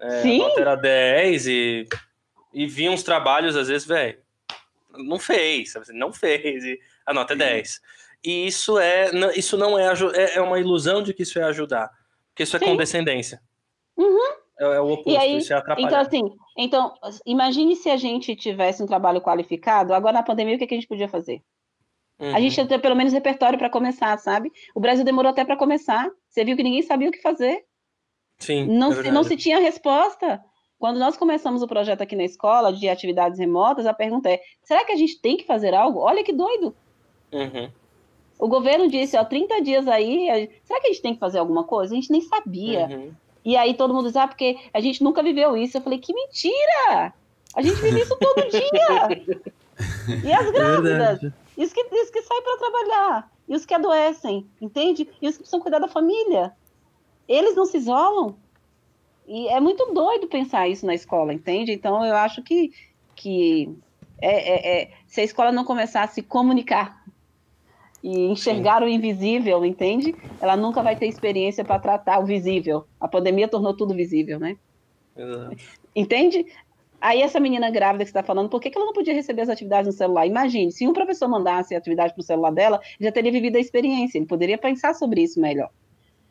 [0.00, 0.42] é, Sim.
[0.56, 1.88] Era 10 e,
[2.52, 4.18] e vinha uns trabalhos, às vezes, velho,
[4.96, 5.92] não fez, sabe?
[5.92, 7.80] não fez, e a nota é 10.
[8.24, 11.90] E isso é, isso não é, é, é uma ilusão de que isso é ajudar,
[12.30, 12.66] porque isso é Sim.
[12.66, 13.40] condescendência.
[13.96, 14.32] Uhum.
[14.58, 15.86] É, é, o oposto, aí, isso é atrapalhar.
[15.86, 16.94] Então, assim, então,
[17.24, 20.78] imagine se a gente tivesse um trabalho qualificado, agora na pandemia, o que, que a
[20.78, 21.42] gente podia fazer?
[22.18, 22.34] Uhum.
[22.34, 24.50] A gente ia ter pelo menos repertório para começar, sabe?
[24.74, 26.10] O Brasil demorou até para começar.
[26.28, 27.64] Você viu que ninguém sabia o que fazer.
[28.38, 28.66] Sim.
[28.66, 30.42] Não, é se, não se tinha resposta.
[30.78, 34.84] Quando nós começamos o projeto aqui na escola de atividades remotas, a pergunta é: será
[34.84, 35.98] que a gente tem que fazer algo?
[35.98, 36.74] Olha que doido.
[37.32, 37.70] Uhum.
[38.38, 41.64] O governo disse, ó, 30 dias aí, será que a gente tem que fazer alguma
[41.64, 41.92] coisa?
[41.92, 42.86] A gente nem sabia.
[42.86, 43.12] Uhum.
[43.44, 45.76] E aí todo mundo diz, ah, porque a gente nunca viveu isso.
[45.76, 47.12] Eu falei, que mentira!
[47.54, 49.42] A gente vive isso todo dia!
[50.24, 51.24] e as é grávidas?
[51.24, 53.32] É isso que, isso que sai para trabalhar.
[53.48, 55.08] E os que adoecem, entende?
[55.20, 56.52] E os que precisam cuidar da família
[57.28, 58.36] eles não se isolam.
[59.26, 61.70] E é muito doido pensar isso na escola, entende?
[61.72, 62.72] Então, eu acho que,
[63.14, 63.70] que
[64.20, 67.04] é, é, é, se a escola não começar a se comunicar
[68.02, 68.86] e enxergar Sim.
[68.86, 70.14] o invisível, entende?
[70.40, 72.86] Ela nunca vai ter experiência para tratar o visível.
[72.98, 74.56] A pandemia tornou tudo visível, né?
[75.16, 75.56] Exato.
[75.94, 76.46] Entende?
[77.00, 79.48] Aí essa menina grávida que está falando, por que, que ela não podia receber as
[79.48, 80.26] atividades no celular?
[80.26, 83.60] Imagine, se um professor mandasse a atividade para o celular dela, já teria vivido a
[83.60, 85.70] experiência, ele poderia pensar sobre isso melhor.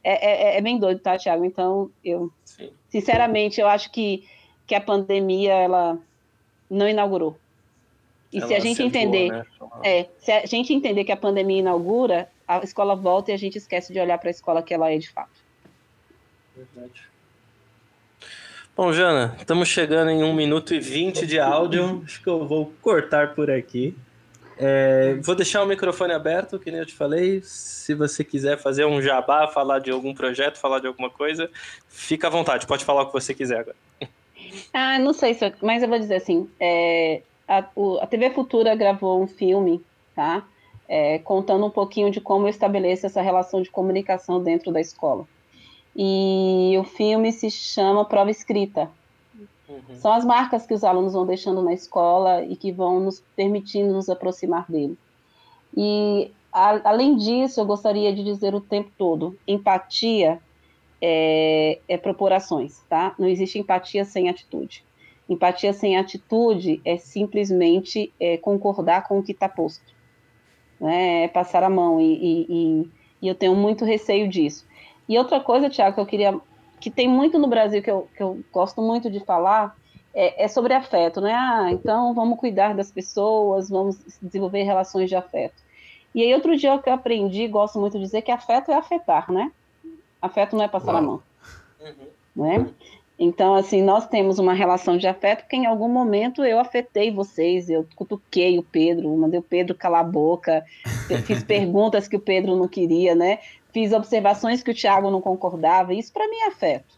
[0.04, 1.44] É, é, é bem doido, tá, Tiago?
[1.44, 2.70] Então, eu, Sim.
[2.90, 4.28] sinceramente, eu acho que,
[4.66, 5.98] que a pandemia, ela
[6.70, 7.38] não inaugurou.
[8.32, 9.46] E ela se a gente entender, né?
[9.84, 13.58] é, se a gente entender que a pandemia inaugura, a escola volta e a gente
[13.58, 15.42] esquece de olhar para a escola que ela é de fato.
[16.56, 17.08] Verdade.
[18.76, 22.04] Bom, Jana, estamos chegando em 1 minuto e 20 de áudio.
[22.06, 23.96] Acho que eu vou cortar por aqui.
[24.60, 27.42] É, vou deixar o microfone aberto, que nem eu te falei.
[27.44, 31.50] Se você quiser fazer um jabá, falar de algum projeto, falar de alguma coisa,
[31.88, 32.66] fica à vontade.
[32.66, 33.76] Pode falar o que você quiser agora.
[34.74, 37.60] Ah, não sei, mas eu vou dizer assim: é, a,
[38.02, 39.82] a, TV Futura gravou um filme,
[40.16, 40.44] tá?
[40.88, 45.28] É, contando um pouquinho de como eu estabeleço essa relação de comunicação dentro da escola.
[45.96, 48.90] E o filme se chama Prova Escrita.
[49.70, 49.96] Uhum.
[49.96, 53.94] São as marcas que os alunos vão deixando na escola e que vão nos permitindo
[53.94, 54.98] nos aproximar dele.
[55.76, 60.40] E, a, além disso, eu gostaria de dizer o tempo todo: empatia
[61.02, 63.14] é, é proporções, tá?
[63.20, 64.84] Não existe empatia sem atitude.
[65.30, 69.94] Empatia sem atitude é simplesmente é, concordar com o que está posto,
[70.80, 71.26] né?
[71.26, 72.92] é passar a mão, e, e, e,
[73.24, 74.66] e eu tenho muito receio disso.
[75.08, 76.40] E outra coisa, Tiago, que eu queria.
[76.80, 79.76] Que tem muito no Brasil que eu, que eu gosto muito de falar,
[80.14, 81.34] é, é, sobre afeto, né?
[81.34, 85.62] Ah, então vamos cuidar das pessoas, vamos desenvolver relações de afeto.
[86.16, 89.32] E aí, outro dia que eu aprendi, gosto muito de dizer que afeto é afetar,
[89.32, 89.52] né?
[90.20, 90.98] Afeto não é passar Uau.
[90.98, 91.24] a mão.
[91.80, 92.44] Uhum.
[92.44, 92.70] Né?
[93.20, 97.68] Então, assim, nós temos uma relação de afeto porque em algum momento eu afetei vocês,
[97.70, 100.64] eu cutuquei o Pedro, mandei o Pedro calar a boca,
[101.26, 103.40] fiz perguntas que o Pedro não queria, né?
[103.78, 106.98] Fiz observações que o Tiago não concordava, isso para mim é afeto.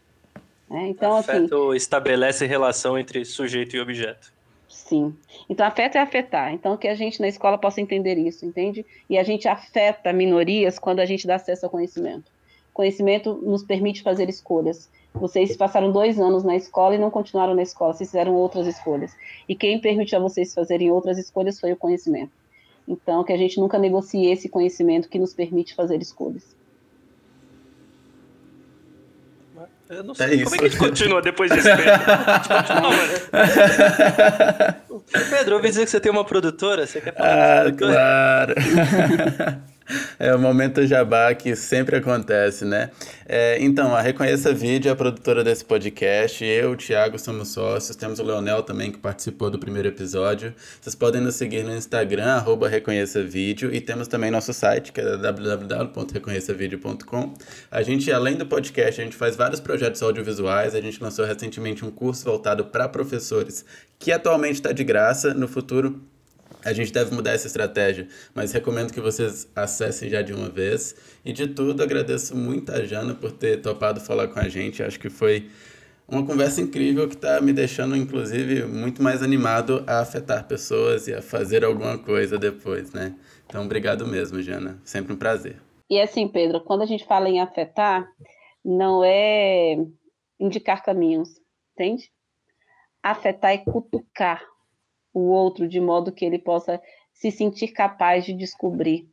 [0.70, 0.88] Né?
[0.88, 4.32] Então, afeto assim, estabelece relação entre sujeito e objeto.
[4.66, 5.14] Sim.
[5.46, 6.54] Então, afeto é afetar.
[6.54, 8.86] Então, que a gente na escola possa entender isso, entende?
[9.10, 12.32] E a gente afeta minorias quando a gente dá acesso ao conhecimento.
[12.72, 14.88] Conhecimento nos permite fazer escolhas.
[15.12, 19.14] Vocês passaram dois anos na escola e não continuaram na escola, vocês fizeram outras escolhas.
[19.46, 22.32] E quem permitiu a vocês fazerem outras escolhas foi o conhecimento.
[22.88, 26.58] Então, que a gente nunca negocie esse conhecimento que nos permite fazer escolhas.
[29.90, 30.40] Eu não é sei.
[30.40, 31.92] É Como é que a gente continua depois disso, Pedro?
[32.46, 32.92] continua,
[35.28, 36.86] Pedro, eu ouvi dizer que você tem uma produtora.
[36.86, 38.54] Você quer falar Ah, claro.
[40.18, 42.90] É o momento jabá que sempre acontece, né?
[43.26, 46.44] É, então, a Reconheça Vídeo é a produtora desse podcast.
[46.44, 47.96] Eu, o Thiago, somos sócios.
[47.96, 50.54] Temos o Leonel também, que participou do primeiro episódio.
[50.80, 53.72] Vocês podem nos seguir no Instagram, arroba Reconheça Vídeo.
[53.72, 57.34] E temos também nosso site, que é www.reconheçavideo.com.
[57.70, 60.74] A gente, além do podcast, a gente faz vários projetos audiovisuais.
[60.74, 63.64] A gente lançou recentemente um curso voltado para professores,
[63.98, 65.34] que atualmente está de graça.
[65.34, 66.00] No futuro
[66.64, 70.94] a gente deve mudar essa estratégia, mas recomendo que vocês acessem já de uma vez.
[71.24, 74.82] E de tudo, agradeço muito a Jana por ter topado falar com a gente.
[74.82, 75.50] Acho que foi
[76.08, 81.14] uma conversa incrível que está me deixando, inclusive, muito mais animado a afetar pessoas e
[81.14, 83.14] a fazer alguma coisa depois, né?
[83.46, 84.80] Então, obrigado mesmo, Jana.
[84.84, 85.56] Sempre um prazer.
[85.88, 88.08] E assim, Pedro, quando a gente fala em afetar,
[88.64, 89.76] não é
[90.38, 91.28] indicar caminhos,
[91.74, 92.10] entende?
[93.02, 94.49] Afetar é cutucar
[95.12, 96.80] o outro de modo que ele possa
[97.12, 99.08] se sentir capaz de descobrir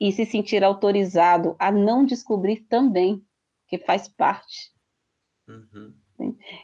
[0.00, 3.22] e se sentir autorizado a não descobrir também,
[3.68, 4.72] que faz parte.
[5.48, 5.94] Uhum.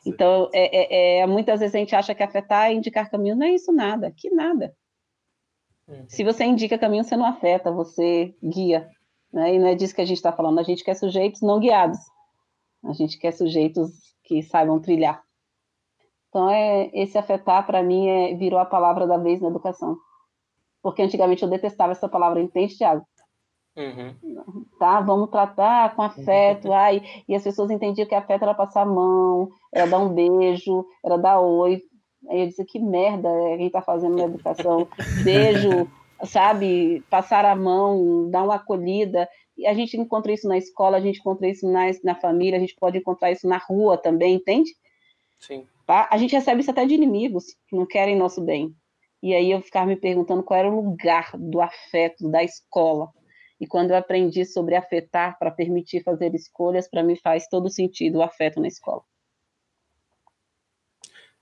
[0.06, 3.46] Então, é, é, é, muitas vezes a gente acha que afetar é indicar caminho, não
[3.46, 4.76] é isso nada, que nada.
[5.86, 6.04] Uhum.
[6.08, 8.88] Se você indica caminho, você não afeta, você guia.
[9.32, 9.54] Né?
[9.54, 11.98] E não é disso que a gente está falando, a gente quer sujeitos não guiados.
[12.84, 13.90] A gente quer sujeitos
[14.24, 15.22] que saibam trilhar.
[16.28, 19.96] Então, é, esse afetar, para mim, é, virou a palavra da vez na educação.
[20.82, 23.04] Porque antigamente eu detestava essa palavra, entende, Tiago?
[23.76, 24.64] Uhum.
[24.78, 26.72] Tá, vamos tratar com afeto.
[26.72, 30.84] Ai, e as pessoas entendiam que afeto era passar a mão, era dar um beijo,
[31.04, 31.80] era dar oi.
[32.28, 34.88] Aí eu disse, que merda é quem está fazendo na educação.
[35.22, 35.88] Beijo,
[36.24, 37.02] sabe?
[37.08, 39.28] Passar a mão, dar uma acolhida.
[39.56, 42.60] E a gente encontra isso na escola, a gente encontra isso na, na família, a
[42.60, 44.70] gente pode encontrar isso na rua também, entende?
[45.38, 45.64] Sim.
[45.88, 46.06] Tá?
[46.12, 48.74] A gente recebe isso até de inimigos que não querem nosso bem.
[49.22, 53.08] E aí eu ficava me perguntando qual era o lugar do afeto da escola.
[53.58, 58.18] E quando eu aprendi sobre afetar para permitir fazer escolhas, para mim faz todo sentido
[58.18, 59.00] o afeto na escola.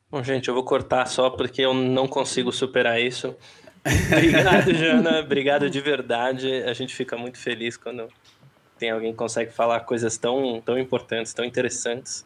[0.09, 3.36] Bom, gente, eu vou cortar só porque eu não consigo superar isso.
[4.12, 5.18] Obrigado, Jana.
[5.18, 6.62] Obrigado de verdade.
[6.62, 8.06] A gente fica muito feliz quando
[8.78, 12.24] tem alguém que consegue falar coisas tão, tão importantes, tão interessantes.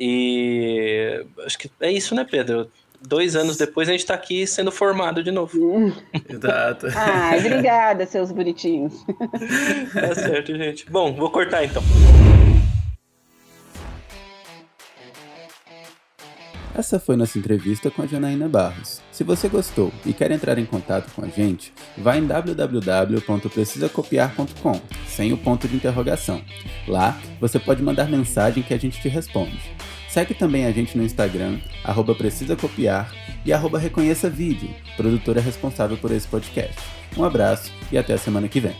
[0.00, 2.70] E acho que é isso, né, Pedro?
[3.02, 5.92] Dois anos depois a gente tá aqui sendo formado de novo.
[6.26, 6.86] Exato.
[6.94, 9.04] Ai, obrigada, seus bonitinhos.
[9.92, 10.90] Tá certo, gente.
[10.90, 11.82] Bom, vou cortar então.
[16.74, 19.02] Essa foi nossa entrevista com a Janaína Barros.
[19.12, 25.30] Se você gostou e quer entrar em contato com a gente, vá em www.precisacopiar.com, sem
[25.32, 26.42] o ponto de interrogação.
[26.88, 29.60] Lá, você pode mandar mensagem que a gente te responde.
[30.10, 33.14] Segue também a gente no Instagram, arroba Precisa Copiar
[33.46, 36.76] e arroba Reconheça Vídeo, produtora responsável por esse podcast.
[37.16, 38.74] Um abraço e até a semana que vem.